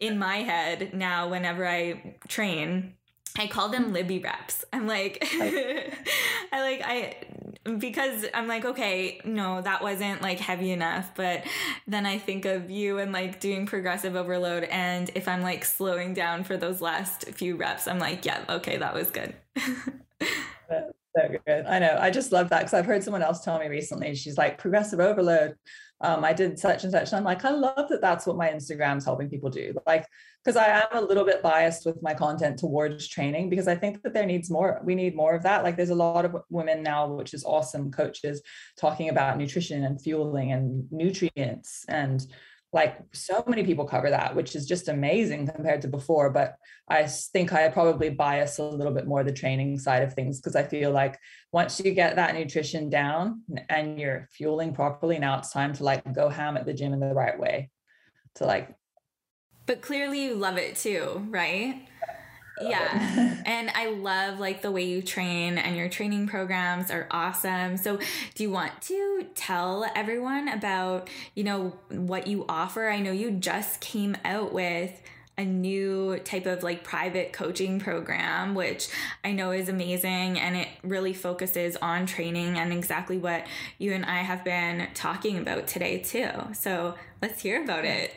in 0.00 0.18
my 0.18 0.38
head 0.38 0.94
now, 0.94 1.28
whenever 1.28 1.68
I 1.68 2.16
train, 2.26 2.94
I 3.38 3.46
call 3.46 3.68
them 3.68 3.92
Libby 3.92 4.20
reps. 4.20 4.64
I'm 4.72 4.86
like, 4.86 5.18
I 5.32 5.92
like, 6.52 6.82
I, 6.82 7.16
because 7.78 8.26
I'm 8.34 8.46
like, 8.46 8.64
okay, 8.64 9.20
no, 9.24 9.60
that 9.62 9.82
wasn't 9.82 10.20
like 10.22 10.38
heavy 10.38 10.70
enough. 10.70 11.12
But 11.14 11.44
then 11.86 12.06
I 12.06 12.18
think 12.18 12.44
of 12.44 12.70
you 12.70 12.98
and 12.98 13.12
like 13.12 13.40
doing 13.40 13.66
progressive 13.66 14.16
overload. 14.16 14.64
And 14.64 15.10
if 15.14 15.28
I'm 15.28 15.42
like 15.42 15.64
slowing 15.64 16.14
down 16.14 16.44
for 16.44 16.56
those 16.56 16.80
last 16.80 17.24
few 17.30 17.56
reps, 17.56 17.88
I'm 17.88 17.98
like, 17.98 18.24
yeah, 18.24 18.44
okay, 18.48 18.76
that 18.76 18.94
was 18.94 19.10
good. 19.10 19.34
so 21.16 21.38
good. 21.46 21.66
I 21.66 21.78
know. 21.78 21.96
I 21.98 22.10
just 22.10 22.32
love 22.32 22.50
that 22.50 22.60
because 22.60 22.74
I've 22.74 22.86
heard 22.86 23.02
someone 23.02 23.22
else 23.22 23.44
tell 23.44 23.58
me 23.58 23.68
recently. 23.68 24.14
She's 24.14 24.36
like, 24.36 24.58
progressive 24.58 25.00
overload. 25.00 25.56
Um, 26.04 26.22
I 26.22 26.32
did 26.32 26.58
such 26.58 26.84
and 26.84 26.92
such. 26.92 27.08
And 27.10 27.18
I'm 27.18 27.24
like, 27.24 27.44
I 27.44 27.50
love 27.50 27.88
that 27.88 28.00
that's 28.02 28.26
what 28.26 28.36
my 28.36 28.48
Instagram's 28.50 29.04
helping 29.04 29.30
people 29.30 29.48
do. 29.48 29.74
Like, 29.86 30.06
because 30.44 30.56
I 30.56 30.66
am 30.66 30.88
a 30.92 31.00
little 31.00 31.24
bit 31.24 31.42
biased 31.42 31.86
with 31.86 32.02
my 32.02 32.12
content 32.12 32.58
towards 32.58 33.08
training 33.08 33.48
because 33.48 33.66
I 33.66 33.74
think 33.74 34.02
that 34.02 34.12
there 34.12 34.26
needs 34.26 34.50
more. 34.50 34.82
We 34.84 34.94
need 34.94 35.16
more 35.16 35.34
of 35.34 35.42
that. 35.44 35.64
Like, 35.64 35.76
there's 35.76 35.90
a 35.90 35.94
lot 35.94 36.26
of 36.26 36.36
women 36.50 36.82
now, 36.82 37.06
which 37.08 37.32
is 37.32 37.44
awesome, 37.44 37.90
coaches 37.90 38.42
talking 38.78 39.08
about 39.08 39.38
nutrition 39.38 39.84
and 39.84 40.00
fueling 40.00 40.52
and 40.52 40.86
nutrients 40.92 41.86
and 41.88 42.26
like 42.74 42.98
so 43.12 43.44
many 43.46 43.64
people 43.64 43.84
cover 43.86 44.10
that 44.10 44.34
which 44.34 44.56
is 44.56 44.66
just 44.66 44.88
amazing 44.88 45.46
compared 45.46 45.80
to 45.80 45.88
before 45.88 46.28
but 46.28 46.56
i 46.88 47.06
think 47.06 47.52
i 47.52 47.68
probably 47.68 48.10
bias 48.10 48.58
a 48.58 48.64
little 48.64 48.92
bit 48.92 49.06
more 49.06 49.22
the 49.22 49.32
training 49.32 49.78
side 49.78 50.02
of 50.02 50.12
things 50.12 50.40
because 50.40 50.56
i 50.56 50.62
feel 50.62 50.90
like 50.90 51.16
once 51.52 51.80
you 51.80 51.92
get 51.92 52.16
that 52.16 52.34
nutrition 52.34 52.90
down 52.90 53.40
and 53.70 53.98
you're 53.98 54.28
fueling 54.32 54.74
properly 54.74 55.18
now 55.18 55.38
it's 55.38 55.52
time 55.52 55.72
to 55.72 55.84
like 55.84 56.02
go 56.12 56.28
ham 56.28 56.56
at 56.56 56.66
the 56.66 56.74
gym 56.74 56.92
in 56.92 56.98
the 56.98 57.14
right 57.14 57.38
way 57.38 57.70
to 58.34 58.44
like 58.44 58.74
but 59.66 59.80
clearly 59.80 60.24
you 60.24 60.34
love 60.34 60.58
it 60.58 60.74
too 60.74 61.24
right 61.30 61.86
yeah. 62.60 63.36
and 63.46 63.70
I 63.74 63.90
love 63.90 64.38
like 64.40 64.62
the 64.62 64.70
way 64.70 64.84
you 64.84 65.02
train 65.02 65.58
and 65.58 65.76
your 65.76 65.88
training 65.88 66.26
programs 66.28 66.90
are 66.90 67.06
awesome. 67.10 67.76
So, 67.76 67.98
do 68.34 68.42
you 68.42 68.50
want 68.50 68.80
to 68.82 69.26
tell 69.34 69.86
everyone 69.96 70.48
about, 70.48 71.10
you 71.34 71.44
know, 71.44 71.74
what 71.88 72.26
you 72.26 72.44
offer? 72.48 72.88
I 72.88 73.00
know 73.00 73.12
you 73.12 73.32
just 73.32 73.80
came 73.80 74.16
out 74.24 74.52
with 74.52 74.92
a 75.36 75.44
new 75.44 76.16
type 76.20 76.46
of 76.46 76.62
like 76.62 76.84
private 76.84 77.32
coaching 77.32 77.80
program, 77.80 78.54
which 78.54 78.88
I 79.24 79.32
know 79.32 79.50
is 79.50 79.68
amazing 79.68 80.38
and 80.38 80.56
it 80.56 80.68
really 80.84 81.12
focuses 81.12 81.76
on 81.82 82.06
training 82.06 82.56
and 82.56 82.72
exactly 82.72 83.18
what 83.18 83.44
you 83.78 83.92
and 83.92 84.04
I 84.04 84.18
have 84.18 84.44
been 84.44 84.88
talking 84.94 85.38
about 85.38 85.66
today, 85.66 85.98
too. 85.98 86.30
So, 86.52 86.94
let's 87.20 87.42
hear 87.42 87.62
about 87.64 87.84
it. 87.84 88.12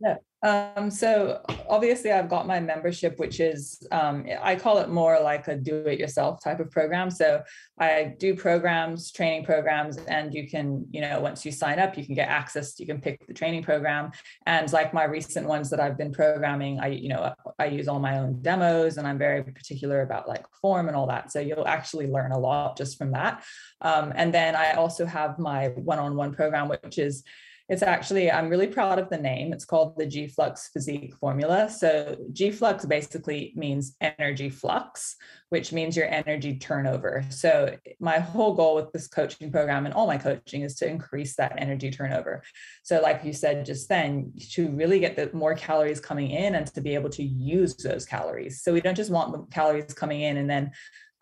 Yeah. 0.00 0.16
Um, 0.44 0.90
so 0.90 1.40
obviously 1.70 2.12
I've 2.12 2.28
got 2.28 2.46
my 2.46 2.60
membership, 2.60 3.18
which 3.18 3.40
is, 3.40 3.82
um, 3.90 4.26
I 4.42 4.56
call 4.56 4.76
it 4.76 4.90
more 4.90 5.18
like 5.18 5.48
a 5.48 5.56
do 5.56 5.76
it 5.86 5.98
yourself 5.98 6.44
type 6.44 6.60
of 6.60 6.70
program. 6.70 7.10
So 7.10 7.42
I 7.80 8.14
do 8.18 8.36
programs, 8.36 9.10
training 9.10 9.46
programs, 9.46 9.96
and 9.96 10.34
you 10.34 10.46
can, 10.46 10.86
you 10.90 11.00
know, 11.00 11.18
once 11.18 11.46
you 11.46 11.50
sign 11.50 11.78
up, 11.78 11.96
you 11.96 12.04
can 12.04 12.14
get 12.14 12.28
access, 12.28 12.78
you 12.78 12.84
can 12.84 13.00
pick 13.00 13.26
the 13.26 13.32
training 13.32 13.62
program. 13.62 14.10
And 14.44 14.70
like 14.70 14.92
my 14.92 15.04
recent 15.04 15.48
ones 15.48 15.70
that 15.70 15.80
I've 15.80 15.96
been 15.96 16.12
programming, 16.12 16.78
I, 16.78 16.88
you 16.88 17.08
know, 17.08 17.34
I 17.58 17.66
use 17.66 17.88
all 17.88 17.98
my 17.98 18.18
own 18.18 18.42
demos 18.42 18.98
and 18.98 19.08
I'm 19.08 19.16
very 19.16 19.42
particular 19.42 20.02
about 20.02 20.28
like 20.28 20.44
form 20.60 20.88
and 20.88 20.96
all 20.96 21.06
that. 21.06 21.32
So 21.32 21.40
you'll 21.40 21.66
actually 21.66 22.08
learn 22.08 22.32
a 22.32 22.38
lot 22.38 22.76
just 22.76 22.98
from 22.98 23.12
that. 23.12 23.42
Um, 23.80 24.12
and 24.14 24.32
then 24.34 24.56
I 24.56 24.72
also 24.72 25.06
have 25.06 25.38
my 25.38 25.68
one-on-one 25.68 26.34
program, 26.34 26.68
which 26.68 26.98
is 26.98 27.24
it's 27.68 27.82
actually, 27.82 28.30
I'm 28.30 28.50
really 28.50 28.66
proud 28.66 28.98
of 28.98 29.08
the 29.08 29.16
name. 29.16 29.52
It's 29.52 29.64
called 29.64 29.96
the 29.96 30.04
G 30.04 30.26
Flux 30.26 30.68
Physique 30.68 31.14
Formula. 31.18 31.70
So, 31.70 32.14
G 32.32 32.50
Flux 32.50 32.84
basically 32.84 33.54
means 33.56 33.96
energy 34.02 34.50
flux, 34.50 35.16
which 35.48 35.72
means 35.72 35.96
your 35.96 36.06
energy 36.06 36.58
turnover. 36.58 37.24
So, 37.30 37.74
my 38.00 38.18
whole 38.18 38.54
goal 38.54 38.74
with 38.74 38.92
this 38.92 39.08
coaching 39.08 39.50
program 39.50 39.86
and 39.86 39.94
all 39.94 40.06
my 40.06 40.18
coaching 40.18 40.60
is 40.60 40.74
to 40.76 40.88
increase 40.88 41.36
that 41.36 41.54
energy 41.56 41.90
turnover. 41.90 42.42
So, 42.82 43.00
like 43.00 43.24
you 43.24 43.32
said 43.32 43.64
just 43.64 43.88
then, 43.88 44.34
to 44.50 44.68
really 44.68 45.00
get 45.00 45.16
the 45.16 45.30
more 45.32 45.54
calories 45.54 46.00
coming 46.00 46.32
in 46.32 46.56
and 46.56 46.66
to 46.66 46.82
be 46.82 46.94
able 46.94 47.10
to 47.10 47.22
use 47.22 47.76
those 47.76 48.04
calories. 48.04 48.62
So, 48.62 48.74
we 48.74 48.82
don't 48.82 48.94
just 48.94 49.10
want 49.10 49.32
the 49.32 49.42
calories 49.54 49.94
coming 49.94 50.20
in 50.20 50.36
and 50.36 50.50
then 50.50 50.70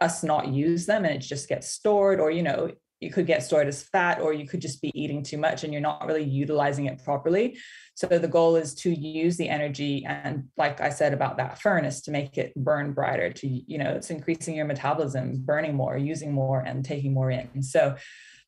us 0.01 0.25
not 0.25 0.49
use 0.49 0.87
them 0.87 1.05
and 1.05 1.15
it 1.15 1.21
just 1.21 1.49
gets 1.49 1.69
stored 1.69 2.19
or 2.19 2.33
you 2.33 2.43
know 2.43 2.73
you 3.03 3.11
could 3.11 3.27
get 3.27 3.43
stored 3.43 3.67
as 3.67 3.83
fat 3.83 4.21
or 4.21 4.33
you 4.33 4.47
could 4.47 4.61
just 4.61 4.81
be 4.81 4.93
eating 4.95 5.23
too 5.23 5.37
much 5.37 5.65
and 5.65 5.73
you're 5.73 5.83
not 5.83 6.07
really 6.07 6.23
utilizing 6.23 6.87
it 6.87 7.03
properly. 7.05 7.59
So 7.95 8.07
the 8.07 8.29
goal 8.29 8.55
is 8.57 8.75
to 8.77 8.91
use 8.91 9.37
the 9.37 9.49
energy 9.49 10.05
and 10.07 10.45
like 10.57 10.81
i 10.81 10.89
said 10.89 11.13
about 11.13 11.37
that 11.37 11.61
furnace 11.61 12.01
to 12.03 12.11
make 12.11 12.39
it 12.39 12.55
burn 12.55 12.93
brighter 12.93 13.31
to 13.33 13.47
you 13.47 13.79
know 13.79 13.91
it's 13.91 14.11
increasing 14.11 14.55
your 14.55 14.65
metabolism 14.65 15.35
burning 15.37 15.75
more 15.75 15.97
using 15.97 16.33
more 16.33 16.61
and 16.61 16.85
taking 16.85 17.13
more 17.13 17.31
in. 17.31 17.63
So 17.63 17.97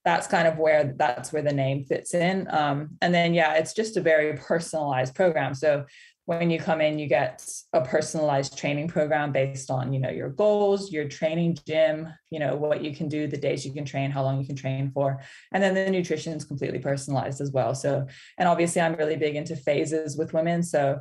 that's 0.04 0.26
kind 0.26 0.46
of 0.46 0.58
where 0.58 0.94
that's 0.96 1.32
where 1.32 1.42
the 1.42 1.52
name 1.52 1.84
fits 1.84 2.14
in. 2.14 2.46
Um, 2.50 2.90
and 3.02 3.12
then 3.12 3.34
yeah 3.34 3.54
it's 3.54 3.74
just 3.74 3.96
a 3.96 4.00
very 4.00 4.34
personalized 4.36 5.14
program. 5.14 5.54
So 5.54 5.84
when 6.26 6.50
you 6.50 6.58
come 6.58 6.80
in 6.80 6.98
you 6.98 7.06
get 7.06 7.44
a 7.72 7.80
personalized 7.80 8.56
training 8.56 8.88
program 8.88 9.32
based 9.32 9.70
on 9.70 9.92
you 9.92 10.00
know 10.00 10.10
your 10.10 10.30
goals 10.30 10.90
your 10.90 11.06
training 11.06 11.56
gym 11.66 12.08
you 12.30 12.38
know 12.38 12.56
what 12.56 12.82
you 12.82 12.94
can 12.94 13.08
do 13.08 13.26
the 13.26 13.36
days 13.36 13.64
you 13.64 13.72
can 13.72 13.84
train 13.84 14.10
how 14.10 14.22
long 14.22 14.40
you 14.40 14.46
can 14.46 14.56
train 14.56 14.90
for 14.92 15.20
and 15.52 15.62
then 15.62 15.74
the 15.74 15.90
nutrition 15.90 16.32
is 16.32 16.44
completely 16.44 16.78
personalized 16.78 17.40
as 17.40 17.50
well. 17.50 17.74
So 17.74 18.06
and 18.38 18.48
obviously 18.48 18.80
i'm 18.80 18.94
really 18.94 19.16
big 19.16 19.36
into 19.36 19.56
phases 19.56 20.16
with 20.16 20.32
women 20.32 20.62
so 20.62 21.00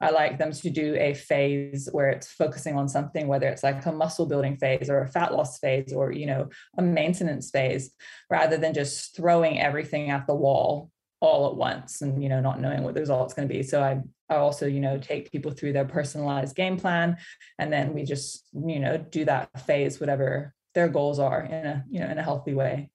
I 0.00 0.10
like 0.10 0.38
them 0.38 0.52
to 0.52 0.70
do 0.70 0.96
a 0.96 1.14
phase 1.14 1.88
where 1.92 2.10
it's 2.10 2.30
focusing 2.30 2.76
on 2.76 2.88
something, 2.88 3.28
whether 3.28 3.48
it's 3.48 3.62
like 3.62 3.86
a 3.86 3.92
muscle 3.92 4.26
building 4.26 4.56
phase 4.56 4.90
or 4.90 5.00
a 5.00 5.08
fat 5.08 5.32
loss 5.32 5.58
phase 5.58 5.92
or, 5.92 6.12
you 6.12 6.26
know, 6.26 6.48
a 6.76 6.82
maintenance 6.82 7.50
phase, 7.50 7.90
rather 8.28 8.56
than 8.56 8.74
just 8.74 9.16
throwing 9.16 9.60
everything 9.60 10.10
at 10.10 10.26
the 10.26 10.34
wall 10.34 10.90
all 11.24 11.50
at 11.50 11.56
once 11.56 12.02
and 12.02 12.22
you 12.22 12.28
know 12.28 12.40
not 12.40 12.60
knowing 12.60 12.82
what 12.82 12.94
the 12.94 13.00
result's 13.00 13.34
going 13.34 13.48
to 13.48 13.54
be. 13.54 13.62
So 13.62 13.82
i 13.82 14.00
i 14.28 14.36
also 14.36 14.66
you 14.66 14.80
know 14.80 14.98
take 14.98 15.32
people 15.32 15.52
through 15.52 15.72
their 15.72 15.84
personalized 15.84 16.56
game 16.56 16.76
plan 16.76 17.16
and 17.58 17.72
then 17.72 17.94
we 17.94 18.04
just 18.04 18.46
you 18.52 18.80
know 18.80 18.96
do 18.98 19.24
that 19.24 19.48
phase 19.66 20.00
whatever 20.00 20.54
their 20.74 20.88
goals 20.88 21.18
are 21.18 21.42
in 21.42 21.66
a 21.66 21.84
you 21.90 22.00
know 22.00 22.08
in 22.08 22.18
a 22.18 22.22
healthy 22.22 22.54
way. 22.54 22.90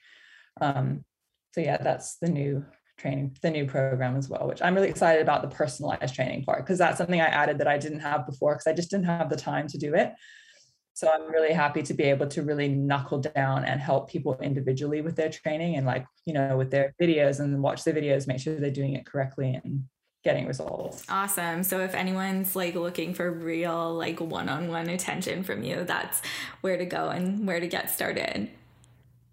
Um 0.62 1.04
so 1.54 1.62
yeah 1.62 1.78
that's 1.78 2.18
the 2.18 2.30
new 2.30 2.66
training 2.98 3.36
the 3.42 3.50
new 3.50 3.66
program 3.66 4.18
as 4.18 4.28
well 4.28 4.46
which 4.46 4.62
i'm 4.62 4.76
really 4.76 4.90
excited 4.90 5.22
about 5.22 5.42
the 5.42 5.56
personalized 5.56 6.14
training 6.14 6.44
part 6.44 6.60
because 6.60 6.78
that's 6.78 6.98
something 6.98 7.22
i 7.22 7.28
added 7.28 7.58
that 7.58 7.68
i 7.68 7.78
didn't 7.78 8.02
have 8.02 8.26
before 8.26 8.54
because 8.54 8.68
i 8.68 8.74
just 8.74 8.92
didn't 8.92 9.06
have 9.06 9.30
the 9.30 9.38
time 9.38 9.68
to 9.68 9.78
do 9.78 9.94
it 9.94 10.14
so 10.94 11.10
I'm 11.10 11.32
really 11.32 11.54
happy 11.54 11.82
to 11.84 11.94
be 11.94 12.04
able 12.04 12.28
to 12.28 12.42
really 12.42 12.68
knuckle 12.68 13.20
down 13.20 13.64
and 13.66 13.80
help 13.80 14.10
people 14.10 14.38
individually 14.42 15.02
with 15.02 15.16
their 15.16 15.30
training 15.30 15.76
and 15.76 15.86
like, 15.86 16.06
you 16.26 16.34
know, 16.34 16.58
with 16.58 16.72
their 16.72 16.94
videos 17.02 17.40
and 17.40 17.62
watch 17.64 17.84
the 17.84 17.94
videos, 17.94 18.28
make 18.28 18.40
sure 18.40 18.56
they're 18.56 18.70
doing 18.70 18.96
it 18.96 19.06
correctly 19.06 19.60
and 19.64 19.86
getting 20.24 20.46
results. 20.46 21.06
Awesome. 21.08 21.64
So 21.64 21.80
if 21.80 21.96
anyone's 21.96 22.56
like 22.56 22.76
looking 22.76 23.14
for 23.14 23.32
real 23.32 23.94
like 23.94 24.20
one-on-one 24.20 24.90
attention 24.90 25.44
from 25.44 25.64
you, 25.64 25.86
that's 25.86 26.22
where 26.62 26.78
to 26.78 26.86
go 26.86 27.10
and 27.10 27.48
where 27.48 27.62
to 27.62 27.68
get 27.68 27.90
started. 27.90 28.50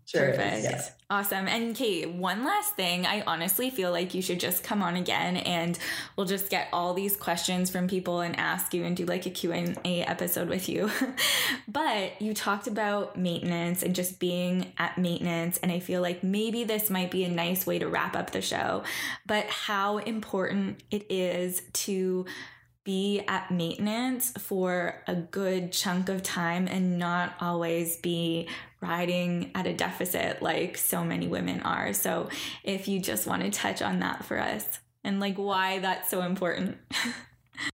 Sure 0.04 0.30
Perfect. 0.30 0.58
Is, 0.58 0.64
yeah. 0.64 0.88
Awesome. 1.08 1.46
And 1.46 1.76
Kate, 1.76 2.10
one 2.10 2.42
last 2.42 2.74
thing. 2.74 3.06
I 3.06 3.22
honestly 3.28 3.70
feel 3.70 3.92
like 3.92 4.12
you 4.12 4.20
should 4.20 4.40
just 4.40 4.64
come 4.64 4.82
on 4.82 4.96
again 4.96 5.36
and 5.36 5.78
we'll 6.16 6.26
just 6.26 6.50
get 6.50 6.66
all 6.72 6.94
these 6.94 7.16
questions 7.16 7.70
from 7.70 7.86
people 7.86 8.22
and 8.22 8.36
ask 8.36 8.74
you 8.74 8.82
and 8.84 8.96
do 8.96 9.06
like 9.06 9.24
a 9.24 9.30
Q&A 9.30 10.02
episode 10.02 10.48
with 10.48 10.68
you. 10.68 10.90
but 11.68 12.20
you 12.20 12.34
talked 12.34 12.66
about 12.66 13.16
maintenance 13.16 13.84
and 13.84 13.94
just 13.94 14.18
being 14.18 14.72
at 14.78 14.98
maintenance 14.98 15.58
and 15.58 15.70
I 15.70 15.78
feel 15.78 16.02
like 16.02 16.24
maybe 16.24 16.64
this 16.64 16.90
might 16.90 17.12
be 17.12 17.22
a 17.22 17.28
nice 17.28 17.68
way 17.68 17.78
to 17.78 17.86
wrap 17.86 18.16
up 18.16 18.32
the 18.32 18.42
show, 18.42 18.82
but 19.26 19.46
how 19.46 19.98
important 19.98 20.82
it 20.90 21.06
is 21.08 21.62
to 21.84 22.26
be 22.82 23.20
at 23.26 23.50
maintenance 23.50 24.30
for 24.38 25.02
a 25.06 25.14
good 25.14 25.72
chunk 25.72 26.08
of 26.08 26.22
time 26.22 26.68
and 26.68 26.98
not 26.98 27.34
always 27.40 27.96
be 27.96 28.48
riding 28.80 29.50
at 29.54 29.66
a 29.66 29.72
deficit 29.72 30.42
like 30.42 30.76
so 30.76 31.04
many 31.04 31.26
women 31.26 31.60
are. 31.60 31.92
So, 31.92 32.28
if 32.64 32.88
you 32.88 33.00
just 33.00 33.26
want 33.26 33.42
to 33.42 33.50
touch 33.50 33.82
on 33.82 34.00
that 34.00 34.24
for 34.24 34.38
us 34.38 34.80
and 35.06 35.20
like 35.20 35.36
why 35.36 35.78
that's 35.78 36.10
so 36.10 36.22
important. 36.22 36.76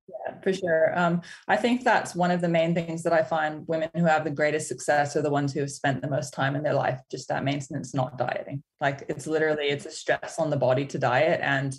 yeah, 0.09 0.41
for 0.43 0.53
sure. 0.53 0.99
Um, 0.99 1.23
I 1.49 1.57
think 1.57 1.83
that's 1.83 2.15
one 2.15 2.31
of 2.31 2.41
the 2.41 2.49
main 2.49 2.75
things 2.75 3.03
that 3.03 3.13
I 3.13 3.23
find 3.23 3.67
women 3.67 3.91
who 3.97 4.05
have 4.05 4.25
the 4.25 4.31
greatest 4.31 4.69
success 4.69 5.17
are 5.17 5.23
the 5.23 5.31
ones 5.31 5.53
who 5.53 5.61
have 5.61 5.71
spent 5.71 6.03
the 6.03 6.11
most 6.11 6.33
time 6.33 6.55
in 6.55 6.63
their 6.63 6.75
life 6.75 7.01
just 7.11 7.31
at 7.31 7.43
maintenance, 7.43 7.95
not 7.95 8.19
dieting. 8.19 8.63
Like 8.81 9.07
it's 9.09 9.27
literally 9.27 9.65
it's 9.65 9.87
a 9.87 9.91
stress 9.91 10.39
on 10.39 10.51
the 10.51 10.57
body 10.57 10.85
to 10.87 10.99
diet 10.99 11.41
and 11.43 11.75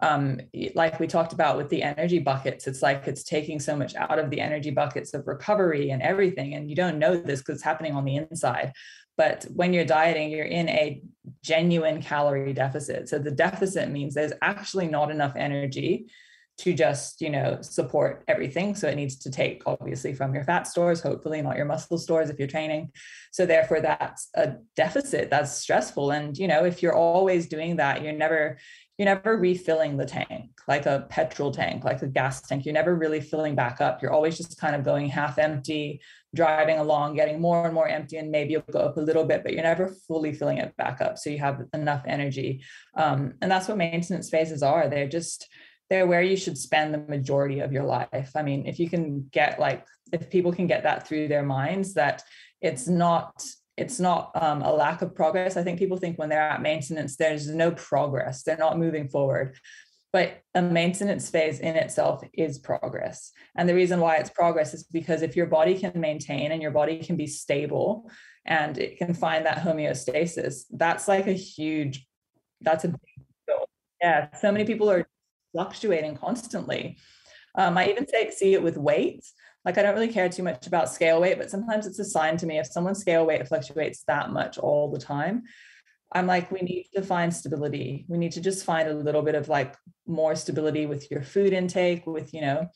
um, 0.00 0.40
like 0.74 1.00
we 1.00 1.06
talked 1.06 1.32
about 1.32 1.56
with 1.56 1.68
the 1.68 1.82
energy 1.82 2.18
buckets, 2.18 2.66
it's 2.66 2.82
like 2.82 3.08
it's 3.08 3.24
taking 3.24 3.58
so 3.58 3.76
much 3.76 3.94
out 3.96 4.18
of 4.18 4.30
the 4.30 4.40
energy 4.40 4.70
buckets 4.70 5.12
of 5.12 5.26
recovery 5.26 5.90
and 5.90 6.02
everything. 6.02 6.54
And 6.54 6.70
you 6.70 6.76
don't 6.76 6.98
know 6.98 7.16
this 7.16 7.40
because 7.40 7.56
it's 7.56 7.64
happening 7.64 7.94
on 7.94 8.04
the 8.04 8.16
inside. 8.16 8.72
But 9.16 9.46
when 9.52 9.72
you're 9.72 9.84
dieting, 9.84 10.30
you're 10.30 10.44
in 10.44 10.68
a 10.68 11.02
genuine 11.42 12.00
calorie 12.00 12.52
deficit. 12.52 13.08
So 13.08 13.18
the 13.18 13.32
deficit 13.32 13.90
means 13.90 14.14
there's 14.14 14.32
actually 14.40 14.86
not 14.86 15.10
enough 15.10 15.32
energy 15.34 16.06
to 16.58 16.74
just 16.74 17.20
you 17.20 17.30
know 17.30 17.58
support 17.60 18.24
everything 18.26 18.74
so 18.74 18.88
it 18.88 18.96
needs 18.96 19.16
to 19.16 19.30
take 19.30 19.62
obviously 19.66 20.12
from 20.12 20.34
your 20.34 20.42
fat 20.44 20.66
stores 20.66 21.00
hopefully 21.00 21.40
not 21.40 21.56
your 21.56 21.64
muscle 21.64 21.96
stores 21.96 22.30
if 22.30 22.38
you're 22.38 22.48
training 22.48 22.90
so 23.30 23.46
therefore 23.46 23.80
that's 23.80 24.28
a 24.34 24.54
deficit 24.74 25.30
that's 25.30 25.52
stressful 25.52 26.10
and 26.10 26.36
you 26.36 26.48
know 26.48 26.64
if 26.64 26.82
you're 26.82 26.96
always 26.96 27.46
doing 27.46 27.76
that 27.76 28.02
you're 28.02 28.12
never 28.12 28.58
you're 28.98 29.06
never 29.06 29.36
refilling 29.36 29.96
the 29.96 30.04
tank 30.04 30.50
like 30.68 30.84
a 30.84 31.06
petrol 31.08 31.50
tank, 31.50 31.82
like 31.82 32.02
a 32.02 32.06
gas 32.06 32.42
tank. 32.42 32.66
You're 32.66 32.74
never 32.74 32.94
really 32.94 33.22
filling 33.22 33.54
back 33.54 33.80
up. 33.80 34.02
You're 34.02 34.12
always 34.12 34.36
just 34.36 34.60
kind 34.60 34.76
of 34.76 34.84
going 34.84 35.08
half 35.08 35.38
empty, 35.38 36.02
driving 36.34 36.78
along, 36.78 37.16
getting 37.16 37.40
more 37.40 37.64
and 37.64 37.74
more 37.74 37.88
empty, 37.88 38.18
and 38.18 38.30
maybe 38.30 38.52
you'll 38.52 38.62
go 38.70 38.80
up 38.80 38.98
a 38.98 39.00
little 39.00 39.24
bit, 39.24 39.42
but 39.42 39.54
you're 39.54 39.62
never 39.62 39.88
fully 39.88 40.34
filling 40.34 40.58
it 40.58 40.76
back 40.76 41.00
up. 41.00 41.16
So 41.16 41.30
you 41.30 41.38
have 41.38 41.62
enough 41.72 42.02
energy. 42.06 42.62
Um, 42.94 43.32
and 43.40 43.50
that's 43.50 43.66
what 43.66 43.78
maintenance 43.78 44.28
phases 44.28 44.62
are. 44.62 44.90
They're 44.90 45.08
just, 45.08 45.48
they're 45.88 46.06
where 46.06 46.22
you 46.22 46.36
should 46.36 46.58
spend 46.58 46.92
the 46.92 46.98
majority 46.98 47.60
of 47.60 47.72
your 47.72 47.84
life. 47.84 48.32
I 48.36 48.42
mean, 48.42 48.66
if 48.66 48.78
you 48.78 48.90
can 48.90 49.26
get 49.32 49.58
like, 49.58 49.86
if 50.12 50.28
people 50.28 50.52
can 50.52 50.66
get 50.66 50.82
that 50.82 51.08
through 51.08 51.28
their 51.28 51.42
minds, 51.42 51.94
that 51.94 52.22
it's 52.60 52.86
not 52.86 53.42
it's 53.78 54.00
not 54.00 54.30
um, 54.34 54.62
a 54.62 54.72
lack 54.72 55.02
of 55.02 55.14
progress. 55.14 55.56
I 55.56 55.62
think 55.62 55.78
people 55.78 55.96
think 55.96 56.18
when 56.18 56.28
they're 56.28 56.40
at 56.40 56.62
maintenance, 56.62 57.16
there's 57.16 57.48
no 57.48 57.70
progress, 57.70 58.42
they're 58.42 58.56
not 58.56 58.78
moving 58.78 59.08
forward. 59.08 59.56
But 60.12 60.40
a 60.54 60.62
maintenance 60.62 61.28
phase 61.28 61.60
in 61.60 61.76
itself 61.76 62.24
is 62.32 62.58
progress. 62.58 63.30
And 63.56 63.68
the 63.68 63.74
reason 63.74 64.00
why 64.00 64.16
it's 64.16 64.30
progress 64.30 64.72
is 64.72 64.84
because 64.84 65.20
if 65.20 65.36
your 65.36 65.46
body 65.46 65.78
can 65.78 66.00
maintain 66.00 66.50
and 66.50 66.62
your 66.62 66.70
body 66.70 66.98
can 66.98 67.16
be 67.16 67.26
stable 67.26 68.10
and 68.46 68.78
it 68.78 68.96
can 68.96 69.12
find 69.12 69.44
that 69.44 69.58
homeostasis, 69.58 70.62
that's 70.70 71.08
like 71.08 71.26
a 71.26 71.32
huge, 71.32 72.06
that's 72.62 72.84
a 72.84 72.88
big. 72.88 72.98
Yeah. 74.00 74.28
So 74.40 74.50
many 74.50 74.64
people 74.64 74.90
are 74.90 75.06
fluctuating 75.52 76.16
constantly. 76.16 76.96
Um, 77.54 77.76
I 77.76 77.90
even 77.90 78.08
say, 78.08 78.30
see 78.30 78.54
it 78.54 78.62
with 78.62 78.76
weight 78.78 79.24
like 79.64 79.78
I 79.78 79.82
don't 79.82 79.94
really 79.94 80.12
care 80.12 80.28
too 80.28 80.42
much 80.42 80.66
about 80.66 80.90
scale 80.90 81.20
weight, 81.20 81.38
but 81.38 81.50
sometimes 81.50 81.86
it's 81.86 81.98
a 81.98 82.04
sign 82.04 82.36
to 82.38 82.46
me 82.46 82.58
if 82.58 82.66
someone's 82.66 83.00
scale 83.00 83.26
weight 83.26 83.46
fluctuates 83.48 84.04
that 84.06 84.30
much 84.30 84.58
all 84.58 84.90
the 84.90 85.00
time. 85.00 85.44
I'm 86.12 86.26
like, 86.26 86.50
we 86.50 86.60
need 86.60 86.88
to 86.94 87.02
find 87.02 87.34
stability. 87.34 88.06
We 88.08 88.16
need 88.16 88.32
to 88.32 88.40
just 88.40 88.64
find 88.64 88.88
a 88.88 88.94
little 88.94 89.22
bit 89.22 89.34
of 89.34 89.48
like 89.48 89.76
more 90.06 90.34
stability 90.36 90.86
with 90.86 91.10
your 91.10 91.22
food 91.22 91.52
intake, 91.52 92.06
with, 92.06 92.32
you 92.32 92.40
know, 92.40 92.68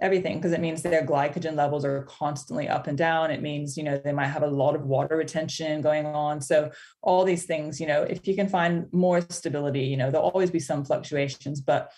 everything, 0.00 0.38
because 0.38 0.52
it 0.52 0.60
means 0.60 0.82
their 0.82 1.06
glycogen 1.06 1.54
levels 1.54 1.84
are 1.84 2.02
constantly 2.04 2.68
up 2.68 2.88
and 2.88 2.98
down. 2.98 3.30
It 3.30 3.42
means, 3.42 3.76
you 3.76 3.84
know, 3.84 4.00
they 4.04 4.12
might 4.12 4.26
have 4.26 4.42
a 4.42 4.48
lot 4.48 4.74
of 4.74 4.86
water 4.86 5.16
retention 5.16 5.82
going 5.82 6.04
on. 6.04 6.40
So, 6.40 6.72
all 7.00 7.24
these 7.24 7.44
things, 7.44 7.80
you 7.80 7.86
know, 7.86 8.02
if 8.02 8.26
you 8.26 8.34
can 8.34 8.48
find 8.48 8.92
more 8.92 9.20
stability, 9.20 9.84
you 9.84 9.96
know, 9.96 10.10
there'll 10.10 10.28
always 10.28 10.50
be 10.50 10.58
some 10.58 10.84
fluctuations, 10.84 11.60
but 11.60 11.92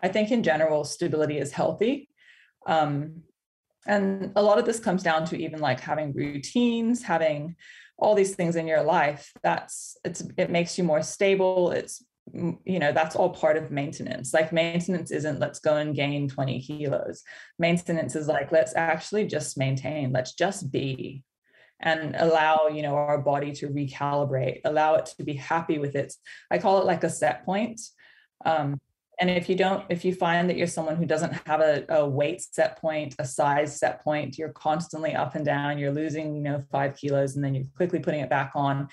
I 0.00 0.08
think 0.08 0.30
in 0.30 0.44
general, 0.44 0.84
stability 0.84 1.38
is 1.38 1.50
healthy. 1.50 2.08
Um, 2.66 3.22
and 3.86 4.32
a 4.36 4.42
lot 4.42 4.58
of 4.58 4.64
this 4.64 4.80
comes 4.80 5.02
down 5.02 5.24
to 5.26 5.36
even 5.36 5.60
like 5.60 5.80
having 5.80 6.12
routines 6.12 7.02
having 7.02 7.56
all 8.00 8.14
these 8.14 8.34
things 8.34 8.56
in 8.56 8.66
your 8.66 8.82
life 8.82 9.32
that's 9.42 9.96
it's 10.04 10.22
it 10.36 10.50
makes 10.50 10.76
you 10.78 10.84
more 10.84 11.02
stable. 11.02 11.70
It's 11.70 12.04
you 12.32 12.78
know 12.78 12.92
that's 12.92 13.16
all 13.16 13.30
part 13.30 13.56
of 13.56 13.70
maintenance. 13.70 14.32
Like 14.32 14.52
maintenance 14.52 15.10
isn't 15.10 15.38
let's 15.38 15.60
go 15.60 15.76
and 15.76 15.94
gain 15.94 16.28
20 16.28 16.60
kilos. 16.62 17.22
Maintenance 17.58 18.16
is 18.16 18.26
like 18.26 18.50
let's 18.52 18.74
actually 18.74 19.26
just 19.26 19.58
maintain. 19.58 20.12
Let's 20.12 20.34
just 20.34 20.70
be 20.72 21.24
and 21.82 22.14
allow 22.18 22.68
you 22.68 22.82
know 22.82 22.94
our 22.94 23.18
body 23.18 23.52
to 23.52 23.68
recalibrate 23.68 24.60
allow 24.66 24.96
it 24.96 25.06
to 25.06 25.24
be 25.24 25.32
happy 25.32 25.78
with 25.78 25.96
its 25.96 26.18
i 26.50 26.58
call 26.58 26.78
it 26.78 26.86
like 26.86 27.04
a 27.04 27.10
set 27.10 27.44
point. 27.44 27.80
Um, 28.44 28.80
and 29.20 29.28
if 29.28 29.50
you 29.50 29.54
don't, 29.54 29.84
if 29.90 30.02
you 30.02 30.14
find 30.14 30.48
that 30.48 30.56
you're 30.56 30.66
someone 30.66 30.96
who 30.96 31.04
doesn't 31.04 31.34
have 31.46 31.60
a, 31.60 31.84
a 31.90 32.08
weight 32.08 32.40
set 32.40 32.80
point, 32.80 33.14
a 33.18 33.24
size 33.26 33.78
set 33.78 34.02
point, 34.02 34.38
you're 34.38 34.48
constantly 34.48 35.14
up 35.14 35.34
and 35.34 35.44
down, 35.44 35.76
you're 35.76 35.92
losing, 35.92 36.34
you 36.34 36.40
know, 36.40 36.64
five 36.72 36.96
kilos 36.96 37.36
and 37.36 37.44
then 37.44 37.54
you're 37.54 37.66
quickly 37.76 37.98
putting 37.98 38.20
it 38.20 38.30
back 38.30 38.52
on. 38.54 38.88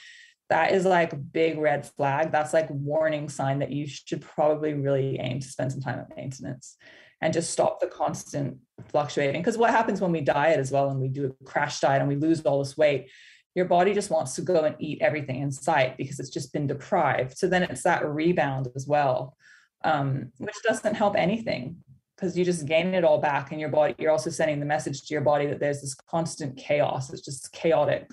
That 0.49 0.73
is 0.73 0.83
like 0.83 1.13
a 1.13 1.17
big 1.17 1.57
red 1.57 1.85
flag. 1.85 2.33
That's 2.33 2.53
like 2.53 2.67
warning 2.69 3.29
sign 3.29 3.59
that 3.59 3.71
you 3.71 3.87
should 3.87 4.21
probably 4.21 4.73
really 4.73 5.17
aim 5.17 5.39
to 5.39 5.47
spend 5.47 5.71
some 5.71 5.81
time 5.81 5.99
at 5.99 6.15
maintenance 6.15 6.75
and 7.21 7.33
just 7.33 7.51
stop 7.51 7.79
the 7.79 7.87
constant 7.87 8.57
fluctuating. 8.89 9.41
Because 9.41 9.57
what 9.57 9.71
happens 9.71 10.01
when 10.01 10.11
we 10.11 10.21
diet 10.21 10.59
as 10.59 10.71
well 10.71 10.89
and 10.89 10.99
we 10.99 11.07
do 11.07 11.25
a 11.27 11.45
crash 11.45 11.79
diet 11.79 12.01
and 12.01 12.09
we 12.09 12.17
lose 12.17 12.41
all 12.41 12.59
this 12.59 12.75
weight, 12.75 13.09
your 13.55 13.65
body 13.65 13.93
just 13.93 14.11
wants 14.11 14.35
to 14.35 14.41
go 14.41 14.65
and 14.65 14.75
eat 14.79 15.01
everything 15.01 15.41
in 15.41 15.51
sight 15.51 15.95
because 15.97 16.19
it's 16.19 16.29
just 16.29 16.51
been 16.51 16.67
deprived. 16.67 17.37
So 17.37 17.47
then 17.47 17.63
it's 17.63 17.83
that 17.83 18.05
rebound 18.05 18.67
as 18.75 18.85
well 18.85 19.37
um, 19.83 20.31
which 20.37 20.55
doesn't 20.63 20.95
help 20.95 21.15
anything 21.15 21.77
because 22.15 22.37
you 22.37 22.43
just 22.43 22.65
gain 22.65 22.93
it 22.93 23.03
all 23.03 23.19
back 23.19 23.51
in 23.51 23.59
your 23.59 23.69
body. 23.69 23.93
You're 23.99 24.11
also 24.11 24.29
sending 24.29 24.59
the 24.59 24.65
message 24.65 25.01
to 25.03 25.13
your 25.13 25.21
body 25.21 25.45
that 25.47 25.59
there's 25.59 25.81
this 25.81 25.93
constant 25.93 26.57
chaos. 26.57 27.13
It's 27.13 27.21
just 27.21 27.53
chaotic, 27.53 28.09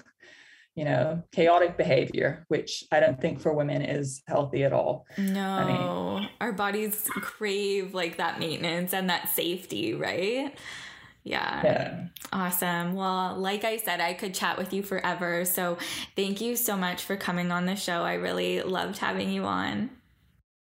you 0.75 0.85
know, 0.85 1.23
chaotic 1.33 1.79
behavior, 1.79 2.45
which 2.49 2.85
I 2.93 3.01
don't 3.01 3.19
think 3.19 3.41
for 3.41 3.55
women 3.55 3.81
is 3.81 4.23
healthy 4.27 4.63
at 4.65 4.75
all. 4.75 5.07
No, 5.17 5.49
I 5.49 5.65
mean, 5.65 6.29
our 6.41 6.53
bodies 6.53 7.09
crave 7.15 7.95
like 7.95 8.19
that 8.19 8.39
maintenance 8.39 8.93
and 8.93 9.09
that 9.09 9.31
safety, 9.31 9.95
right? 9.95 10.55
Yeah. 11.23 11.63
yeah. 11.65 12.05
Awesome. 12.35 12.95
Well, 12.95 13.37
like 13.37 13.65
I 13.65 13.79
said, 13.79 14.01
I 14.01 14.13
could 14.13 14.35
chat 14.35 14.59
with 14.59 14.75
you 14.75 14.83
forever. 14.83 15.47
So 15.47 15.79
thank 16.15 16.43
you 16.43 16.55
so 16.55 16.77
much 16.77 17.03
for 17.03 17.17
coming 17.17 17.51
on 17.51 17.65
the 17.65 17.77
show. 17.77 18.03
I 18.03 18.15
really 18.15 18.61
loved 18.61 18.99
having 18.99 19.31
you 19.31 19.45
on. 19.45 19.89